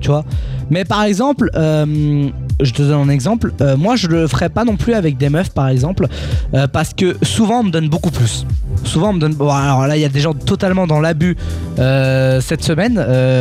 [0.00, 0.24] Tu vois?
[0.70, 2.28] Mais par exemple, euh,
[2.62, 3.52] je te donne un exemple.
[3.60, 6.06] euh, moi, je le ferai pas non plus avec des meufs, par exemple,
[6.54, 8.46] euh, parce que souvent on me donne beaucoup plus.
[8.84, 9.34] Souvent on me donne.
[9.34, 11.36] Bon, alors là, il y a des gens totalement dans l'abus
[11.78, 12.96] euh, cette semaine.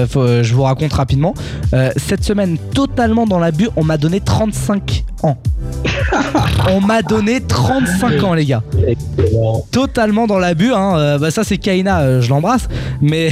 [0.09, 1.34] faut- je vous raconte rapidement.
[1.97, 5.38] Cette semaine, totalement dans l'abus, on m'a donné 35 ans.
[6.72, 8.63] on m'a donné 35 ans, les gars.
[9.72, 10.74] Totalement dans l'abus.
[10.74, 11.17] Hein.
[11.20, 12.67] bah, ça, c'est Kaina, je l'embrasse.
[13.01, 13.30] Mais,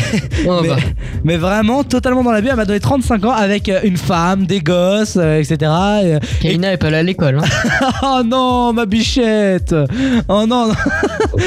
[0.48, 0.76] Oh, mais, bah.
[1.24, 2.48] mais vraiment, totalement dans l'abus.
[2.50, 5.72] Elle m'a donné 35 ans avec une femme, des gosses, etc.
[6.04, 7.40] Et, Kaina est pas allée à l'école.
[7.40, 7.90] Hein.
[8.04, 9.74] oh non, ma bichette
[10.28, 10.74] Oh non, non.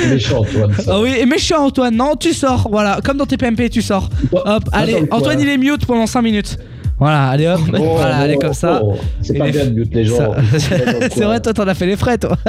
[0.09, 0.72] méchant, Antoine.
[0.89, 4.09] Ah oui, et méchant Antoine, non, tu sors, voilà, comme dans TPMP, tu sors.
[4.33, 5.05] Hop, allez.
[5.11, 6.59] Antoine il est mute pendant 5 minutes.
[7.01, 8.80] Voilà, allez hop, Oh, voilà, allez oh, comme ça.
[8.84, 10.34] oh, C'est pas bien de mute les gens.
[10.59, 12.36] C'est vrai, toi t'en as fait les frais, toi.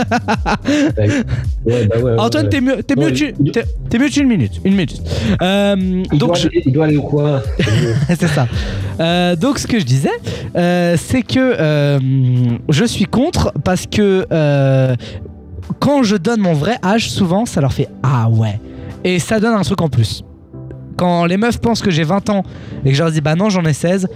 [1.65, 2.49] Ouais, bah ouais, Antoine, ouais.
[2.49, 5.01] t'es mieux, t'es mieux, tu- t'es- t'es mieux une minute, une minute.
[5.41, 5.75] Euh,
[6.11, 7.41] Il, donc doit je- aller, il doit aller au coin.
[8.09, 8.47] c'est ça.
[8.99, 10.09] Euh, donc ce que je disais,
[10.55, 11.99] euh, c'est que euh,
[12.69, 14.25] je suis contre parce que
[15.79, 18.59] quand je donne mon vrai âge, souvent ça leur fait ah ouais,
[19.03, 20.23] et ça donne un truc en plus.
[20.97, 22.43] Quand les meufs pensent que j'ai 20 ans
[22.83, 24.07] et que je leur dis bah non j'en ai 16,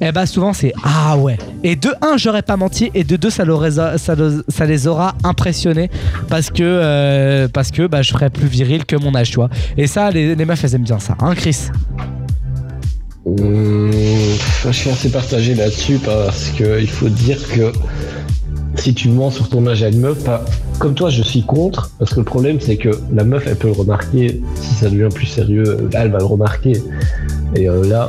[0.00, 1.36] et bah souvent c'est ah ouais.
[1.62, 5.90] Et de 1 j'aurais pas menti et de 2 ça, les aura impressionnés
[6.28, 9.50] parce que euh, parce que bah, je serais plus viril que mon âge tu vois.
[9.76, 11.68] Et ça les, les meufs elles aiment bien ça, hein Chris?
[13.26, 13.90] Hum,
[14.64, 17.70] je suis assez partagé là-dessus parce que il faut dire que
[18.80, 20.44] si tu mens sur ton âge à une meuf, pas-
[20.78, 23.68] comme toi, je suis contre parce que le problème c'est que la meuf elle peut
[23.68, 26.72] le remarquer si ça devient plus sérieux, là, elle va le remarquer.
[27.56, 28.08] Et euh, là,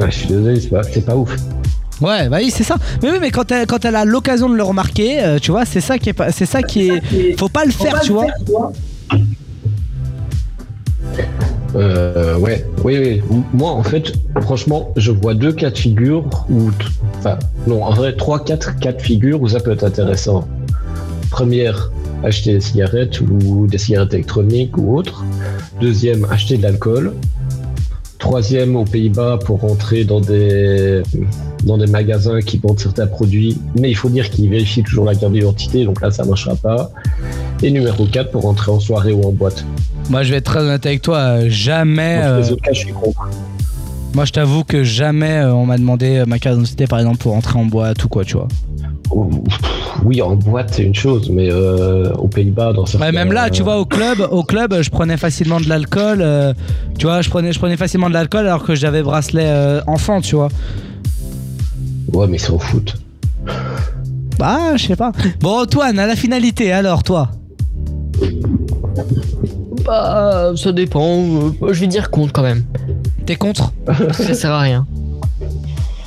[0.00, 1.36] ouais, je suis désolé, c'est pas, pas ouf.
[2.00, 2.76] Ouais, bah oui, c'est ça.
[3.02, 5.64] Mais oui, mais quand elle, quand elle a l'occasion de le remarquer, euh, tu vois,
[5.64, 8.26] c'est ça qui est pas, c'est ça qui est, faut pas le faire, tu vois.
[11.76, 13.22] Euh, ouais, oui, oui.
[13.52, 16.24] Moi, en fait, franchement, je vois deux cas de figure
[16.70, 16.86] t-
[17.18, 20.48] enfin, non, en vrai, trois, quatre cas de figure où ça peut être intéressant.
[21.30, 21.90] Première,
[22.24, 25.24] acheter des cigarettes ou des cigarettes électroniques ou autres.
[25.80, 27.12] Deuxième, acheter de l'alcool.
[28.18, 31.02] Troisième, aux Pays-Bas, pour rentrer dans des,
[31.64, 35.14] dans des magasins qui vendent certains produits, mais il faut dire qu'ils vérifient toujours la
[35.14, 36.90] carte d'identité, donc là, ça marchera pas.
[37.62, 39.64] Et numéro 4, pour rentrer en soirée ou en boîte.
[40.08, 42.22] Moi, je vais être très honnête avec toi, jamais.
[42.22, 43.28] Dans tous les euh, autres cas, je suis contre.
[44.14, 47.18] moi, je t'avoue que jamais euh, on m'a demandé euh, ma carte d'identité, par exemple,
[47.18, 48.48] pour entrer en boîte ou quoi, tu vois.
[50.04, 53.06] Oui, en boîte, c'est une chose, mais euh, aux Pays-Bas, dans certains...
[53.06, 56.18] Ouais, même là, tu vois, au club, au club, je prenais facilement de l'alcool.
[56.20, 56.52] euh,
[56.98, 60.20] tu vois, je prenais, je prenais facilement de l'alcool alors que j'avais bracelet euh, enfant,
[60.20, 60.48] tu vois.
[62.12, 62.96] Ouais, mais c'est au foot.
[64.38, 65.12] Bah, je sais pas.
[65.40, 67.30] Bon, Antoine, à la finalité, alors, toi?
[69.84, 71.20] Bah, ça dépend.
[71.62, 72.64] euh, Je vais dire contre quand même.
[73.24, 73.72] T'es contre?
[74.12, 74.86] Ça sert à rien.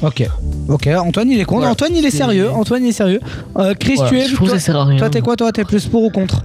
[0.02, 0.28] Ok.
[0.70, 1.60] Ok, Antoine il est contre.
[1.60, 1.72] Voilà.
[1.72, 2.50] Antoine il est sérieux.
[2.52, 3.20] Antoine il est sérieux.
[3.58, 4.28] Euh, Chris, Voilà, tu es.
[4.28, 4.98] je toi, ça sert à rien.
[4.98, 6.44] Toi, t'es quoi Toi, t'es plus pour ou contre?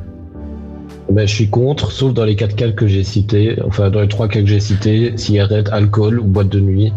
[1.11, 4.09] Ben, je suis contre, sauf dans les quatre cas que j'ai cités, enfin dans les
[4.09, 6.93] trois cas que j'ai cités, cigarette, alcool ou boîte de nuit.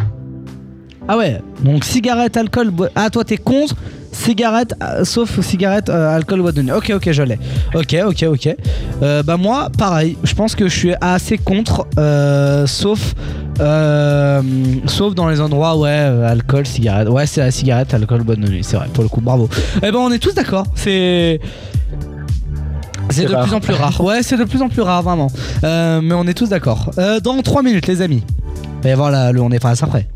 [1.09, 1.41] Ah ouais.
[1.63, 2.69] Donc cigarette, alcool.
[2.71, 3.75] boi- Ah, toi, t'es contre.
[4.13, 6.71] Cigarette, euh, sauf cigarette, euh, alcool, boîte de nuit.
[6.71, 7.37] Ok, ok, je l'ai.
[7.75, 8.55] Ok, ok, ok.
[9.03, 10.17] Euh, bah moi, pareil.
[10.23, 13.13] Je pense que je suis assez contre, euh, sauf,
[13.59, 14.41] euh,
[14.85, 17.09] sauf dans les endroits ouais, euh, alcool, cigarette.
[17.09, 18.63] Ouais, c'est la cigarette, alcool, de nuit.
[18.63, 18.87] C'est vrai.
[18.93, 19.49] Pour le coup, bravo.
[19.77, 20.65] Eh ben, on est tous d'accord.
[20.75, 21.39] C'est
[23.09, 23.43] C'est C'est de rare.
[23.45, 24.01] plus en plus rare.
[24.01, 25.27] Ouais, c'est de plus en plus rare, vraiment.
[25.63, 26.91] Euh, mais on est tous d'accord.
[26.97, 28.23] Euh, dans 3 minutes, les amis.
[28.79, 30.07] Il va y avoir la- le On est face après.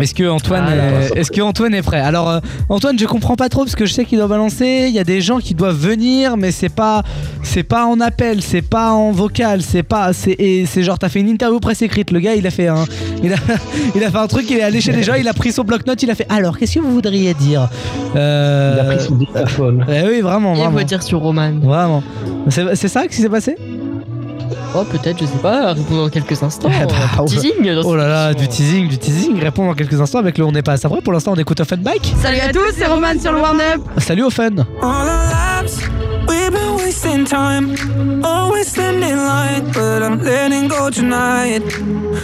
[0.00, 0.74] Est-ce que Antoine, Ah,
[1.14, 1.18] est...
[1.20, 3.92] est-ce que Antoine est prêt Alors euh, Antoine, je comprends pas trop parce que je
[3.92, 4.86] sais qu'il doit balancer.
[4.88, 7.02] Il y a des gens qui doivent venir, mais c'est pas,
[7.42, 11.08] c'est pas en appel, c'est pas en vocal, c'est pas, c'est et c'est genre t'as
[11.08, 12.10] fait une interview presse écrite.
[12.10, 12.84] Le gars, il a fait un,
[13.22, 13.36] il a,
[13.94, 14.46] il a fait un truc.
[14.50, 16.26] Il est allé chez les gens, il a pris son bloc-notes, il a fait.
[16.30, 17.68] Alors, qu'est-ce que vous voudriez dire
[18.16, 19.84] Euh, Il a pris son dictaphone.
[19.88, 20.70] eh oui, vraiment, vraiment.
[20.70, 21.52] va dire sur Roman.
[21.62, 22.02] Vraiment.
[22.48, 23.56] C'est c'est ça qui s'est passé
[24.74, 25.72] Oh, peut-être, je sais pas.
[25.74, 26.70] Répondre dans quelques instants.
[26.72, 27.74] Eh bah, oh- teasing.
[27.74, 29.38] dans Oh là là, du teasing, du teasing.
[29.40, 31.00] Répond dans quelques instants avec le On n'est pas à ça vrai.
[31.02, 32.00] Pour l'instant, on écoute Offenbach.
[32.22, 33.82] Salut à tous, c'est Roman sur le warm-up.
[33.98, 34.64] Salut Offen.
[34.80, 35.78] All our lives,
[36.26, 37.76] we've been wasting time,
[38.24, 41.62] always standing in line, but I'm letting go tonight.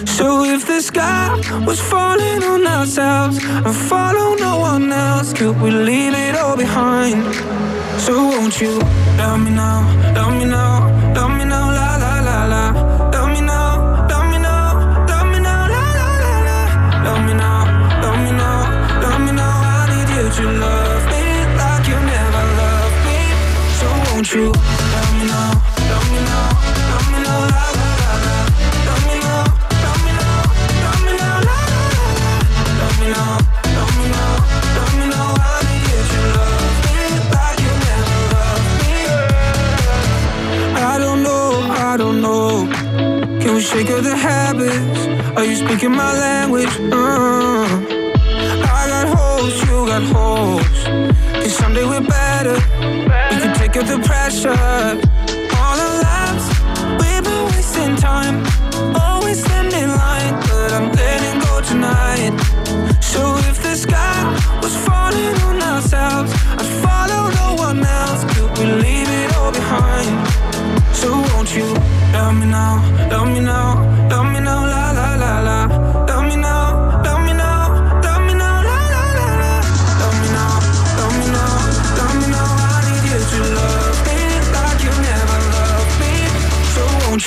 [0.06, 1.28] So if the sky
[1.66, 7.22] was falling on ourselves and follow no one else, could we leave it all behind?
[7.98, 8.78] So won't you
[9.18, 9.84] love me now,
[10.14, 10.88] love me now,
[24.28, 24.52] Love me
[25.08, 27.54] me me la la
[27.98, 28.36] la la.
[28.84, 29.24] Me me
[30.04, 31.56] me la la la la.
[32.98, 35.06] Me me me
[36.34, 36.56] love
[36.92, 37.02] me
[37.32, 39.00] like you never loved me.
[40.76, 42.68] I don't know, I don't know.
[43.40, 45.00] Can we shake of the habits?
[45.38, 46.74] Are you speaking my language?
[46.92, 47.64] Uh,
[48.76, 50.86] I got holes, you got holes.
[50.86, 53.07] And someday we're better.
[53.78, 54.50] Up the pressure.
[55.56, 56.46] All our lives,
[56.98, 58.42] we've been wasting time.
[58.96, 62.34] Always standing in line, but I'm letting go tonight.
[63.00, 64.18] So if the sky
[64.60, 68.24] was falling on ourselves, I'd follow no one else.
[68.34, 70.26] Could we leave it all behind?
[70.92, 71.72] So won't you
[72.12, 72.82] love me now,
[73.12, 73.87] love me now,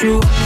[0.03, 0.40] you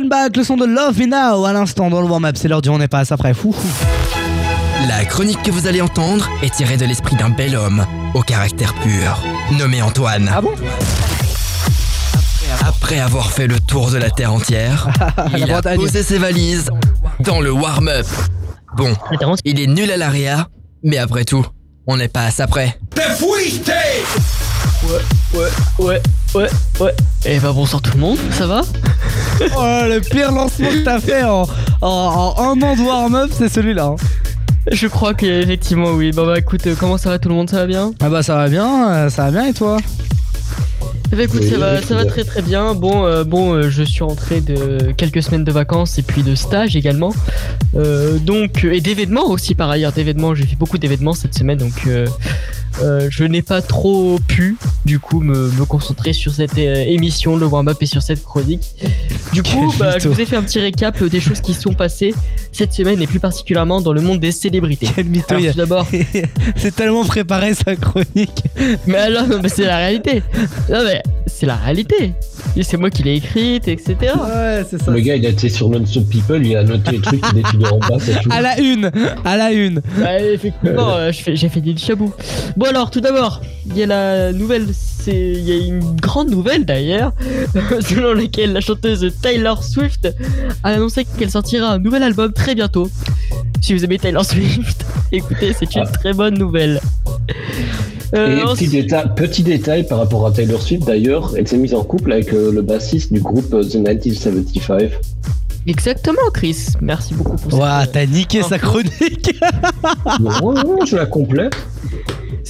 [0.00, 2.36] Offenbach, le son de Love Me Now à l'instant dans le warm-up.
[2.38, 3.34] C'est l'heure du On n'est pas à ça près.
[3.34, 3.54] Fou.
[4.88, 8.72] La chronique que vous allez entendre est tirée de l'esprit d'un bel homme au caractère
[8.74, 9.22] pur,
[9.58, 10.30] nommé Antoine.
[10.34, 10.52] Ah bon
[12.66, 14.88] Après avoir fait le tour de la Terre entière,
[15.36, 15.76] il a Bretagne.
[15.78, 16.70] posé ses valises
[17.20, 18.06] dans le warm-up.
[18.76, 18.94] Bon,
[19.44, 20.46] il est nul à l'AREA,
[20.82, 21.44] mais après tout,
[21.86, 22.78] on n'est pas à ça près.
[24.82, 25.48] Ouais, ouais,
[25.78, 26.00] ouais,
[26.34, 26.48] ouais,
[26.80, 26.94] ouais.
[27.26, 28.62] Et bah bonsoir tout le monde, ça va?
[29.56, 31.42] Oh, le pire lancement que t'as fait en,
[31.82, 33.86] en- en un an de warm-up, c'est celui-là.
[33.86, 33.96] hein.
[34.70, 36.12] Je crois qu'effectivement oui.
[36.12, 37.48] Bah bah écoute, euh, comment ça va tout le monde?
[37.50, 37.92] Ça va bien?
[38.00, 39.78] Ah bah ça va bien, euh, ça va bien et toi?
[41.12, 42.74] Eh bah écoute, Oui, ça va, ça va très très bien.
[42.74, 46.34] Bon, euh, bon, euh, je suis rentré de quelques semaines de vacances et puis de
[46.36, 47.12] stage également.
[47.74, 49.92] Euh, donc et d'événements aussi par ailleurs.
[49.92, 51.88] D'événements, j'ai fait beaucoup d'événements cette semaine, donc
[52.82, 57.36] euh, je n'ai pas trop pu du coup me, me concentrer sur cette euh, émission,
[57.36, 58.74] le warm-up et sur cette chronique.
[59.32, 61.72] Du coup, bah, je vous ai fait un petit récap euh, des choses qui sont
[61.74, 62.14] passées
[62.52, 64.88] cette semaine et plus particulièrement dans le monde des célébrités.
[64.94, 65.86] Quel mytho, Alors, il y a- tout d'abord,
[66.56, 68.42] C'est tellement préparé sa chronique.
[68.86, 70.22] mais alors, non, mais c'est la réalité.
[70.68, 72.12] Non, mais c'est la réalité.
[72.62, 73.96] C'est moi qui l'ai écrite, etc.
[74.00, 74.90] Ouais, c'est ça.
[74.90, 77.68] Le gars, il a été sur Non-Stop People, il a noté les trucs qui défilaient
[77.70, 77.96] en bas.
[78.30, 78.90] À la une,
[79.24, 79.80] à la une.
[79.98, 82.12] Bah, effectivement, euh, j'ai fait du chabou.
[82.56, 86.30] Bon alors, tout d'abord, il y a la nouvelle, c'est il y a une grande
[86.30, 87.12] nouvelle d'ailleurs,
[87.88, 90.08] selon laquelle la chanteuse Taylor Swift
[90.62, 92.88] a annoncé qu'elle sortira un nouvel album très bientôt.
[93.60, 95.90] Si vous aimez Taylor Swift, écoutez, c'est une Ah.
[95.92, 96.80] très bonne nouvelle.
[98.14, 101.74] Euh, Et petit détail, petit détail par rapport à Taylor Swift d'ailleurs, elle s'est mise
[101.74, 104.90] en couple avec euh, le bassiste du groupe euh, The 1975.
[105.66, 106.56] Exactement, Chris.
[106.80, 109.38] Merci beaucoup pour Ouah, cette- t'as niqué sa chronique.
[110.20, 111.54] Non, non, je la complète.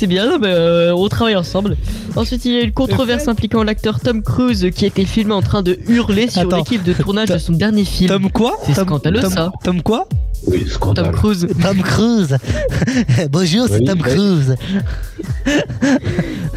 [0.01, 1.77] C'est bien, mais, euh, on travaille ensemble.
[2.17, 5.43] Ensuite, il y a une controverse impliquant l'acteur Tom Cruise qui a été filmé en
[5.43, 6.57] train de hurler sur Attends.
[6.57, 8.09] l'équipe de tournage de son dernier film.
[8.09, 9.53] Tom quoi C'est Tom- scandaleux Tom- ça.
[9.63, 10.09] Tom quoi
[10.47, 10.65] Oui.
[10.95, 11.47] Tom Cruise.
[11.63, 12.39] Tom Cruise.
[13.31, 13.99] Bonjour, c'est Oui, Tom.
[13.99, 14.57] Cruise.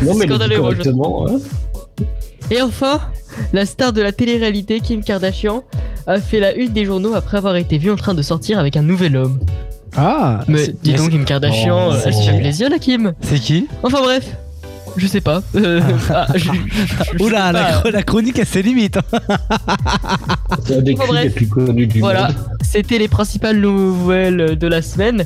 [0.02, 1.40] Non, mais Scandaleux, moi, je hein.
[2.50, 3.02] Et enfin,
[3.52, 5.66] la star de la télé-réalité Kim Kardashian
[6.08, 8.78] a fait la une des journaux après avoir été vue en train de sortir avec
[8.78, 9.38] un nouvel homme.
[9.96, 10.40] Ah.
[10.48, 11.96] Mais dis donc, Kim Kardashian, Oh.
[12.06, 13.14] elle se fait plaisir la Kim.
[13.22, 13.68] C'est qui?
[13.84, 14.36] Enfin bref,
[14.98, 15.42] je sais pas.
[15.56, 15.82] Euh,
[16.14, 17.72] ah, je- je- je Oula, sais la, pas.
[17.82, 18.98] chro- la chronique a ses limites.
[18.98, 19.20] hein.
[20.66, 22.36] C'est un des les plus connus du Voilà, monde.
[22.64, 25.26] c'était les principales nouvelles de la semaine.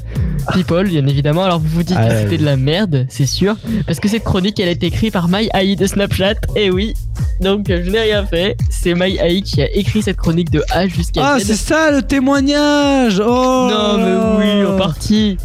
[0.53, 1.43] People, bien évidemment.
[1.43, 2.21] Alors vous vous dites Ah que ouais.
[2.23, 3.55] c'était de la merde, c'est sûr.
[3.85, 6.35] Parce que cette chronique, elle a été écrite par My AI de Snapchat.
[6.55, 6.93] Et oui,
[7.41, 8.55] donc je n'ai rien fait.
[8.69, 12.01] C'est My AI qui a écrit cette chronique de A jusqu'à Ah, c'est ça le
[12.01, 13.19] témoignage.
[13.19, 13.67] Oh.
[13.69, 15.37] Non, mais oui, en partie.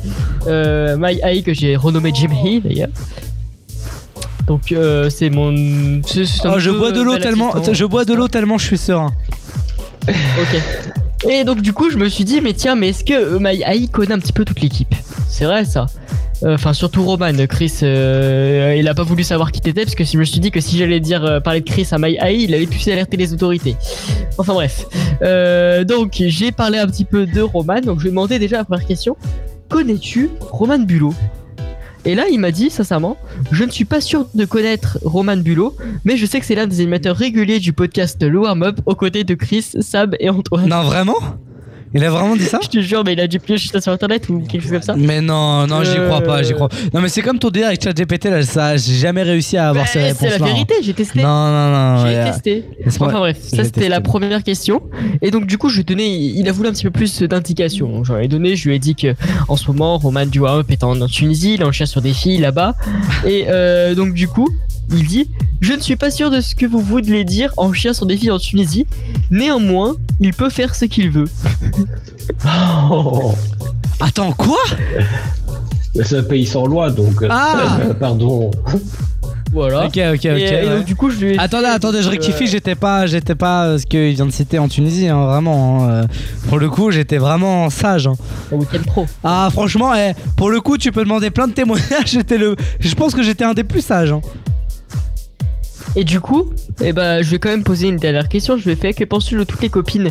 [0.46, 2.88] Euh, My AI que j'ai renommé Jim Hay d'ailleurs.
[4.46, 6.02] Donc euh, c'est mon.
[6.06, 8.28] c'est- c'est un Oh, je peu, bois de euh, l'eau tellement, je bois de l'eau
[8.28, 9.12] tellement je suis serein.
[10.08, 10.60] Ok.
[11.30, 13.62] Et donc du coup je me suis dit mais tiens mais est-ce que euh, My
[13.62, 14.94] AI connaît un petit peu toute l'équipe?
[15.28, 15.86] C'est vrai ça.
[16.42, 20.02] Euh, Enfin surtout Roman, Chris, euh, il a pas voulu savoir qui t'étais parce que
[20.02, 22.42] je me suis dit que si j'allais dire euh, parler de Chris à My AI,
[22.42, 23.76] il allait plus alerter les autorités.
[24.38, 24.86] Enfin bref.
[25.22, 28.56] Euh, donc j'ai parlé un petit peu de Roman, donc je lui ai demandé déjà
[28.56, 29.16] la première question.
[29.68, 31.14] Connais-tu Roman Bulot?
[32.04, 33.16] Et là, il m'a dit, sincèrement,
[33.52, 36.66] je ne suis pas sûr de connaître Roman Bulot, mais je sais que c'est l'un
[36.66, 40.68] des animateurs réguliers du podcast Le Warm Up aux côtés de Chris, Sab et Antoine.
[40.68, 41.18] Non, vraiment?
[41.94, 43.92] Il a vraiment dit ça Je te jure, mais il a dû piocher ça sur
[43.92, 44.94] internet ou quelque chose comme ça.
[44.96, 46.54] Mais non, non, j'y crois pas, j'y Euh.
[46.54, 46.68] crois.
[46.94, 49.84] Non, mais c'est comme ton délire avec ChatGPT là, ça, j'ai jamais réussi à avoir
[49.84, 51.22] Bah, ces réponses c'est la vérité, j'ai testé.
[51.22, 52.06] Non, non, non.
[52.06, 52.64] J'ai testé.
[52.86, 54.82] Enfin bref, ça c'était la première question.
[55.20, 57.22] Et donc du coup, je lui ai donné, il a voulu un petit peu plus
[57.22, 58.04] d'indications.
[58.04, 59.14] J'en ai donné, je lui ai dit que
[59.48, 62.74] en ce moment, Roman Duhaup est en, en Tunisie, il enchaîne sur des filles là-bas.
[63.26, 64.48] Et euh, donc du coup,
[64.94, 65.28] il dit,
[65.60, 68.16] je ne suis pas sûr de ce que vous voulez dire en chien sur des
[68.16, 68.86] filles en Tunisie.
[69.30, 71.28] Néanmoins, il peut faire ce qu'il veut.
[72.90, 73.32] Oh.
[74.00, 74.58] Attends, quoi
[76.04, 77.22] C'est un pays sans loi, donc.
[77.22, 77.78] euh, Ah.
[78.00, 78.50] Pardon.
[79.52, 79.84] Voilà.
[79.86, 80.24] Ok, ok, ok.
[80.24, 80.76] Et, euh, et ouais.
[80.78, 83.78] donc du coup, je lui ai Attendez, attendez, je euh, rectifie, j'étais pas, j'étais pas
[83.78, 85.86] ce qu'il vient de citer en Tunisie, hein, vraiment.
[85.86, 86.06] hein,
[86.48, 88.06] Pour le coup, j'étais vraiment sage.
[88.06, 88.14] hein.
[88.50, 89.06] En week-end pro.
[89.22, 91.84] Ah, franchement, eh, pour le coup, tu peux demander plein de témoignages.
[92.06, 94.14] J'étais le, je pense que j'étais un des plus sages.
[95.96, 96.50] Et du coup,
[96.82, 98.56] eh ben, je vais quand même poser une dernière question.
[98.56, 100.10] Je vais faire que penses-tu de toutes les copines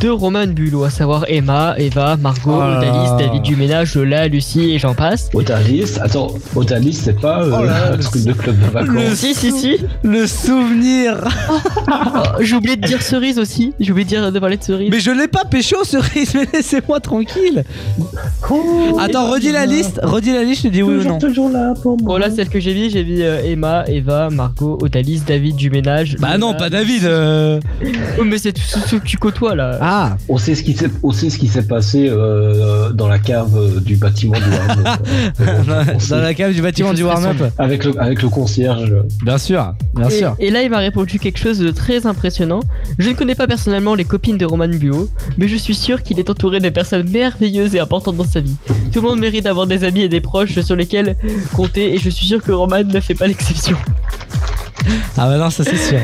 [0.00, 3.24] de Roman Bulot, à savoir Emma, Eva, Margot, Oh là Odalis.
[3.26, 5.30] David Duménage, Lola, Lucie et j'en passe.
[5.34, 9.14] Otalis, attends, Otalis, c'est pas euh, Oh là un truc de club de vacances.
[9.14, 9.78] Si, si, si.
[10.02, 11.16] Le souvenir.
[11.88, 13.72] Oh, J'ai oublié de dire cerise aussi.
[13.80, 14.90] J'ai oublié de, dire, de parler de cerise.
[14.90, 17.64] Mais je l'ai pas pécho, cerise, mais laissez-moi tranquille.
[18.98, 21.18] Attends, redis la liste, redis la liste, je te dis oui ou non.
[21.18, 22.12] toujours là pour moi.
[22.12, 26.16] Bon, là, celle que j'ai mis, j'ai mis euh, Emma, Eva, Margot, Odalis, David Duménage.
[26.18, 27.04] Bah non, pas David.
[27.04, 27.60] euh.
[28.18, 29.78] Oh, mais c'est tous ceux que tu côtoies là.
[29.80, 30.16] Ah.
[30.28, 33.82] On sait ce qui s'est, on sait ce qui s'est passé euh, dans la cave
[33.82, 34.98] du bâtiment du warm-up.
[36.10, 37.52] Dans la cave du bâtiment du warm-up.
[37.58, 38.94] Avec le, avec le concierge.
[39.24, 40.36] Bien sûr, bien et, sûr.
[40.38, 42.60] et là, il m'a répondu quelque chose de très impressionnant.
[42.98, 45.08] Je ne connais pas personnellement les copines de Roman Buo,
[45.38, 48.56] mais je suis sûr qu'il est entouré de personnes merveilleuses et importantes dans sa vie.
[48.92, 51.16] Tout le monde mérite d'avoir des amis et des proches sur lesquels
[51.54, 53.76] compter, et je suis sûr que Roman ne fait pas l'exception.
[55.16, 55.98] Ah bah non, ça c'est sûr.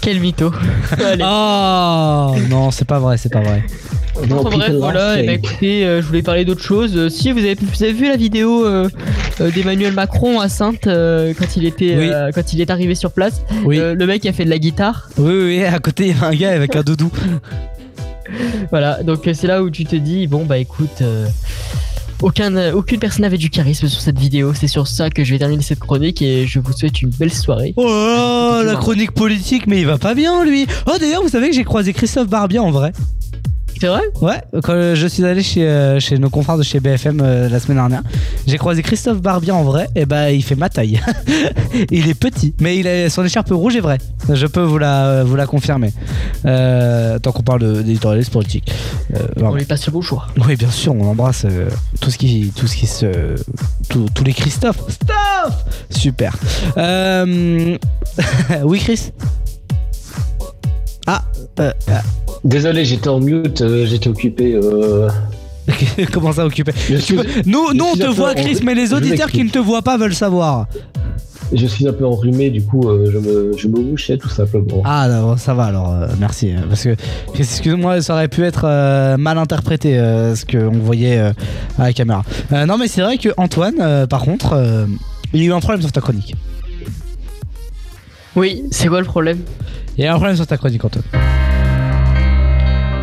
[0.00, 0.52] Quel mytho.
[1.04, 1.24] Allez.
[1.26, 3.64] Oh non, c'est pas vrai, c'est pas vrai.
[4.16, 6.92] Enfin, bref, voilà, et bah, écoutez, euh, je voulais parler d'autre chose.
[6.96, 8.88] Euh, si vous avez, vous avez vu la vidéo euh,
[9.40, 12.08] euh, d'Emmanuel Macron à Sainte euh, quand il était Oui.
[12.12, 13.78] euh, quand il est arrivé sur place, Oui.
[13.80, 15.08] Euh, le mec a fait de la guitare.
[15.18, 17.10] Oui, oui, oui, à côté, il y a un gars avec un doudou.
[18.70, 21.26] Voilà, donc c'est là où tu te dis bon bah écoute, euh,
[22.24, 24.54] aucun, euh, aucune personne n'avait du charisme sur cette vidéo.
[24.54, 27.32] C'est sur ça que je vais terminer cette chronique et je vous souhaite une belle
[27.32, 27.74] soirée.
[27.76, 30.66] Oh là, la chronique politique, mais il va pas bien lui.
[30.86, 32.92] Oh d'ailleurs, vous savez que j'ai croisé Christophe Barbier en vrai.
[33.80, 37.20] C'est vrai Ouais, quand je suis allé chez, euh, chez nos confrères de chez BFM
[37.22, 38.02] euh, la semaine dernière,
[38.46, 41.00] j'ai croisé Christophe Barbier en vrai, et bah il fait ma taille.
[41.90, 43.98] il est petit, mais il a son écharpe rouge est vrai.
[44.32, 45.92] Je peux vous la, vous la confirmer.
[46.46, 48.70] Euh, tant qu'on parle d'éditorialiste politique.
[49.14, 50.26] Euh, On lui passe le bonjour.
[50.46, 51.68] Oui, bien sûr, on embrasse euh,
[52.00, 53.36] tout ce qui, tout ce qui se,
[53.88, 54.80] tous les Christophe.
[54.88, 55.52] Stop
[55.90, 56.36] Super.
[56.76, 57.76] Euh,
[58.64, 59.10] oui, Chris?
[61.06, 61.22] Ah,
[61.60, 62.02] euh, ah.
[62.44, 64.54] Désolé, j'étais en mute, euh, j'étais occupé.
[64.54, 65.08] Euh...
[66.12, 68.92] comment ça occupé suis- peux- Nous, nous je on te voit, en- Chris, mais les
[68.92, 70.66] auditeurs qui ne te voient pas veulent savoir.
[71.52, 74.82] je suis un peu enrhumé, du coup, euh, je, me, je me mouchais tout simplement.
[74.84, 76.52] Ah, non, ça va alors, euh, merci.
[76.52, 76.96] euh, Parce que,
[77.38, 81.32] excuse-moi, ça aurait pu être euh, mal interprété euh, ce qu'on voyait euh,
[81.78, 82.22] à la caméra.
[82.52, 84.86] Euh, non, mais c'est vrai que Antoine, euh, par contre, euh,
[85.32, 86.34] il y a eu un problème sur ta chronique.
[88.36, 89.38] Oui, c'est quoi le problème?
[89.96, 91.04] Il y a un problème sur ta chronique, Antoine.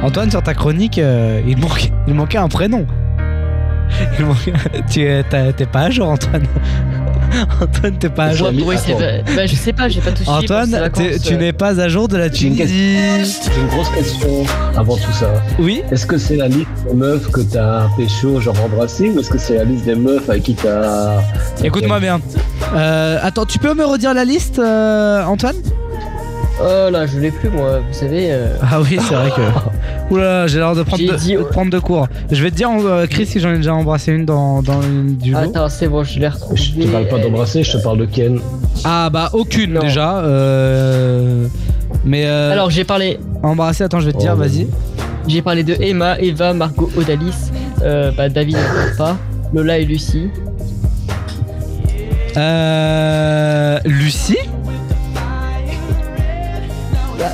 [0.03, 2.85] Antoine, sur ta chronique, euh, il, manquait, il manquait un prénom.
[4.19, 4.53] Il manquait-
[4.89, 5.05] tu
[5.57, 6.43] t'es pas à jour, Antoine.
[7.61, 8.49] Antoine, t'es pas à jour.
[8.65, 9.23] Oui, c'est vrai.
[9.35, 10.26] Bah, je sais pas, j'ai pas touché.
[10.26, 10.89] pour ces Antoine,
[11.23, 11.38] tu euh.
[11.38, 12.97] n'es pas à jour de la J'ai une, Tunisie.
[13.53, 14.43] j'ai une grosse question
[14.77, 15.31] avant tout ça.
[15.59, 15.81] Oui.
[15.91, 19.38] Est-ce que c'est la liste des meufs que t'as pécho, genre embrassé, ou est-ce que
[19.38, 21.22] c'est la liste des meufs avec qui t'as.
[21.63, 22.19] Écoute-moi bien.
[22.73, 25.57] Euh, attends, tu peux me redire la liste, euh, Antoine?
[26.63, 28.27] Oh là, je l'ai plus moi, vous savez.
[28.31, 30.13] euh, Ah oui, c'est vrai que.
[30.13, 32.07] Oula, j'ai l'air de prendre, de, dit- de prendre de cours.
[32.30, 35.15] Je vais te dire, euh, Chris, si j'en ai déjà embrassé une dans, dans une
[35.18, 35.38] du lot.
[35.39, 36.57] Attends, c'est bon, je l'ai retrouvé.
[36.61, 38.39] Je te parle pas d'embrasser, je te parle de Ken.
[38.84, 40.19] Ah bah aucune déjà.
[40.19, 41.47] euh,
[42.05, 43.18] Mais euh, Alors j'ai parlé.
[43.41, 44.68] embrasser, attends, je vais te dire, Oh, vas-y.
[45.27, 47.51] J'ai parlé de Emma, Eva, Margot, Odalis,
[47.84, 48.57] euh, bah, David,
[48.97, 49.18] pas,
[49.53, 50.30] Lola et Lucie.
[52.38, 54.38] Euh, Lucie?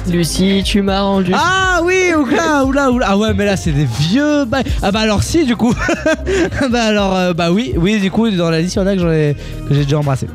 [0.09, 1.31] Lucie, tu m'as rendu.
[1.35, 3.05] Ah oui, oula, oula, oula.
[3.09, 4.63] Ah ouais, mais là c'est des vieux bails.
[4.81, 5.73] Ah bah alors si, du coup.
[6.71, 8.95] bah alors, euh, bah oui, oui, du coup, dans la liste, il y en a
[8.95, 9.35] que, ai-
[9.71, 10.27] j'ai déjà embrassé.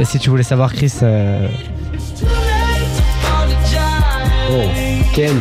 [0.00, 0.92] Et si tu voulais savoir, Chris.
[1.02, 1.46] euh,
[4.50, 4.62] Oh,
[5.14, 5.36] Ken.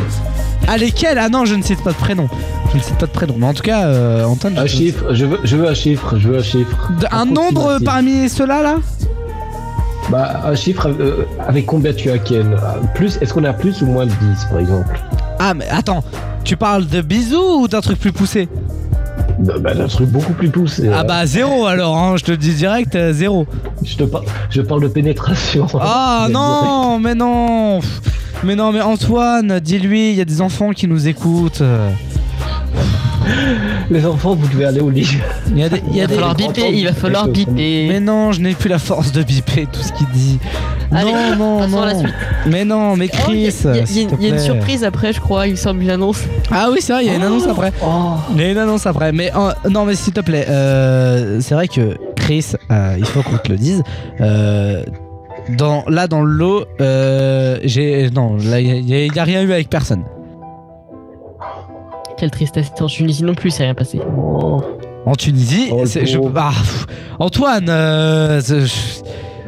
[0.68, 1.18] Ah, lesquels?
[1.18, 2.30] Ah non, je ne cite pas de prénom.
[2.72, 3.36] Je ne cite pas de prénom.
[3.38, 4.58] Mais en tout cas, euh, Antoine.
[4.58, 6.92] Un je- chiffre, je veux, je veux un chiffre, je veux un chiffre.
[7.00, 8.76] De- un nombre parmi ceux-là, là?
[10.10, 12.56] Bah, un chiffre euh, avec combien tu as Ken
[12.96, 15.00] Plus, est-ce qu'on a plus ou moins de 10 par exemple?
[15.40, 16.04] Ah, mais attends,
[16.44, 18.50] tu parles de bisous ou d'un truc plus poussé?
[19.40, 20.90] Bah, bah, d'un truc beaucoup plus poussé.
[20.92, 21.04] Ah hein.
[21.08, 23.48] bah zéro alors, hein, je te le dis direct, euh, zéro.
[23.84, 25.68] Je te parle, je parle de pénétration.
[25.80, 27.80] Ah non, mais non
[28.44, 31.64] Mais non, mais Antoine, dis-lui, il y a des enfants qui nous écoutent.
[33.92, 35.18] Les enfants, vous devez aller au lit.
[35.52, 37.28] Il y a des, il y a Il va des- falloir biper, il va falloir
[37.28, 37.88] biper.
[37.90, 40.40] Mais non, je n'ai plus la force de biper tout ce qu'il dit.
[40.94, 41.82] Allez, non, non, passons non.
[41.82, 42.14] à la suite.
[42.48, 44.32] Mais non, mais Oh, Il y a- Chris, il y a- s'il te il y
[44.32, 46.22] a une surprise après, je crois, il me semble une annonce.
[46.52, 47.72] Ah oui, c'est vrai, il y a une annonce après.
[48.34, 49.12] Il y a une annonce après.
[49.12, 53.22] Mais euh, non, mais s'il te plaît, euh, c'est vrai que Chris, euh, il faut
[53.24, 53.84] qu'on te le dise.
[54.22, 54.84] euh,
[55.50, 58.10] dans, là, dans le lot, euh, j'ai.
[58.12, 60.04] Non, il n'y a, rien eu avec personne.
[62.22, 62.68] Quelle tristesse.
[62.80, 64.00] En Tunisie non plus, c'est rien passé.
[65.08, 66.86] En Tunisie, Oh, je- ah, pff,
[67.18, 68.40] Antoine, euh,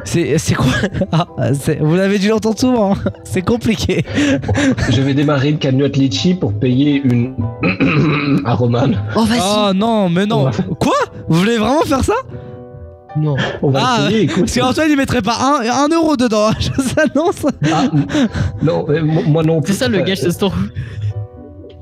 [0.04, 0.66] c'est- quoi?
[1.12, 1.28] Ah,
[1.82, 2.98] Vous l'avez dû l'entendre souvent, hein.
[3.26, 4.04] c'est compliqué.
[4.90, 7.36] Je vais démarrer une cagnotte litchi pour payer une
[8.46, 8.88] à Roman.
[9.16, 9.40] Oh, vas-y.
[9.44, 10.50] Oh non, mais non.
[10.80, 10.94] Quoi?
[11.30, 12.16] Vous voulez vraiment faire ça?
[13.16, 13.36] Non.
[13.62, 14.40] On va Ah, essayer, écoute.
[14.46, 17.46] parce qu'Antoine il mettrait pas un, un euro dedans, je s'annonce.
[17.72, 18.06] Ah, m-
[18.64, 18.88] non,
[19.28, 19.74] moi non plus.
[19.74, 20.52] C'est ça le gage de ce tour.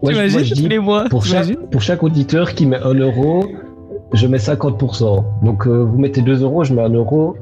[0.01, 2.65] Ouais, moi, T'imagines je dis, tous les mois, pour chaque, t'imagines pour chaque auditeur qui
[2.65, 3.45] met 1 euro,
[4.13, 5.23] je mets 50%.
[5.43, 7.35] Donc euh, vous mettez 2 euros, je mets 1 euro.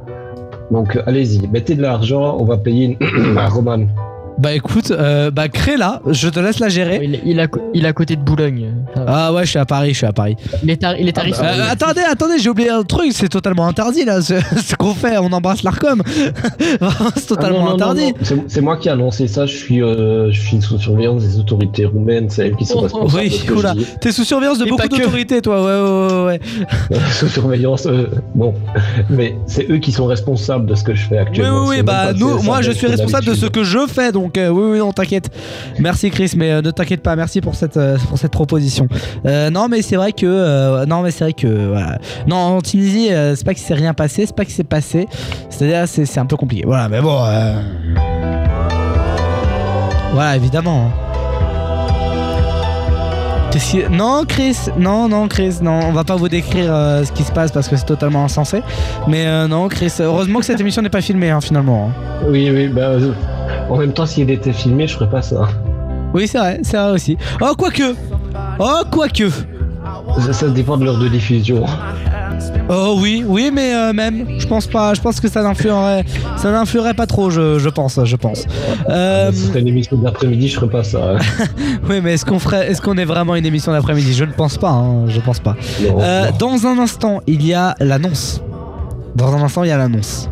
[0.69, 3.37] Donc euh, allez-y, mettez de l'argent, on va payer une...
[3.37, 3.87] à Roman.
[4.39, 7.01] Bah écoute, euh, bah crée là, je te laisse la gérer.
[7.03, 8.73] Il, il, a, il est à côté de Boulogne.
[8.95, 10.37] Ah ouais, je suis à Paris, je suis à Paris.
[10.63, 11.35] Il est, tar- il est tarif.
[11.39, 11.67] Ah bah, Euh, oui.
[11.71, 14.35] attendez, attendez, j'ai oublié un truc, c'est totalement interdit là, ce,
[14.65, 16.01] ce qu'on fait, on embrasse l'Arcom.
[16.59, 18.11] c'est Ah, totalement non, non, interdit.
[18.13, 18.17] non.
[18.21, 21.37] C'est- C'est moi qui ai annoncé ça, je suis, euh, je suis sous surveillance des
[21.37, 23.87] autorités roumaines, c'est elles qui sont Oh, responsables de Oui, ce que oula, je dis.
[23.99, 26.39] t'es sous surveillance de Et beaucoup d'autorités toi, ouais, ouais, ouais,
[26.91, 26.99] ouais.
[27.11, 28.05] sous surveillance, euh,
[28.35, 28.53] bon.
[29.09, 31.61] Mais c'est eux qui sont responsables de ce que je fais Oui, actuellement.
[31.63, 34.28] oui, oui, C'est bah nous, moi je suis responsable de ce que je fais, donc
[34.37, 35.29] euh, oui, oui, non, t'inquiète.
[35.79, 38.87] Merci Chris, mais euh, ne t'inquiète pas, merci pour cette, euh, pour cette proposition.
[39.25, 41.73] Non, mais c'est vrai que, non, mais c'est vrai que.
[42.27, 45.07] Non, en Tunisie, c'est pas qu'il s'est rien passé, c'est pas qu'il s'est passé,
[45.49, 46.63] c'est-à-dire c'est c'est un peu compliqué.
[46.65, 47.17] Voilà, mais bon.
[50.13, 50.87] Voilà, évidemment.
[50.87, 51.05] hein.
[53.91, 56.67] Non, Chris, non, non, Chris, non, on va pas vous décrire
[57.03, 58.61] ce qui se passe parce que c'est totalement insensé.
[59.07, 61.89] Mais non, Chris, heureusement que cette émission n'est pas filmée hein, finalement.
[61.89, 62.23] hein.
[62.27, 62.91] Oui, oui, bah.
[63.69, 65.47] En même temps, s'il était filmé, je ferais pas ça.
[66.13, 67.17] Oui, c'est vrai, c'est vrai aussi.
[67.41, 67.95] Oh, quoique
[68.59, 69.29] Oh, quoique
[70.25, 71.63] Ça, ça dépend de l'heure de diffusion.
[72.69, 76.05] Oh oui, oui, mais euh, même, je pense pas, je pense que ça n'influerait,
[76.37, 78.45] ça n'influerait pas trop, je, je pense, je pense.
[78.89, 81.15] Euh, Si c'était une émission d'après-midi, je ferais pas ça.
[81.15, 81.17] hein.
[81.89, 84.13] oui, mais est-ce qu'on ferait, est-ce qu'on est vraiment une émission d'après-midi?
[84.13, 85.55] Je ne pense pas, hein, je pense pas.
[85.81, 86.37] Non, Euh, non.
[86.37, 88.41] dans un instant, il y a l'annonce.
[89.15, 90.29] Dans un instant, il y a l'annonce.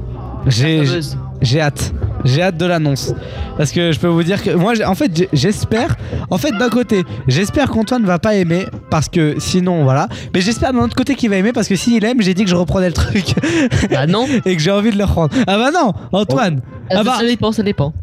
[0.47, 1.93] J'ai hâte.
[2.25, 3.13] J'ai hâte de l'annonce.
[3.57, 5.95] Parce que je peux vous dire que moi, j'ai- en fait, j'espère.
[6.29, 8.65] En fait, d'un côté, j'espère qu'Antoine va pas aimer.
[8.89, 10.07] Parce que sinon, voilà.
[10.33, 11.53] Mais j'espère d'un autre côté qu'il va aimer.
[11.53, 13.25] Parce que s'il aime, j'ai dit que je reprenais le truc.
[13.91, 14.25] Bah non.
[14.45, 15.33] Et que j'ai envie de le reprendre.
[15.47, 16.61] Ah bah non, Antoine.
[16.89, 17.15] Ah bah.
[17.19, 17.93] Ça dépend, ça dépend.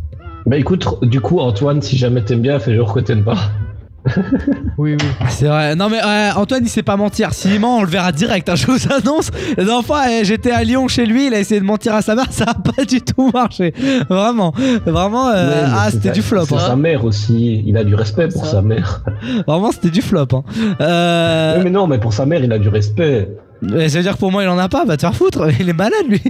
[0.46, 3.36] Bah écoute, du coup, Antoine, si jamais t'aimes bien, fais genre que t'aimes pas.
[4.78, 5.06] Oui, oui.
[5.28, 5.74] C'est vrai.
[5.76, 7.32] Non mais euh, Antoine il sait pas mentir.
[7.32, 8.48] S'il ment, on le verra direct.
[8.48, 9.30] hein, je vous annonce.
[9.56, 12.02] La dernière fois, euh, j'étais à Lyon chez lui, il a essayé de mentir à
[12.02, 13.72] sa mère, ça a pas du tout marché.
[14.08, 14.52] Vraiment,
[14.84, 15.28] vraiment.
[15.30, 16.42] euh, Ouais, mais ah, c'était du flop.
[16.52, 16.58] Hein.
[16.58, 17.62] sa mère aussi.
[17.66, 19.02] Il a du respect pour sa mère.
[19.46, 20.26] Vraiment, c'était du flop.
[20.32, 20.42] Hein.
[20.80, 23.28] Euh, Oui, mais non, mais pour sa mère, il a du respect.
[23.62, 24.84] euh, ça veut dire que pour moi, il en a pas.
[24.84, 25.48] Va te faire foutre.
[25.60, 26.20] Il est malade lui.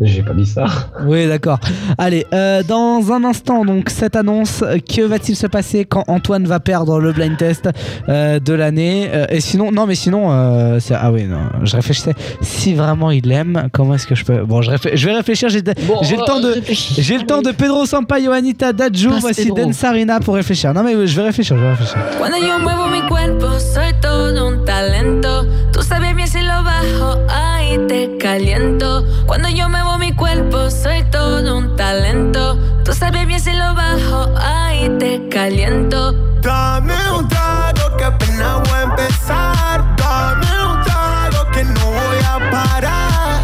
[0.00, 0.64] J'ai pas dit ça.
[1.06, 1.58] Oui, d'accord.
[1.98, 6.58] Allez, euh, dans un instant, donc cette annonce, que va-t-il se passer quand Antoine va
[6.60, 7.68] perdre le blind test
[8.08, 12.14] euh, de l'année Euh, Et sinon, non, mais sinon, euh, ah oui, non, je réfléchissais.
[12.40, 15.48] Si vraiment il l'aime, comment est-ce que je peux Bon, je, réfl- je vais réfléchir.
[15.48, 15.60] J'ai
[16.02, 16.54] j'ai le temps de,
[16.98, 19.56] j'ai le temps de Pedro Sampaio, Anita Dadju, Passe, voici Pedro.
[19.66, 20.72] Densarina pour réfléchir.
[20.74, 21.98] Non, mais je vais réfléchir, je vais réfléchir.
[22.18, 25.46] Cuando yo muevo mi cuerpo, soy todo un talento.
[25.72, 27.51] Tú sabes bien si lo bajo, ahí
[27.88, 29.04] te caliento.
[29.26, 32.56] Cuando yo muevo mi cuerpo, soy todo un talento.
[32.84, 36.12] Tú sabes bien si lo bajo, ahí te caliento.
[36.40, 39.96] Dame un trago que apenas voy a empezar.
[39.96, 43.40] Dame un trago que no voy a parar.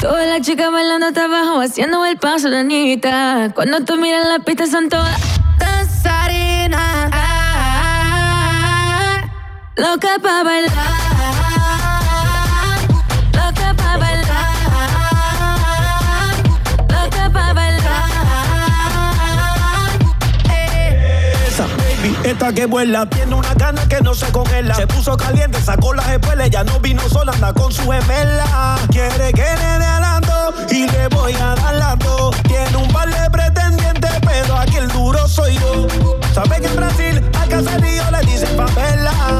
[0.00, 3.52] Todas las chicas bailando hasta abajo, haciendo el paso de Anita.
[3.54, 5.18] Cuando tú miras la pista son todas
[5.58, 7.10] danzarinas.
[9.76, 10.99] Loca pa' bailar.
[22.24, 24.74] Esta que vuela, tiene una gana que no se congela.
[24.74, 28.76] Se puso caliente, sacó las espuelas, ya no vino sola, anda con su gemela.
[28.90, 32.36] Quiere que le dé alando y le voy a dar las dos.
[32.42, 35.86] Tiene un par de pretendientes, pero aquí el duro soy yo.
[36.34, 39.39] Sabe que en Brasil a Casarillo le dicen papela.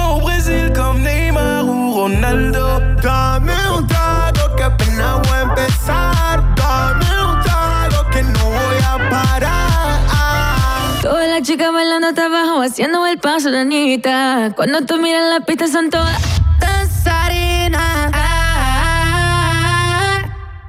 [2.01, 2.79] Ronaldo.
[3.03, 6.55] Dame un trago que apenas voy a empezar.
[6.55, 11.01] Dame un trago que no voy a parar.
[11.03, 14.51] Todas las chicas bailando hasta abajo, haciendo el paso de Anita.
[14.55, 16.19] Cuando tú miras la pista son todas
[16.59, 18.11] danzarinas.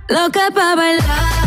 [0.08, 1.41] Loca pa' bailar.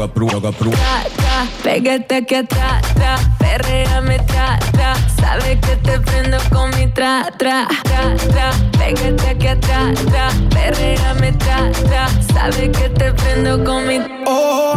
[0.00, 0.70] Joga pro, joga pro.
[0.70, 4.94] Tra, tra, Pégate aquí atrás, tra, perréame tra, tra.
[5.20, 8.50] Sabes que te prendo con mi tra, tra, tra, tra.
[8.78, 12.08] Pégate aquí atrás, tra, perréame tra, tra.
[12.32, 14.74] Sabes que te prendo con mi Oh,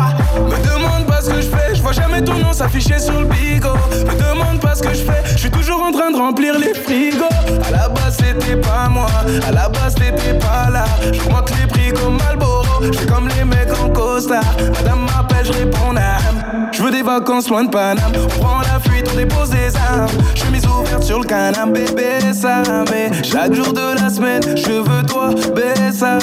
[0.49, 1.62] me demande pas ce que je fais, je
[1.93, 3.69] jamais ton nom s'afficher sur le bigot.
[4.05, 6.73] Me demande pas ce que je fais, je suis toujours en train de remplir les
[6.73, 7.25] frigos.
[7.67, 9.07] À la base c'était pas moi,
[9.47, 10.85] à la base t'étais pas là.
[11.11, 14.41] J'augmente les prix comme Malboro, j'fais comme les mecs en Costa.
[14.73, 16.69] Madame m'appelle, je réponds nam.
[16.71, 18.11] Je veux des vacances loin de Paname.
[18.15, 20.07] On prend la fuite, on dépose des armes.
[20.35, 25.03] Chemise ouverte sur le canapé, bébé ça mais chaque jour de la semaine, je veux
[25.07, 26.19] toi, bésame.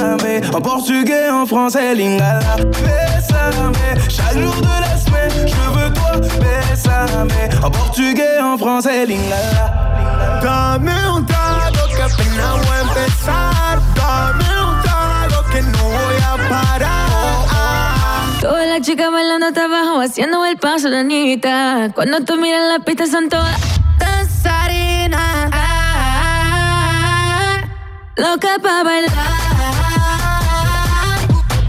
[0.54, 2.40] En portugais, en français, lingala.
[3.50, 7.28] Bésame, chaque jour de la semaine, je veux toi, bésame.
[7.64, 10.40] En portugais, en français, lingala.
[10.40, 13.80] Dame un trago que apenas voy a empezar.
[13.96, 18.40] Dame un trago que no voy a parar.
[18.40, 21.90] Todas las chicas bailando hasta abajo, haciendo el paso de Anita.
[21.94, 23.58] Cuando tú miras la pista son todas
[23.98, 25.50] danzarinas.
[28.16, 29.10] Loca pa' bailar.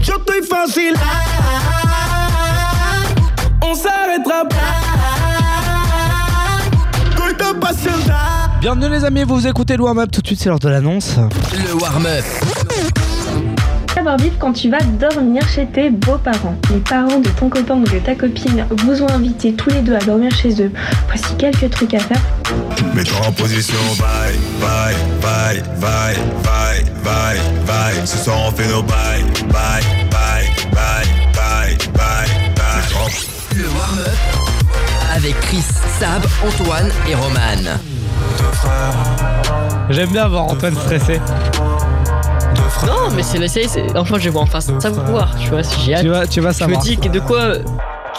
[0.00, 0.94] Yo estoy fácil.
[3.72, 4.42] On s'arrêtera
[7.50, 8.18] apasionada.
[8.60, 11.16] Bienvenue les amis, vous écoutez le warm-up tout de suite, c'est l'heure de l'annonce.
[11.54, 12.22] Le warm-up.
[13.94, 16.56] Savoir vivre quand tu vas dormir chez tes beaux-parents.
[16.70, 19.94] Les parents de ton copain ou de ta copine vous ont invité tous les deux
[19.94, 20.72] à dormir chez eux.
[21.06, 22.20] Voici quelques trucs à faire.
[22.92, 28.06] Mets-toi en position, bye, bye, bye, bye, bye, bye, bye.
[28.06, 33.41] Ce soir on fait nos bye, bye, bye, bye, bye, bye, bye.
[33.54, 34.08] Le warm-up
[35.14, 35.62] avec Chris,
[35.98, 37.78] Sab, Antoine et Roman.
[39.90, 41.20] J'aime bien voir Antoine stressé.
[42.86, 43.66] Non, mais c'est l'essai.
[43.68, 46.02] c'est- Enfin, je vais voir enfin savoir, tu vois, si j'ai hâte.
[46.02, 46.78] Tu vas, tu vas Je savoir.
[46.78, 47.54] me dis que de quoi.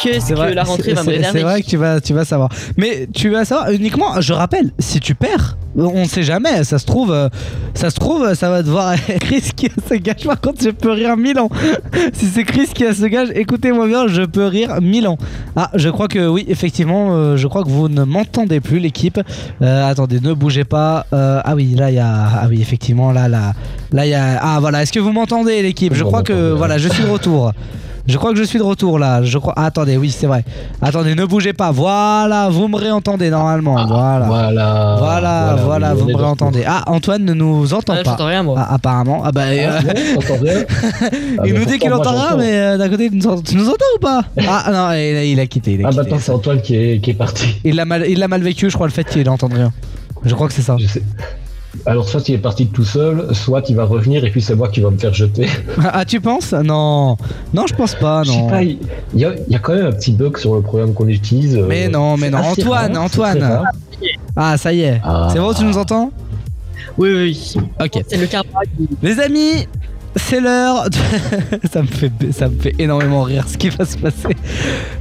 [0.02, 2.14] Qu'est-ce que vrai, la rentrée c'est- va me réserver C'est vrai que tu vas, tu
[2.14, 2.50] vas savoir.
[2.78, 6.86] Mais tu vas savoir uniquement, je rappelle, si tu perds, on sait jamais, ça se
[6.86, 7.30] trouve, euh,
[7.74, 10.26] ça se trouve, ça va devoir être Chris qui a ce gage.
[10.26, 11.50] Par contre, je peux rire mille ans.
[12.14, 15.18] si c'est Chris qui a ce gage, écoutez-moi bien, je peux rire mille ans.
[15.56, 19.20] Ah, je crois que oui, effectivement, euh, je crois que vous ne m'entendez plus, l'équipe.
[19.62, 21.06] Euh, attendez, ne bougez pas.
[21.14, 22.14] Euh, ah oui, là, il y a.
[22.42, 23.54] Ah oui, effectivement, là, là,
[23.92, 24.40] là, il y a.
[24.42, 25.94] Ah voilà, est-ce que vous m'entendez, l'équipe?
[25.94, 26.56] Je crois que, bien.
[26.56, 27.52] voilà, je suis de retour.
[28.06, 29.24] Je crois que je suis de retour là.
[29.24, 29.54] Je crois.
[29.56, 30.44] ah, attendez, oui, c'est vrai.
[30.82, 31.72] Attendez, ne bougez pas.
[31.72, 33.76] Voilà, vous me réentendez normalement.
[33.88, 34.26] voilà.
[34.26, 34.96] Voilà.
[35.00, 36.64] Voilà, voilà, on vous me de réentendez.
[36.68, 38.12] Ah, Antoine ne nous entend Ah, pas.
[38.12, 38.56] j'entends rien, moi.
[38.60, 39.22] Ah, apparemment.
[39.24, 39.44] Ah bah.
[39.44, 40.66] euh, Ah, non, t'entends rien
[41.02, 41.08] Ah,
[41.46, 43.56] il bah, nous dit qu'il entend rien, mais euh, d'un côté, il nous entend- tu
[43.56, 44.22] nous entends ou pas?
[44.48, 45.72] Ah non, il, il a quitté.
[45.74, 46.02] Il a Ah, quitté.
[46.04, 47.56] maintenant c'est Antoine qui est, qui est parti.
[47.64, 49.72] Il l'a mal, il l'a mal vécu, je crois, le fait qu'il n'entende rien.
[50.26, 50.76] Je crois que c'est ça.
[50.78, 51.04] Je sais.
[51.86, 54.70] Alors, soit il est parti tout seul, soit il va revenir et puis c'est moi
[54.70, 55.48] qui va me faire jeter.
[55.84, 56.54] Ah, tu penses?
[56.54, 57.18] Non.
[57.54, 58.48] Non, je pense pas, Je sais non.
[58.48, 58.78] pas, il
[59.16, 61.58] y, a, il y a quand même un petit bug sur le programme qu'on utilise.
[61.58, 62.38] euh, Mais non, mais non.
[62.40, 63.64] Antoine, rare, Antoine.
[64.36, 65.02] Ah, ça y est.
[65.04, 65.30] Ah.
[65.34, 66.12] C'est bon, tu nous entends?
[66.98, 67.62] Oui, oui, oui.
[67.84, 68.04] Ok.
[68.08, 68.38] C'est le qui-
[69.02, 69.68] Les amis,
[70.16, 70.90] c'est l'heure.
[70.90, 74.36] de- ça me fait, ça me fait énormément rire ce qui va se passer.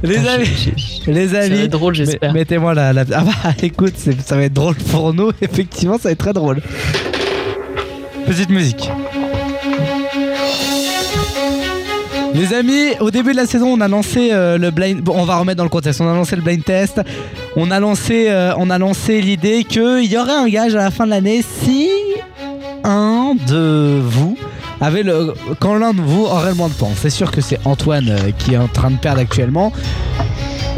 [0.03, 0.73] Les amis,
[1.07, 1.59] les Ça va amis.
[1.61, 2.33] être drôle, j'espère.
[2.33, 5.31] met- Mettez-moi la, la- Ah bah écoute, ça va être drôle pour nous.
[5.41, 6.61] Effectivement, ça va être très drôle.
[8.25, 8.89] Petite musique.
[12.33, 15.01] Les amis, au début de la saison, on a lancé euh, le blind.
[15.01, 16.01] Bon, on va remettre dans le contexte.
[16.01, 16.99] On a lancé le blind test.
[17.55, 20.89] On a lancé, euh, on a lancé l'idée qu'il y aurait un gage à la
[20.89, 21.89] fin de l'année si
[22.83, 24.35] un de vous
[24.81, 25.33] le.
[25.59, 26.89] Quand l'un de vous aurait le moins de points.
[26.95, 29.71] C'est sûr que c'est Antoine euh, qui est en train de perdre actuellement.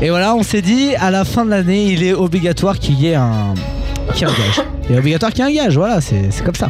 [0.01, 3.07] Et voilà, on s'est dit à la fin de l'année, il est obligatoire qu'il y
[3.07, 3.53] ait un,
[4.13, 4.65] qu'il y ait gage.
[4.89, 5.77] Il est obligatoire qu'il y ait un gage.
[5.77, 6.69] Voilà, c'est c'est comme ça.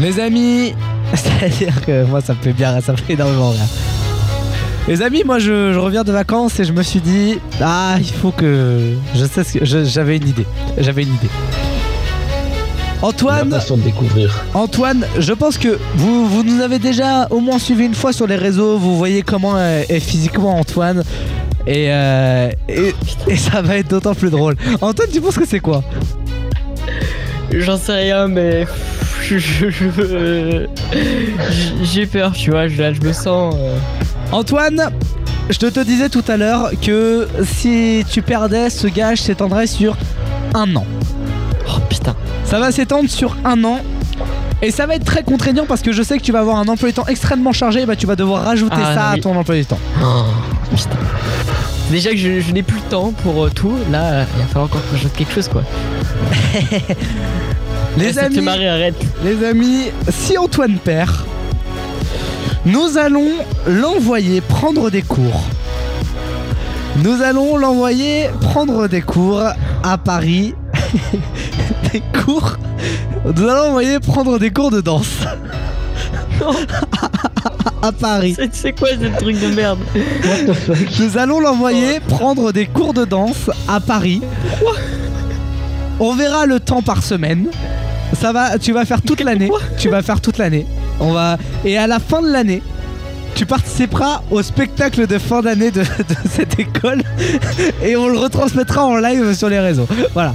[0.00, 0.74] Les amis,
[1.14, 3.60] c'est-à-dire que moi ça me fait bien, ça me fait énormément rire.
[4.88, 8.30] Les amis, moi je, reviens de vacances et je me suis dit ah il faut
[8.30, 10.46] que je sais ce que j'avais une idée,
[10.78, 11.30] j'avais une idée.
[13.02, 14.44] Antoine, Impatient de découvrir.
[14.54, 18.26] Antoine, je pense que vous, vous nous avez déjà au moins suivi une fois sur
[18.26, 21.02] les réseaux, vous voyez comment est, est physiquement Antoine.
[21.66, 22.94] Et, euh, et,
[23.28, 24.56] et ça va être d'autant plus drôle.
[24.80, 25.82] Antoine, tu penses que c'est quoi?
[27.52, 28.66] J'en sais rien, mais.
[29.22, 30.66] je- je- je-
[31.82, 32.68] J'ai peur, tu vois.
[32.68, 33.54] je- Là, je me sens.
[33.58, 33.76] euh,
[34.32, 34.90] Antoine,
[35.50, 39.96] je te, te disais tout à l'heure que si tu perdais, ce gage s'étendrait sur
[40.54, 40.84] un an.
[41.68, 42.14] Oh putain.
[42.46, 43.80] Ça va s'étendre sur un an.
[44.62, 46.66] Et ça va être très contraignant parce que je sais que tu vas avoir un
[46.68, 47.82] emploi du temps extrêmement chargé.
[47.82, 49.78] Et bah, tu vas devoir rajouter Ah, ça à ton emploi du temps.
[50.02, 50.22] Oh,
[50.70, 50.96] putain.
[51.90, 54.46] Déjà que je, je n'ai plus le temps pour euh, tout, là, euh, il va
[54.46, 55.62] falloir encore que j'ajoute quelque chose, quoi.
[57.98, 58.94] Les amis, marrer, arrête.
[59.24, 61.14] les amis, si Antoine perd,
[62.66, 63.30] nous allons
[63.66, 65.44] l'envoyer prendre des cours.
[67.02, 69.42] Nous allons l'envoyer prendre des cours
[69.82, 70.54] à Paris.
[71.92, 72.56] des cours.
[73.24, 75.20] Nous allons l'envoyer prendre des cours de danse.
[77.82, 78.34] à Paris.
[78.36, 79.78] C'est- C'est quoi ce truc de merde?
[81.00, 84.20] Nous allons l'envoyer prendre des cours de danse à Paris.
[85.98, 87.46] On verra le temps par semaine.
[88.18, 89.50] Ça va, tu vas faire toute l'année.
[89.78, 90.66] Tu vas faire toute l'année.
[91.00, 92.62] On va et à la fin de l'année,
[93.36, 97.02] tu participeras au spectacle de fin d'année de, de cette école
[97.84, 99.86] et on le retransmettra en live sur les réseaux.
[100.14, 100.34] Voilà.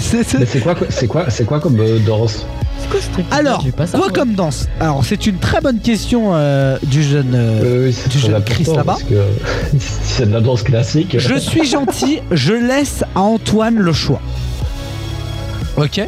[0.00, 2.46] C'est- quoi, c'est quoi, c'est quoi comme euh, danse
[2.78, 4.68] C'est quoi ce truc Alors, quoi comme danse?
[4.80, 8.66] Alors, c'est une très bonne question euh, du jeune, euh, Euh, oui, du jeune Chris
[8.74, 8.96] là-bas.
[10.04, 11.16] c'est de la danse classique.
[11.18, 14.20] Je suis gentil, je laisse à Antoine le choix.
[15.76, 16.00] Ok?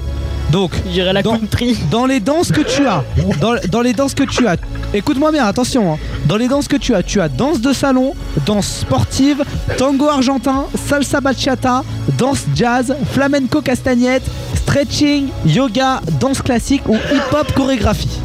[0.51, 1.77] Donc, J'irai la dans, country.
[1.91, 3.05] dans les danses que tu as,
[3.41, 4.57] dans, dans les danses que tu as,
[4.95, 5.99] écoute-moi bien, attention, hein.
[6.29, 8.15] Dans les danses que tu as, tu as danse de salon,
[8.47, 9.43] danse sportive,
[9.79, 11.83] tango argentin, salsa bachata,
[12.19, 14.23] danse jazz, flamenco castagnette,
[14.55, 18.21] stretching, yoga, danse classique ou hip-hop chorégraphie.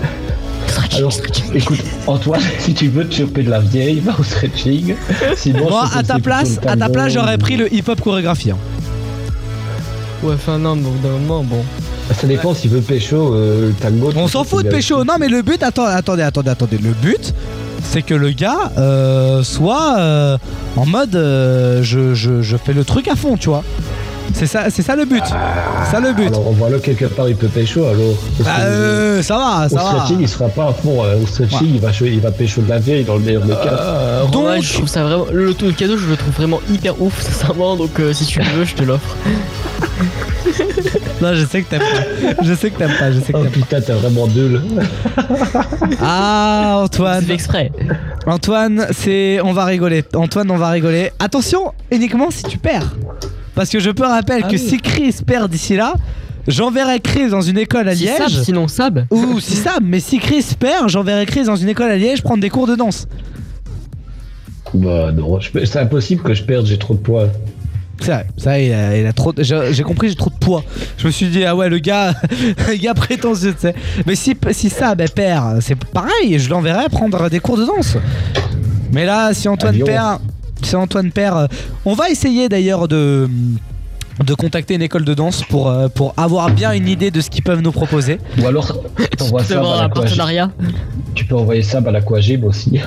[0.97, 1.13] Alors,
[1.55, 4.95] écoute, Antoine, si tu veux te choper de la vieille, va au stretching.
[5.35, 8.51] Sinon, Moi, à ta place, à ta place, j'aurais pris le hip-hop chorégraphie.
[8.51, 8.57] hein.
[10.23, 11.63] Ouais, enfin, non, mais au bout d'un moment, bon.
[12.19, 14.11] Ça dépend s'il veut pécho, euh, le tango.
[14.15, 15.03] On s'en fout de bien- pécho.
[15.03, 16.77] Non, mais le but, attends, attendez, attendez, attendez.
[16.77, 17.33] Le but,
[17.83, 20.37] c'est que le gars euh, soit euh,
[20.75, 23.63] en mode euh, je, je, je fais le truc à fond, tu vois.
[24.33, 25.23] C'est ça, c'est ça le but.
[25.91, 26.27] Ça le but.
[26.27, 28.15] Alors, on voit là quelque part, il peut pécho alors.
[28.39, 29.89] Bah, que, euh, ça va, au ça va.
[29.91, 31.03] stretching, il sera pas à fond.
[31.03, 31.67] euh, Au stretching, Ouais.
[31.75, 34.21] il, va, il va pécho de la vieille dans le meilleur des cas.
[34.31, 35.25] Roman, je trouve ça vraiment.
[35.31, 37.75] Le, le cadeau, je le trouve vraiment hyper ouf, sincèrement.
[37.75, 39.15] Donc, euh, si tu le veux, je te l'offre.
[41.21, 42.43] Non, je sais que t'aimes pas.
[42.43, 43.11] Je sais que t'aimes pas.
[43.11, 44.61] Je sais que Oh putain, t'es vraiment nul.
[45.15, 45.65] pas.
[46.01, 47.21] Ah, Antoine.
[47.21, 47.71] C'est fait exprès.
[48.25, 49.39] Antoine, c'est.
[49.41, 50.03] On va rigoler.
[50.15, 51.11] Antoine, on va rigoler.
[51.19, 52.95] Attention, uniquement si tu perds.
[53.55, 54.59] Parce que je peux rappeler Ah que oui.
[54.59, 55.93] si Chris perd d'ici là,
[56.47, 58.17] j'enverrai Chris dans une école à Si Liège.
[58.17, 59.05] Sab, sinon Sab.
[59.11, 62.41] Ou si Sab, mais si Chris perd, j'enverrai Chris dans une école à Liège prendre
[62.41, 63.07] des cours de danse.
[64.73, 67.27] Bah non, c'est impossible que je perde, j'ai trop de poids.
[67.99, 69.31] C'est vrai, ça il a, il a trop.
[69.33, 70.63] de- J'ai compris, j'ai trop de poids.
[70.97, 72.13] Je me suis dit, ah ouais, le gars,
[72.67, 73.75] le gars prétentieux, tu sais.
[74.05, 77.97] Mais si, si ça, ben, perd, c'est pareil, je l'enverrai prendre des cours de danse.
[78.91, 80.19] Mais là, si Antoine perd,
[80.61, 81.47] si Antoine perd, euh,
[81.85, 83.29] on va essayer d'ailleurs de
[84.23, 87.31] de contacter une école de danse pour, euh, pour avoir bien une idée de ce
[87.31, 88.19] qu'ils peuvent nous proposer.
[88.39, 88.67] Ou alors,
[89.17, 90.51] t'envoies Tu peux ça un partenariat.
[91.15, 92.79] Tu peux envoyer ça à l'aquagym aussi.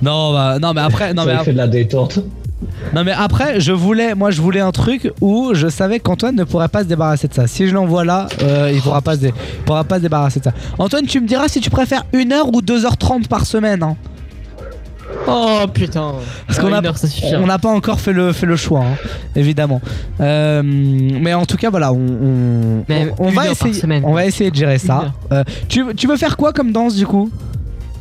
[0.00, 2.20] Non, bah, non mais après, non ça mais, fait de la détente.
[2.94, 6.44] Non mais après, je voulais, moi je voulais un truc où je savais qu'Antoine ne
[6.44, 7.46] pourrait pas se débarrasser de ça.
[7.46, 10.40] Si je l'envoie là, euh, il pourra pas se, dé- il pourra pas se débarrasser
[10.40, 10.52] de ça.
[10.78, 13.82] Antoine, tu me diras si tu préfères 1h ou 2h30 par semaine.
[13.82, 13.96] hein.
[15.28, 16.12] Oh putain.
[16.46, 17.38] Parce qu'on a- une heure, ça suffira.
[17.40, 18.96] on n'a pas encore fait le, fait le choix, hein,
[19.36, 19.80] évidemment.
[20.20, 23.68] Euh, mais en tout cas, voilà, on, on, Mais on- on une va heure par
[23.68, 24.02] essayer, semaine.
[24.06, 24.94] on va essayer de gérer Une ça.
[24.96, 25.12] heure.
[25.32, 27.30] Euh, tu, tu veux faire quoi comme danse du coup?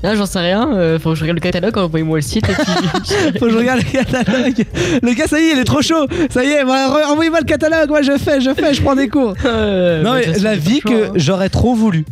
[0.04, 0.74] Là, j'en sais rien.
[0.74, 3.34] euh, faut que je regarde le catalogue, envoyez-moi le site et puis.
[3.40, 4.66] Faut que je regarde le catalogue.
[5.04, 6.08] Le gars, ça y est, il est trop chaud.
[6.32, 7.90] Ça y est, envoyez-moi le catalogue.
[7.90, 9.34] Moi, je fais, je fais, je prends des cours.
[9.46, 11.12] Euh, non, bah, mais la vie que hein.
[11.16, 12.06] j'aurais trop voulu.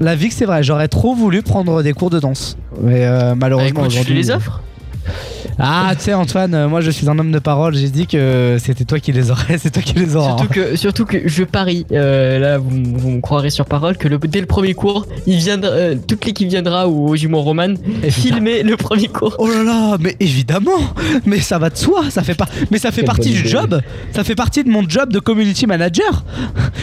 [0.00, 2.56] La vie que c'est vrai, j'aurais trop voulu prendre des cours de danse.
[2.80, 4.14] Mais euh, Bah, malheureusement, te aujourd'hui.
[4.14, 4.60] les offre.
[5.58, 7.74] Ah, tu sais, Antoine, euh, moi je suis un homme de parole.
[7.74, 10.36] J'ai dit que c'était toi qui les aurais, c'est toi qui les auras.
[10.38, 14.08] Surtout que, surtout que je parie, euh, là vous, vous me croirez sur parole, que
[14.08, 17.74] le, dès le premier cours, il viendra, euh, toute l'équipe viendra au, au jumeau Roman
[18.10, 19.36] filmer le premier cours.
[19.38, 20.70] Oh là là, mais évidemment,
[21.26, 23.80] mais ça va de soi, ça fait pas, mais ça fait Quelle partie du job,
[24.14, 26.24] ça fait partie de mon job de community manager.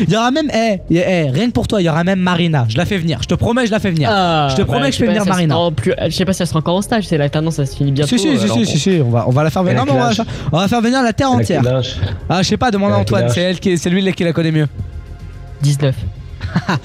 [0.02, 2.20] Il y aura même, eh, eh, eh, rien que pour toi, il y aura même
[2.20, 2.66] Marina.
[2.70, 4.10] Je la fais venir, je te promets, je la fais venir.
[4.12, 5.56] Ah, je te promets bah, que je fais venir Marina.
[5.76, 7.76] plus- je sais pas si elle sera encore en stage, c'est la tendance, ça se
[7.76, 8.10] finit bientôt.
[8.10, 9.86] Si si si alors si, si, si, on va on va la faire venir.
[9.86, 10.12] Non, on, va,
[10.52, 11.62] on va faire venir la terre entière.
[12.30, 14.52] Ah, je sais pas, demande à Antoine, c'est elle qui, c'est lui qui la connaît
[14.52, 14.68] mieux.
[15.62, 15.96] 19.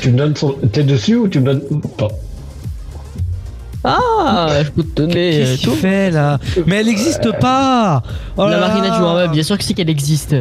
[0.00, 0.52] Tu me donnes son.
[0.72, 1.80] T'es dessus ou tu me donnes.
[1.98, 2.08] Pas.
[3.84, 5.76] Ah, je peux te donner euh, Qu'est-ce qu'il tout.
[5.76, 8.02] fait là Mais elle existe pas.
[8.36, 10.34] Oh la là Marina du Warm-Up, bien sûr que si qu'elle existe.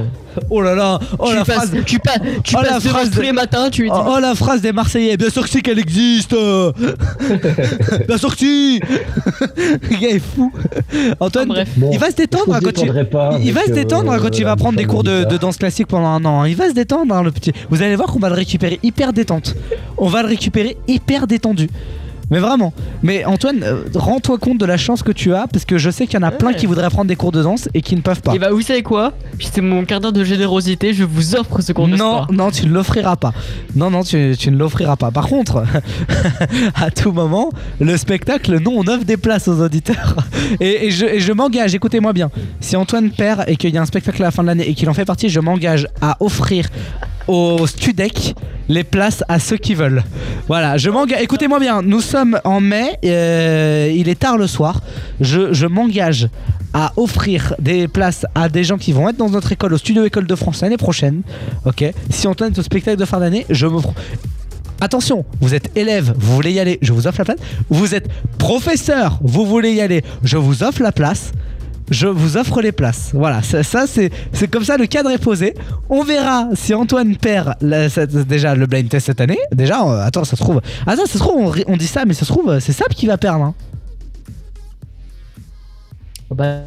[0.50, 1.72] Oh là là, oh tu la passes, phrase.
[1.86, 3.96] tu, pas, tu Oh, la passes devant phrase tous de- les matins, tu lui dis.
[4.00, 6.36] Oh, oh, la phrase des Marseillais, bien sûr que si qu'elle existe
[8.08, 8.80] Bien sûr que si
[9.58, 10.52] Le gars est fou
[11.20, 11.70] Antoine, Oh, bref.
[11.78, 14.18] Bon, il va se détendre hein, quand détendrai il, pas il va se détendre euh,
[14.20, 16.46] quand il la va prendre des cours de, danse classique pendant un an.
[16.46, 17.52] Il va se détendre hein, le petit.
[17.70, 19.56] Vous allez voir qu'on va le récupérer hyper détente.
[19.98, 21.70] On va le récupérer hyper détendu.
[22.30, 22.74] Mais vraiment.
[23.04, 26.08] Mais Antoine, euh, rends-toi compte de la chance que tu as parce que je sais
[26.08, 28.02] qu'il y en a plein qui voudraient prendre des cours de danse et qui ne
[28.02, 28.36] peuvent pas.
[28.36, 29.14] Et bah, vous savez quoi?
[29.38, 32.28] Puis c'est mon quart d'heure de générosité, je vous offre ce cours de Non, sport.
[32.34, 33.34] non, tu ne l'offriras pas.
[33.76, 35.12] Non, non, tu, tu ne l'offriras pas.
[35.12, 35.64] Par contre,
[36.76, 37.50] à tout moment,
[37.80, 40.16] le spectacle, nous, on offre des places aux auditeurs.
[40.60, 42.30] Et, et je, et je m'engage, écoutez-moi bien.
[42.62, 44.74] Si Antoine perd et qu'il y a un spectacle à la fin de l'année et
[44.76, 46.68] qu'il en fait partie, je m'engage à offrir
[47.28, 48.36] au Studec
[48.70, 50.04] les places à ceux qui veulent.
[50.48, 51.22] Voilà, je m'engage.
[51.22, 54.82] Écoutez-moi bien, nous sommes en mai, euh, il est tard le soir.
[55.20, 56.30] Je, m'engage
[56.74, 60.06] à offrir des places à des gens qui vont être dans notre école, au studio
[60.06, 61.22] École de France l'année prochaine.
[61.66, 61.84] Ok?
[62.10, 63.80] Si Antoine est au spectacle de fin d'année, je me.
[64.80, 67.40] Attention, vous êtes élève, vous voulez y aller, je vous offre la place.
[67.70, 71.32] Vous êtes professeur, vous voulez y aller, je vous offre la place.
[71.90, 73.12] Je vous offre les places.
[73.14, 75.54] Voilà, ça, c'est c'est comme ça, le cadre est posé.
[75.90, 79.40] On verra si Antoine perd déjà le blind test cette année.
[79.54, 80.62] Déjà, euh, attends, ça se trouve.
[80.86, 83.08] Attends, ça se trouve, on dit ça, mais ça se trouve, euh, c'est Sab qui
[83.08, 83.46] va perdre.
[83.46, 83.54] hein.
[86.30, 86.60] Bah,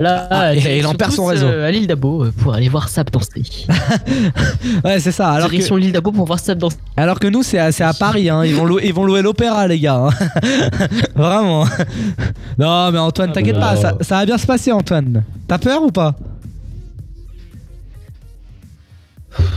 [0.00, 1.46] là, Ah, et il en perd son réseau.
[1.46, 3.42] euh, à l'île d'Abo euh, pour aller voir Sab danser.
[4.84, 5.30] Ouais, c'est ça.
[5.30, 6.76] Alors que, Direction l'île d'Abo pour voir Sab danser.
[6.96, 8.28] alors que nous, c'est à, Paris.
[8.30, 8.44] hein.
[8.44, 10.08] Ils, vont louer, ils vont louer l'opéra, les gars.
[10.08, 10.10] hein.
[11.14, 11.64] Vraiment.
[12.58, 15.22] Non, mais Antoine, t'inquiète pas, ça, ça va bien se passer, Antoine.
[15.48, 16.14] T'as peur ou pas?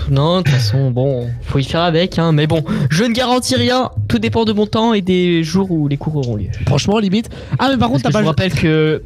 [0.09, 2.31] Non, de toute façon, bon, faut y faire avec, hein.
[2.31, 3.89] Mais bon, je ne garantis rien.
[4.07, 6.47] Tout dépend de mon temps et des jours où les cours auront lieu.
[6.67, 7.29] Franchement, limite.
[7.57, 9.01] Ah, mais par contre, que t'as je pas vous rappelle que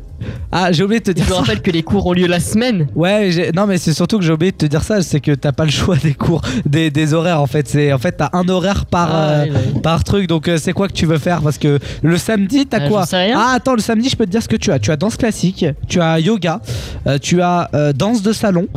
[0.51, 2.87] Ah, j'ai oublié de te dire Je rappelle que les cours ont lieu la semaine.
[2.95, 5.51] Ouais, non mais c'est surtout que j'ai oublié de te dire ça, c'est que t'as
[5.51, 7.67] pas le choix des cours, des, des horaires en fait.
[7.67, 9.45] C'est en fait t'as un horaire par Ah, euh,
[9.83, 11.41] par truc, donc euh, c'est quoi que tu veux faire?
[11.41, 13.05] Parce que le samedi t'as Ah, quoi?
[13.35, 14.79] Ah attends, le samedi je peux te dire ce que tu as.
[14.79, 16.61] Tu as danse classique, tu as yoga,
[17.05, 18.67] euh, tu as euh, danse de salon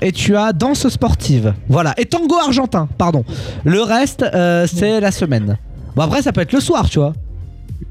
[0.00, 1.54] et tu as danse sportive.
[1.68, 3.24] Voilà et tango argentin, pardon.
[3.64, 4.24] Le reste
[4.66, 5.56] c'est la semaine.
[5.96, 7.12] Bon après ça peut être le soir, tu vois.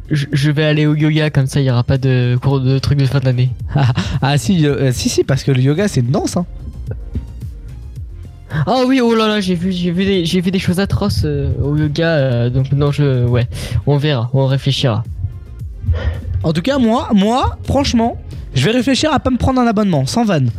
[0.09, 2.79] Je, je vais aller au yoga comme ça, il y aura pas de cours de
[2.79, 3.49] trucs de fin de l'année.
[4.21, 6.37] ah si, euh, si si parce que le yoga c'est une danse.
[6.37, 6.45] Hein.
[8.65, 11.23] Ah oui, oh là là, j'ai vu, j'ai vu des, j'ai vu des choses atroces
[11.25, 13.47] euh, au yoga, euh, donc non, je, ouais,
[13.85, 15.03] on verra, on réfléchira.
[16.43, 18.17] En tout cas, moi, moi, franchement,
[18.55, 20.49] je vais réfléchir à pas me prendre un abonnement, sans vanne.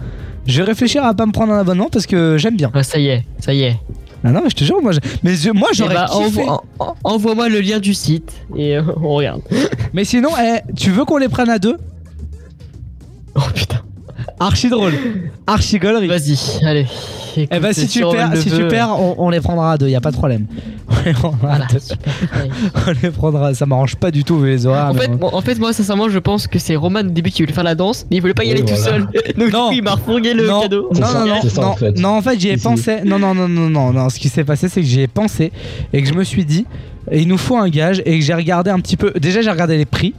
[0.46, 2.70] Je vais réfléchir à pas me prendre un abonnement parce que j'aime bien.
[2.74, 3.76] Ah, ça y est, ça y est.
[4.24, 6.43] Ah non, mais je te jure, moi, je- mais je- moi j'aurais Eh bah, kiffé.
[6.43, 9.43] envoie- en- envoie-moi le lien du site et euh, on regarde.
[9.93, 11.77] Mais sinon, eh, tu veux qu'on les prenne à deux?
[13.36, 13.77] Oh putain.
[14.40, 14.93] Archi drôle,
[15.47, 16.06] archi gaulerie.
[16.06, 16.86] Vas-y, allez.
[17.36, 19.94] Eh bah si tu perds, si tu perds, on, on les prendra à deux, y
[19.97, 20.47] a pas de problème.
[20.90, 21.78] On les prendra à deux.
[22.89, 24.86] On les prendra, ça m'arrange pas du tout les horaires.
[24.86, 27.43] En fait, on- en fait, moi, sincèrement, je pense que c'est Roman au début qui
[27.43, 28.82] voulait faire la danse, mais il voulait pas y Oui, aller tout voilà.
[28.85, 29.02] seul.
[29.36, 29.65] Donc, Non.
[29.66, 30.89] du coup, il m'a refourgué le non, cadeau.
[30.94, 33.02] Non, non, non, non, non, en fait, j'y ai pensé.
[33.05, 34.09] Non, non, non, non, non, non.
[34.09, 35.52] Ce qui s'est passé, c'est que j'y ai pensé
[35.93, 36.65] et que je me suis dit,
[37.12, 39.12] il nous faut un gage et que j'ai regardé un petit peu.
[39.20, 40.15] Déjà, j'ai regardé les prix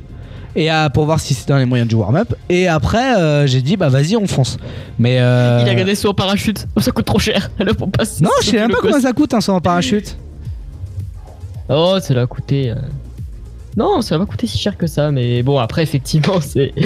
[0.55, 2.33] et pour voir si c'était dans les moyens du warm-up.
[2.49, 4.57] Et après, euh, j'ai dit, bah vas-y, on fonce.
[4.97, 6.67] Mais euh, Il a gardé son parachute.
[6.75, 7.49] Oh, Ça coûte trop cher.
[7.59, 10.17] Alors, non, je sais même pas combien ça coûte un saut en parachute.
[11.69, 12.71] Oh, ça l'a coûté.
[12.71, 12.75] euh,
[13.77, 16.73] Non, ça va pas coûter si cher que ça, mais bon, après, effectivement, c'est.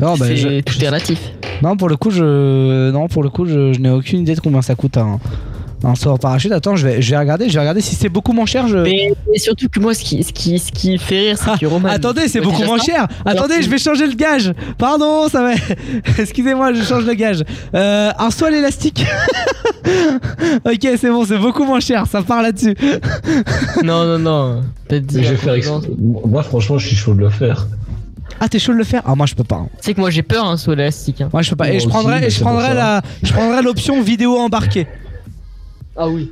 [0.00, 1.30] Non, bah, je- tout est relatif.
[1.62, 4.40] Non, pour le coup, je, non, pour le coup, je, je n'ai aucune idée de
[4.40, 5.20] combien ça coûte un,
[5.84, 6.50] un saut en parachute.
[6.52, 8.66] Attends, je vais, je vais regarder, je vais regarder si c'est beaucoup moins cher.
[8.68, 8.78] Je...
[8.78, 11.66] Mais, mais surtout que moi, ce qui, ce qui, ce qui fait rire, c'est que
[11.66, 11.88] Roman.
[11.88, 13.06] Attendez, c'est beaucoup moins cher.
[13.24, 14.52] Attendez, je vais changer le gage.
[14.78, 15.52] Pardon, ça va.
[16.18, 17.44] Excusez-moi, je change le gage.
[17.74, 19.04] Euh, un saut à l'élastique.
[20.64, 22.06] ok, c'est bon, c'est beaucoup moins cher.
[22.06, 22.74] Ça part là-dessus.
[23.84, 24.62] Non, non, non.
[24.88, 25.80] Peut-être Mais je vais faire.
[25.98, 27.66] Moi, franchement, je suis chaud de le faire.
[28.40, 29.02] Ah, t'es chaud de le faire?
[29.04, 29.56] Ah, moi, je peux pas.
[29.56, 29.68] hein.
[29.80, 31.20] C'est que moi, j'ai peur, un saut élastique.
[31.20, 31.28] hein.
[31.32, 31.68] Moi, je peux pas.
[31.68, 34.86] Et Moi je prendrais, je prendrais la, je prendrais l'option vidéo embarquée.
[35.96, 36.30] Ah oui.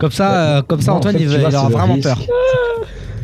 [0.00, 1.68] Comme ça, euh, comme ça, Non, en Antoine, fait, il, va- vois, il aura c'est
[1.70, 2.08] le vraiment risque.
[2.08, 2.18] peur.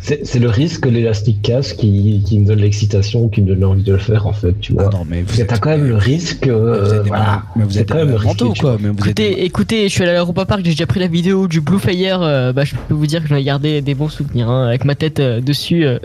[0.01, 3.65] C'est c'est le risque que l'élastique casse qui, qui me donne l'excitation, qui me donne
[3.65, 4.91] envie de le faire, en fait, tu vois.
[4.93, 6.47] Ah non, mais Parce que t'as quand même le risque.
[6.47, 7.43] euh, voilà.
[7.57, 8.77] Mais vous C'est êtes quand même mentaux, tu quoi.
[8.81, 9.19] Mais vous êtes.
[9.19, 11.79] Écoutez, écoutez, je suis allé à l'Europa Park, j'ai déjà pris la vidéo du Blue
[11.79, 12.21] Fire.
[12.23, 14.51] euh, bah, je peux vous dire que j'en ai gardé des bons souvenirs.
[14.51, 15.99] hein, avec ma tête euh, dessus, euh,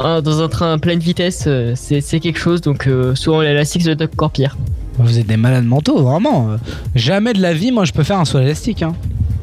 [0.20, 2.60] dans un train à pleine vitesse, euh, c'est c'est quelque chose.
[2.62, 4.56] Donc, euh, souvent l'élastique, ça doit être encore pire.
[4.98, 6.56] Vous êtes des malades mentaux, vraiment.
[6.94, 8.82] Jamais de la vie, moi, je peux faire un saut élastique.
[8.82, 8.94] Hein.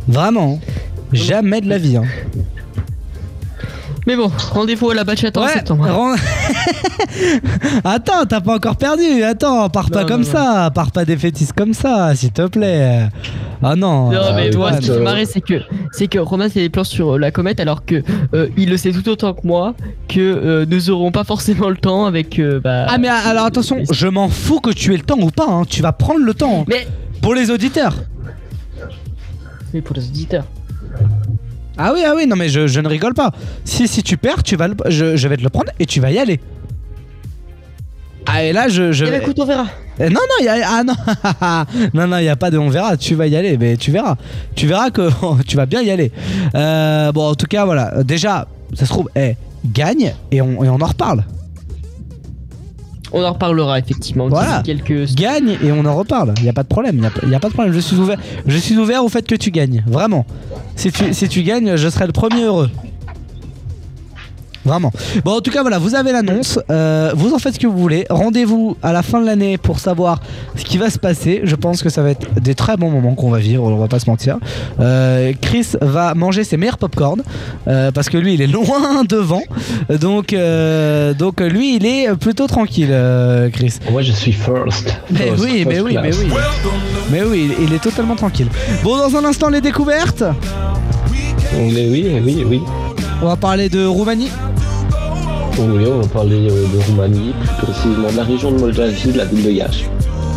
[0.07, 0.59] Vraiment.
[1.11, 1.97] Jamais de la vie.
[1.97, 2.05] Hein.
[4.07, 5.88] Mais bon, rendez-vous à la bachette en Ouais, septembre.
[7.84, 9.23] Attends, t'as pas encore perdu.
[9.23, 10.71] Attends, pars pas Non, comme non, ça.
[10.73, 13.07] Pars pas défaitiste comme ça, s'il te plaît.
[13.61, 14.09] Ah non.
[14.11, 15.55] Non, mais euh, toi, ce qui fait marrer, c'est que,
[15.91, 18.01] c'est que Romain fait des plans sur euh, la comète alors que
[18.34, 19.73] euh, il le sait tout autant que moi
[20.07, 22.39] que euh, nous aurons pas forcément le temps avec.
[22.39, 25.30] euh, bah, Ah, mais alors attention, je m'en fous que tu aies le temps ou
[25.30, 25.47] pas.
[25.47, 25.63] hein.
[25.69, 26.63] Tu vas prendre le temps.
[26.67, 26.88] Mais-
[27.21, 27.95] Pour les auditeurs.
[29.73, 30.45] Oui, pour les auditeurs.
[31.81, 33.31] Ah oui, ah oui, non, mais je, je ne rigole pas.
[33.64, 35.99] Si, si tu perds, tu vas le- je, je vais te le prendre et tu
[36.01, 36.39] vas y aller.
[38.26, 38.91] Ah, et là, je.
[38.91, 39.65] je Eh ben, écoute, on verra.
[40.01, 40.93] Euh, Non, non, y a, ah non,
[41.93, 43.91] non, non, il n'y a pas de on verra, tu vas y aller, mais tu
[43.91, 44.15] verras.
[44.56, 45.10] Tu verras que
[45.47, 46.11] tu vas bien y aller.
[46.53, 48.03] Euh, bon, en tout cas, voilà.
[48.03, 49.35] Déjà, ça se trouve, eh,
[49.65, 51.23] gagne et on, et on en reparle.
[53.11, 54.27] On en reparlera effectivement.
[54.30, 54.61] Voilà.
[54.65, 55.14] Quelques.
[55.15, 56.34] Gagne et on en reparle.
[56.38, 56.95] Il n'y a pas de problème.
[56.95, 57.73] Il n'y a, pas- y a pas de problème.
[57.73, 58.19] Je suis ouvert.
[58.45, 59.84] Je suis ouvert au fait que tu gagnes.
[59.88, 60.26] Vraiment.
[60.76, 62.69] Si tu, si tu gagnes, je serai le premier heureux.
[64.70, 64.91] Vraiment.
[65.26, 66.60] Bon, en tout cas, voilà, vous avez l'annonce.
[66.70, 68.06] Euh, vous en faites ce que vous voulez.
[68.10, 70.20] Rendez-vous à la fin de l'année pour savoir
[70.56, 71.41] ce qui va se passer.
[71.44, 73.88] Je pense que ça va être des très bons moments qu'on va vivre, on va
[73.88, 74.38] pas se mentir.
[74.80, 77.24] Euh, Chris va manger ses meilleurs popcorn
[77.68, 79.41] euh, parce que lui, il est loin devant.
[79.90, 80.36] Donc,
[81.18, 82.96] donc lui, il est plutôt tranquille,
[83.52, 83.80] Chris.
[83.90, 84.96] Moi, je suis first.
[85.10, 86.28] Mais First, oui, mais oui, mais oui.
[87.12, 88.50] Mais oui, il il est totalement tranquille.
[88.84, 90.24] Bon, dans un instant, les découvertes.
[91.54, 92.62] Mais oui, oui, oui.
[93.22, 94.32] On va parler de Roumanie.
[95.58, 99.18] Oui, on va parler euh, de Roumanie, plus précisément de la région de Moldavie, de
[99.18, 99.86] la ville de Yash.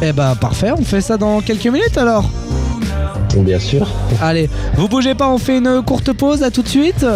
[0.03, 2.29] Eh bah, parfait, on fait ça dans quelques minutes alors.
[3.37, 3.87] Bien sûr.
[4.21, 7.07] Allez, vous bougez pas, on fait une courte pause, à tout de suite.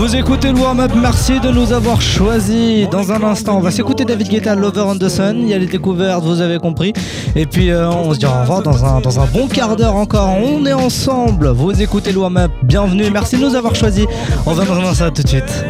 [0.00, 2.88] Vous écoutez le warm-up, merci de nous avoir choisis.
[2.88, 5.42] Dans un instant, on va s'écouter David Guetta, Lover on the Sun.
[5.42, 6.94] Il y a les découvertes, vous avez compris.
[7.36, 9.96] Et puis, euh, on se dira au revoir dans un, dans un bon quart d'heure
[9.96, 10.38] encore.
[10.42, 11.48] On est ensemble.
[11.48, 13.10] Vous écoutez le warm-up, bienvenue.
[13.10, 14.06] Merci de nous avoir choisis.
[14.46, 15.64] On va dans ça tout de suite.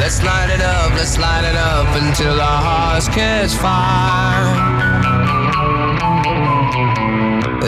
[0.00, 4.87] Let's light it up, let's light it up until our hearts catch fire.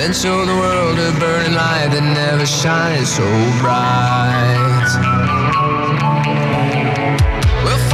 [0.00, 3.22] Then show the world a burning light that never shines so
[3.60, 4.88] bright.
[7.62, 7.90] We'll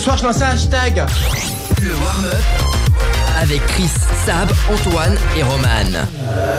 [0.00, 1.04] soir je lance un hashtag.
[1.82, 2.34] Le warm-up
[3.40, 3.88] avec Chris,
[4.26, 6.06] Sab, Antoine et Roman.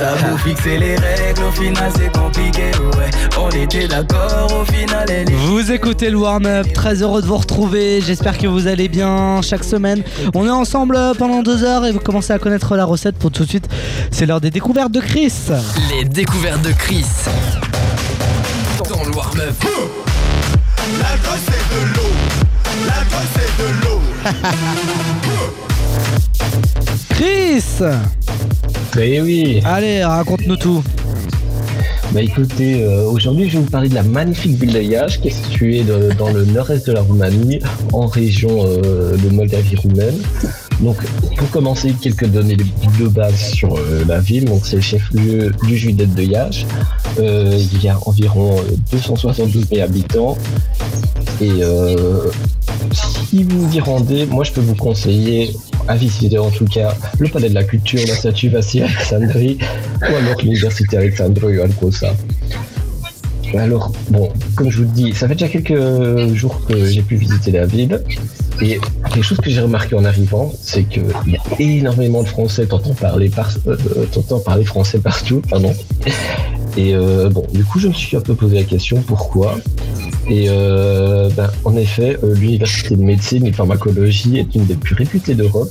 [0.02, 3.10] T'as beau fixer les règles, au final c'est compliqué, ouais.
[3.40, 5.36] On était d'accord, au final elle est.
[5.36, 9.64] Vous écoutez le warm-up, très heureux de vous retrouver, j'espère que vous allez bien chaque
[9.64, 10.04] semaine.
[10.34, 13.44] On est ensemble pendant deux heures et vous commencez à connaître la recette pour tout
[13.44, 13.68] de suite.
[14.12, 15.34] C'est l'heure des découvertes de Chris.
[15.92, 17.06] Les découvertes de Chris.
[27.10, 27.64] Chris
[29.00, 30.84] Eh oui Allez, raconte-nous tout.
[32.14, 35.30] Bah écoutez, euh, aujourd'hui je vais vous parler de la magnifique ville de Iași qui
[35.30, 37.60] est située de- dans le nord-est de la Roumanie,
[37.94, 40.18] en région euh, de Moldavie roumaine.
[40.82, 40.98] Donc
[41.38, 44.44] pour commencer, quelques données de base sur euh, la ville.
[44.44, 46.66] Donc c'est le chef-lieu du județ de Iași.
[47.18, 50.38] Il y a environ euh, 272 000 habitants
[51.40, 52.24] et euh,
[53.32, 55.56] si vous y rendez, moi je peux vous conseiller
[55.88, 59.58] à visiter en tout cas le palais de la culture, la statue Vassili Alexandrie
[60.02, 62.14] ou alors l'université Alexandre Alcosa.
[63.58, 67.52] Alors, bon, comme je vous dis, ça fait déjà quelques jours que j'ai pu visiter
[67.52, 68.02] la ville.
[68.62, 68.80] Et
[69.14, 72.94] quelque chose que j'ai remarqué en arrivant, c'est qu'il y a énormément de Français, t'entends
[72.94, 75.74] parler, par, euh, parler français partout, pardon.
[76.78, 79.58] Et euh, bon, du coup, je me suis un peu posé la question pourquoi.
[80.30, 84.96] Et euh, ben, en effet, euh, l'université de médecine et pharmacologie est une des plus
[84.96, 85.70] réputées d'Europe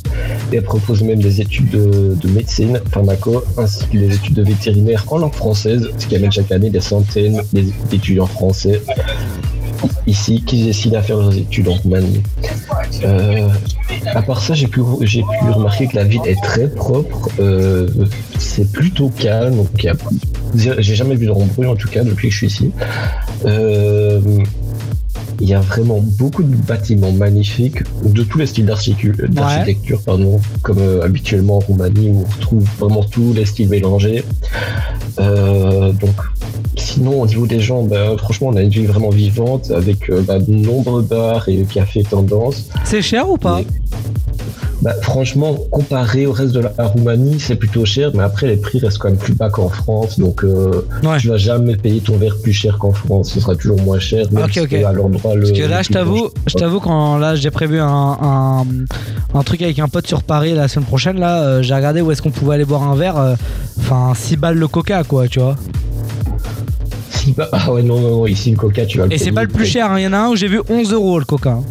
[0.52, 4.42] et elle propose même des études de, de médecine, pharmaco, ainsi que des études de
[4.42, 7.40] vétérinaire en langue française, ce qui amène chaque année des centaines
[7.90, 8.82] d'étudiants français
[10.06, 12.22] ici qui décident à faire leurs études en Roumanie.
[13.04, 13.48] Euh,
[14.14, 17.28] à part ça, j'ai pu, j'ai pu remarquer que la ville est très propre.
[17.38, 17.88] euh,
[18.38, 19.56] c'est plutôt calme.
[19.56, 19.94] Donc y a-
[20.54, 22.72] j'ai jamais vu de bruit en tout cas depuis que je suis ici.
[23.46, 24.20] Euh,
[25.42, 30.78] il y a vraiment beaucoup de bâtiments magnifiques de tous les styles d'architecture, pardon, comme
[30.80, 34.22] euh, habituellement en Roumanie où on retrouve vraiment tous les styles mélangés.
[35.18, 36.14] Euh, donc,
[36.80, 40.22] sinon au niveau des gens, bah, franchement, on a une ville vraiment vivante avec euh,
[40.22, 42.66] bah, de nombreux bars et cafés tendance.
[42.84, 43.60] C'est cher ou pas?
[44.82, 48.78] Bah, franchement, comparé au reste de la Roumanie, c'est plutôt cher, mais après les prix
[48.78, 50.86] restent quand même plus bas qu'en France, donc euh,
[51.18, 54.24] tu vas jamais payer ton verre plus cher qu'en France, ce sera toujours moins cher,
[54.32, 54.68] même Ok, si ok.
[54.70, 55.42] c'est à l'endroit le.
[55.48, 57.86] Parce que là, je t'avoue, je t'avoue quand là j'ai prévu un,
[58.22, 58.64] un,
[59.34, 62.10] un truc avec un pote sur Paris la semaine prochaine, là, euh, j'ai regardé où
[62.10, 63.18] est-ce qu'on pouvait aller boire un verre.
[63.18, 63.34] euh,
[63.80, 65.56] Enfin, 6 balles le coca, quoi, tu vois.
[67.52, 69.42] Ah ouais, non, non, non, ici le coca, tu vas le Et c'est payer pas
[69.42, 69.98] le plus cher, hein.
[69.98, 71.50] il y en a un où j'ai vu 11 euros le coca.
[71.52, 71.64] hein.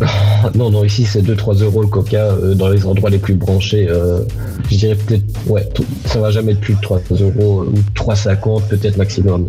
[0.54, 3.86] Non, non, ici c'est 2-3 euros le coca euh, dans les endroits les plus branchés.
[3.88, 4.20] euh,
[4.70, 7.78] je dirais peut-être, ouais, t- ça va jamais être plus de 3 euros euh, ou
[7.98, 9.48] 3,50 peut-être maximum.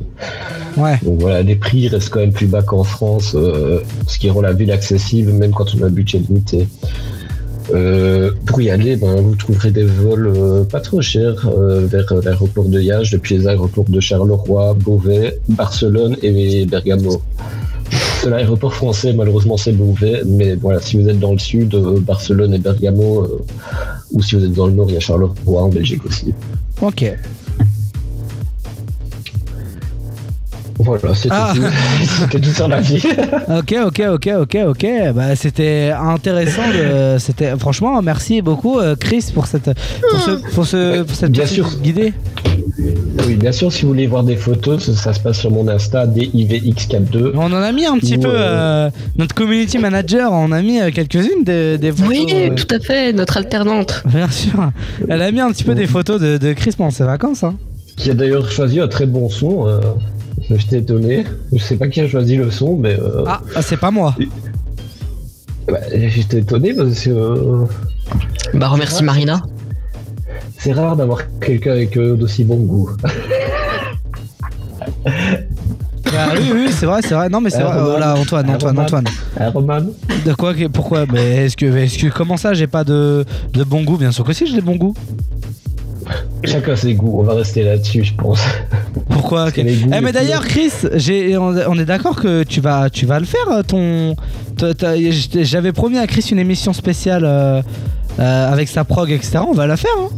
[0.78, 0.98] Ouais.
[1.04, 4.42] Donc voilà, les prix restent quand même plus bas qu'en France, euh, ce qui rend
[4.42, 6.68] la ville accessible même quand on a un budget limité.
[7.74, 12.06] Euh, pour y aller, ben, vous trouverez des vols euh, pas trop chers euh, vers
[12.24, 17.22] l'aéroport de Liège, depuis les aéroports de Charleroi, Beauvais, Barcelone et Bergamo.
[18.22, 22.00] Seul aéroport français, malheureusement, c'est Beauvais, mais voilà, si vous êtes dans le sud, euh,
[22.00, 23.46] Barcelone et Bergamo, euh,
[24.12, 26.34] ou si vous êtes dans le nord, il y a Charleroi en Belgique aussi.
[26.82, 27.12] Ok.
[30.78, 31.54] Voilà, c'était Ah.
[31.56, 31.62] tout.
[32.22, 33.02] c'était tout sur la vie.
[33.50, 34.86] ok, ok, ok, ok, ok.
[35.16, 36.62] Bah, c'était intéressant.
[36.68, 37.18] De...
[37.18, 39.72] C'était franchement, merci beaucoup, euh, Chris, pour cette,
[40.12, 41.70] pour ce, pour ce, pour cette Bien sûr.
[41.82, 42.14] guidée.
[43.26, 45.68] Oui, bien sûr, si vous voulez voir des photos, ça, ça se passe sur mon
[45.68, 47.32] Insta, DIVX42.
[47.36, 48.28] On en a mis un petit peu.
[48.30, 48.36] euh,
[48.88, 52.08] euh, notre community manager en a mis quelques-unes des, des photos.
[52.10, 54.04] Oui, euh, tout à fait, notre alternante.
[54.06, 54.72] Bien sûr.
[55.08, 57.44] Elle a mis un petit peu des photos de, de Chris pendant ses vacances.
[57.44, 57.56] Hein.
[57.96, 59.68] Qui a d'ailleurs choisi un très bon son.
[59.68, 59.80] euh,
[60.50, 61.24] J'étais étonné.
[61.52, 62.98] Je sais pas qui a choisi le son, mais.
[63.00, 64.16] euh, Ah, ah, c'est pas moi.
[65.68, 67.10] bah, J'étais étonné parce que.
[67.10, 67.66] euh,
[68.54, 69.42] Bah, remercie Marina.
[70.58, 72.90] C'est rare d'avoir quelqu'un avec euh, d'aussi bon goût.
[76.18, 77.30] Ah, oui, oui, c'est vrai, c'est vrai.
[77.30, 77.82] Non, mais c'est vrai.
[77.82, 78.80] Voilà, Antoine, Antoine.
[78.80, 79.06] Antoine.
[79.54, 79.82] Roman
[80.26, 83.64] De quoi que- Pourquoi Mais est-ce que, est-ce que, comment ça, j'ai pas de, de
[83.64, 83.98] bon goût?
[83.98, 84.94] Bien sûr que si, j'ai des bons goûts.
[86.44, 88.40] Chacun ses goûts, on va rester là-dessus, je pense.
[89.10, 90.72] Pourquoi goûts, Eh, mais d'ailleurs, Chris,
[91.38, 94.16] on, est d'accord que tu vas, tu vas le faire, ton.
[95.42, 97.62] J'avais promis à Chris une émission spéciale euh,
[98.20, 99.40] euh, avec sa prog, etc.
[99.48, 99.92] On va la faire.
[100.00, 100.10] Hein.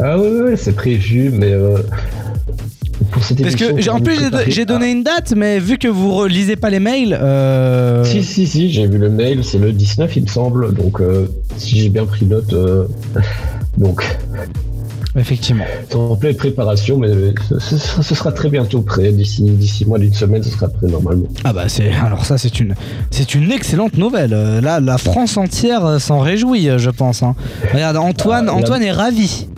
[0.00, 1.78] Ah ouais, ouais, ouais, c'est prévu, mais euh,
[3.10, 4.18] pour cette Parce émission, que en plus
[4.48, 8.46] j'ai, donné une date, mais vu que vous relisez pas les mails, euh, Si, si,
[8.46, 11.26] si, j'ai vu le mail, c'est le 19, il me semble, donc euh,
[11.56, 12.86] si j'ai bien pris note, euh,
[13.76, 14.04] donc
[15.16, 15.64] effectivement.
[15.88, 17.08] c'est en pleine préparation, mais
[17.48, 20.68] ce, ce sera, ce sera très bientôt prêt, d'ici, d'ici moins d'une semaine, ce sera
[20.68, 21.26] prêt normalement.
[21.44, 22.74] Ah bah c'est alors ça c'est une
[23.10, 24.32] c'est une excellente nouvelle.
[24.34, 27.22] Euh, Là la France entière euh, s'en réjouit, euh, je pense.
[27.22, 27.34] hein.
[27.72, 29.48] Regarde Antoine, Ah, la- est ravi.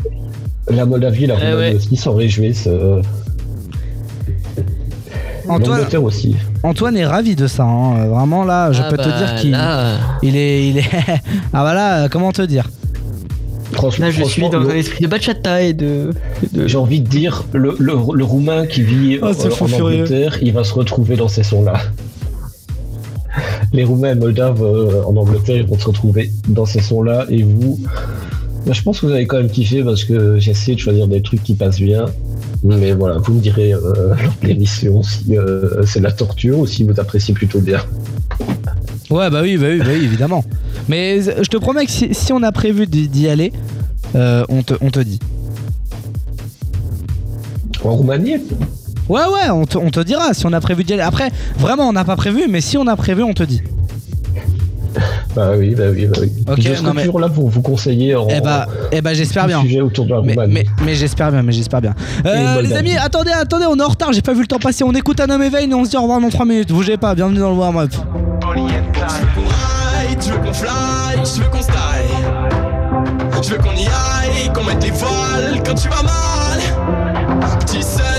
[0.68, 1.74] La Moldavie, la Eh Roumanie ouais.
[1.76, 2.66] aussi s'en réjouissent.
[2.66, 3.00] euh,
[5.48, 6.34] Antoine, L'Angleterre aussi.
[6.64, 7.62] Antoine est ravi de ça.
[7.62, 7.98] hein.
[7.98, 10.84] Euh, Vraiment là, je Ah peux te bah, dire qu'il là- il est il est
[11.52, 12.68] ah voilà euh, comment te dire?
[13.76, 16.10] Franchement, Là, je suis dans le- un esprit de bachata et de.
[16.52, 19.82] de- J'ai envie de dire, le, le, le Roumain qui vit Oh, c'est euh, en.
[19.84, 21.74] Angleterre, il va se retrouver dans ces sons-là.
[23.72, 27.26] Les Roumains et Moldaves euh, en Angleterre, ils vont se retrouver dans ces sons-là.
[27.28, 27.78] Et vous,
[28.66, 31.06] bah, je pense que vous avez quand même kiffé parce que j'ai essayé de choisir
[31.08, 32.06] des trucs qui passent bien.
[32.62, 33.80] Mais voilà, vous me direz euh,
[34.22, 37.80] lors de l'émission si euh, c'est de la torture ou si vous appréciez plutôt bien.
[39.10, 40.44] Ouais bah oui bah oui bah oui évidemment.
[40.88, 43.52] Mais je te promets que si, si on a prévu d'y aller,
[44.14, 45.18] euh, on te on te dit.
[47.84, 48.36] En Roumanie
[49.08, 51.02] Ouais ouais on te, on te dira si on a prévu d'y aller.
[51.02, 53.62] Après vraiment on n'a pas prévu mais si on a prévu on te dit.
[55.34, 56.32] Bah oui, bah oui, bah oui.
[56.48, 58.26] Ok, je serai non, mais- toujours là pour vous conseiller en.
[58.30, 59.60] Eh bah, eh bah j'espère bien.
[59.60, 60.54] Sujet autour de la Mais, Roumanie.
[60.54, 61.94] mais, mais j'espère bien, mais j'espère bien.
[62.24, 64.84] Euh, les amis, attendez, attendez, on est en retard, j'ai pas vu le temps passer.
[64.84, 66.72] On écoute un homme éveil et on se dit au revoir dans 3 minutes.
[66.72, 67.90] Bougez pas, bienvenue dans le warm-up.
[70.56, 71.74] Fly, je veux qu'on style.
[73.42, 76.60] Je veux qu'on y aille, qu'on mette les voiles quand tu vas mal.
[77.60, 78.15] Petit sun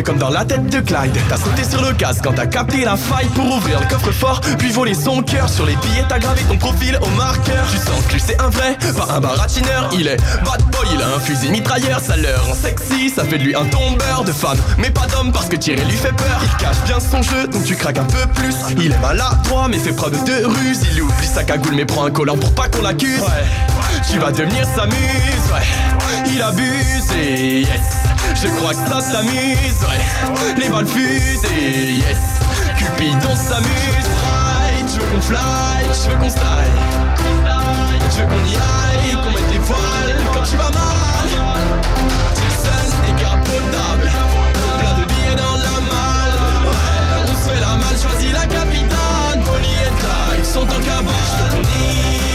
[0.00, 1.18] comme dans la tête de Clyde.
[1.28, 3.26] T'as sauté sur le casque quand t'as capté la faille.
[3.34, 5.48] Pour ouvrir le coffre-fort, puis voler son cœur.
[5.50, 7.66] Sur les billets t'as gravé ton profil au marqueur.
[7.70, 9.90] Tu sens que lui c'est un vrai, pas un baratineur.
[9.92, 12.00] Il est bad boy, il a un fusil mitrailleur.
[12.00, 15.32] Ça leur rend sexy, ça fait de lui un tombeur de femme Mais pas d'homme
[15.32, 16.40] parce que tirer lui fait peur.
[16.42, 18.54] Il cache bien son jeu, donc tu craques un peu plus.
[18.78, 20.80] Il est maladroit mais fait preuve de ruse.
[20.92, 23.20] Il oublie sa cagoule mais prend un collant pour pas qu'on l'accuse.
[23.20, 24.94] Ouais, tu vas devenir sa muse,
[25.52, 26.32] ouais.
[26.32, 30.54] Il abuse et yes je crois que ça s'amuse, ouais.
[30.58, 32.18] Les balles fusent et yes.
[32.76, 34.84] Cupidon s'amuse, fly.
[34.86, 35.38] Je veux qu'on fly,
[35.92, 36.42] je veux qu'on style.
[38.10, 41.28] Je veux qu'on y aille, qu'on mette les voiles quand tu vas mal.
[42.36, 44.10] Jason décapotable,
[44.78, 46.36] plein de billets dans la malle.
[46.66, 49.40] Ouais, on se fait la malle, choisis la capitale.
[49.44, 52.31] Bonnie et Clyde sont en cabane.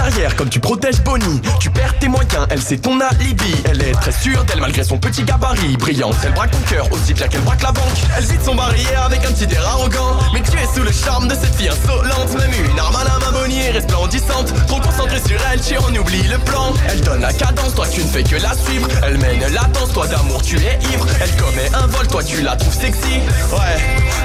[0.00, 1.42] Arrières comme tu protèges Bonnie.
[1.60, 3.54] Tu perds tes moyens, elle c'est ton alibi.
[3.64, 5.76] Elle est très sûre d'elle malgré son petit gabarit.
[5.76, 7.84] Brillante, elle braque ton cœur aussi bien qu'elle braque la banque.
[8.16, 10.18] Elle vide son barrière avec un petit air arrogant.
[10.32, 12.32] Mais tu es sous le charme de cette fille insolente.
[12.38, 14.52] Même une arme à la main Bonnie est resplendissante.
[14.66, 16.72] Trop concentrée sur elle, tu en oublies le plan.
[16.88, 18.88] Elle donne la cadence, toi tu ne fais que la suivre.
[19.02, 21.06] Elle mène la danse, toi d'amour tu es ivre.
[21.20, 23.20] Elle commet un vol, toi tu la trouves sexy.
[23.52, 23.80] Ouais,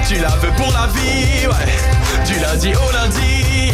[0.08, 2.26] tu la veux pour la vie, ouais.
[2.26, 3.72] Du lundi au lundi.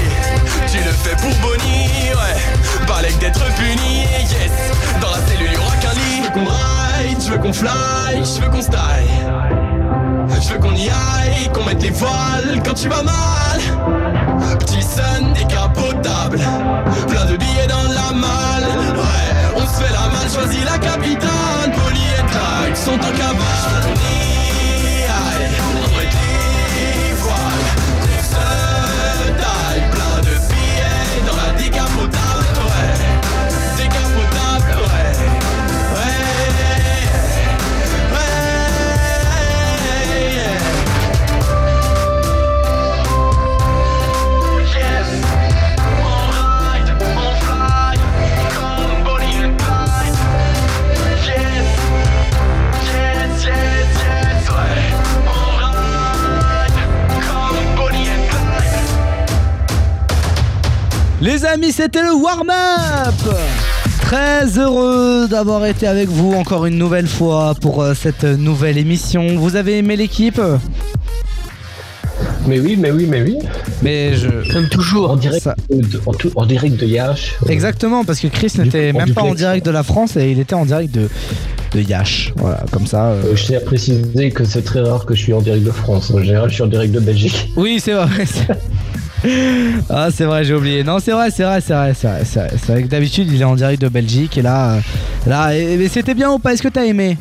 [0.71, 2.87] Tu le fais pour Bonnie, ouais.
[2.87, 4.53] Balèque d'être puni, yes.
[5.01, 6.19] Dans la cellule, y'aura qu'un lit.
[6.19, 8.79] Je veux qu'on ride, je veux qu'on fly, je veux qu'on style.
[10.41, 13.61] Je veux qu'on y aille, qu'on mette les voiles quand tu vas mal.
[14.59, 16.41] Petit sun décapotable,
[17.09, 18.69] plein de billets dans la malle.
[18.97, 21.73] Ouais, on se fait la malle, choisis la capitale.
[21.73, 24.32] Polly et Clyde sont en cabane.
[61.23, 63.15] Les amis, c'était le warm-up
[64.01, 69.37] Très heureux d'avoir été avec vous encore une nouvelle fois pour euh, cette nouvelle émission.
[69.39, 70.41] Vous avez aimé l'équipe?
[72.47, 73.39] Mais oui, mais oui, mais oui.
[73.83, 74.29] Mais je.
[74.53, 75.13] Comme toujours.
[75.13, 77.37] En direct, de, en, tout- en direct de Yash.
[77.49, 80.55] Exactement, parce que Chris n'était même pas en direct de la France et il était
[80.55, 81.09] en direct de,
[81.73, 82.33] de Yash.
[82.37, 83.07] Voilà, comme ça.
[83.11, 83.23] euh.
[83.27, 85.71] Euh, je tiens à préciser que c'est très rare que je suis en direct de
[85.71, 86.11] France.
[86.13, 87.49] En général, je suis en direct de Belgique.
[87.57, 88.09] Oui, c'est vrai.
[89.91, 90.85] ah, c'est vrai, j'ai oublié.
[90.85, 92.25] Non, c'est vrai, c'est vrai, c'est vrai, c'est vrai.
[92.57, 94.75] C'est vrai, que d'habitude, il est en direct de Belgique et là.
[94.75, 94.81] euh,
[95.27, 96.53] là et- mais c'était bien ou pas?
[96.53, 97.17] Est-ce que t'as aimé?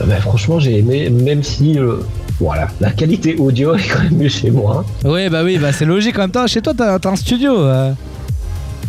[0.00, 1.96] Euh, bah, franchement, j'ai aimé, même si euh,
[2.40, 4.84] voilà, la qualité audio est quand même mieux chez moi.
[5.04, 6.46] Oui, bah oui, bah c'est logique en même temps.
[6.46, 7.58] Chez toi, t'as un studio.
[7.60, 7.92] euh.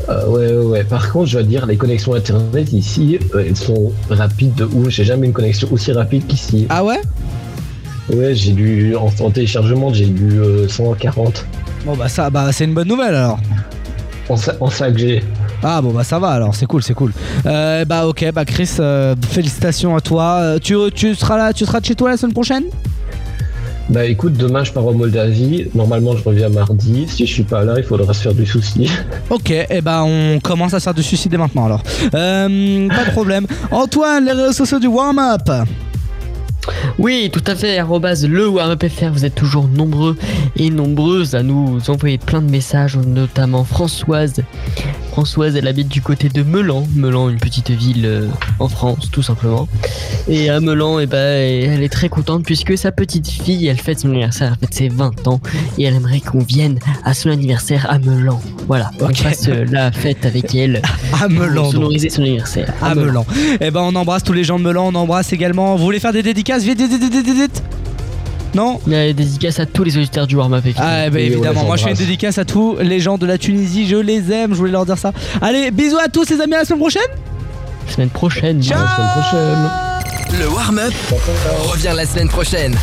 [0.09, 0.83] Euh, ouais, ouais, ouais.
[0.85, 4.87] Par contre, je dois dire, les connexions internet ici, elles sont rapides de ouf.
[4.89, 6.65] J'ai jamais une connexion aussi rapide qu'ici.
[6.69, 7.01] Ah ouais?
[8.13, 11.45] Ouais, j'ai du en, en téléchargement, j'ai euh, 140
[11.85, 13.39] Bon, bah ça, bah c'est une bonne nouvelle alors.
[14.29, 15.21] en, en 5G.
[15.63, 17.11] Ah bon bah ça va alors, c'est cool, c'est cool.
[17.45, 20.39] Euh, bah ok, bah Chris, euh, félicitations à toi.
[20.41, 22.63] Euh, tu, tu seras là, tu seras de chez toi la semaine prochaine?
[23.89, 25.67] Bah écoute, demain je pars en Moldavie.
[25.73, 27.07] Normalement, je reviens mardi.
[27.07, 28.89] Si je suis pas là, il faudra se faire du souci.
[29.29, 31.83] Ok, et bah on commence à se faire du suicide dès maintenant alors.
[32.13, 33.45] Euh, pas de problème.
[33.71, 35.49] Antoine, les réseaux sociaux du warm-up.
[36.97, 40.17] Oui, tout à fait, arrobase le vous êtes toujours nombreux
[40.55, 44.43] et nombreuses à nous envoyer plein de messages, notamment Françoise.
[45.17, 48.27] Françoise, elle habite du côté de Melan, Melan, une petite ville euh,
[48.59, 49.67] en France, tout simplement.
[50.27, 53.99] Et à Melan, eh ben, elle est très contente puisque sa petite fille, elle fête
[54.01, 55.41] son anniversaire, elle fête ses 20 ans,
[55.79, 58.39] et elle aimerait qu'on vienne à son anniversaire à Melan.
[58.67, 59.15] Voilà, on Ok.
[59.15, 60.83] fasse euh, la fête avec elle.
[61.19, 62.71] À Melan, Pour sonoriser son anniversaire.
[62.83, 63.25] à Melan.
[63.59, 65.75] Eh ben on embrasse tous les gens de Melan, on embrasse également.
[65.77, 66.61] Vous voulez faire des dédicaces?
[66.63, 67.63] Vite, vite, vite, vite, vite.
[68.55, 70.63] Non Il y a des dédicaces à tous les auditeurs du warm-up.
[70.77, 73.87] Ah ben, évidemment, moi je fais une dédicace à tous les gens de la Tunisie,
[73.87, 75.11] je les aime, je voulais leur dire ça.
[75.41, 77.01] Allez, bisous à tous les amis, à la semaine prochaine
[77.89, 78.61] Semaine prochaine.
[78.61, 78.79] Ciao
[80.39, 80.93] Le warm-up
[81.71, 82.75] revient la semaine prochaine.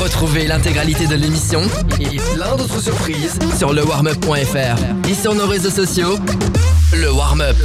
[0.00, 1.60] Retrouvez l'intégralité de l'émission
[2.00, 6.16] et plein d'autres surprises sur lewarmup.fr et sur nos réseaux sociaux.
[6.94, 7.56] Le warm-up.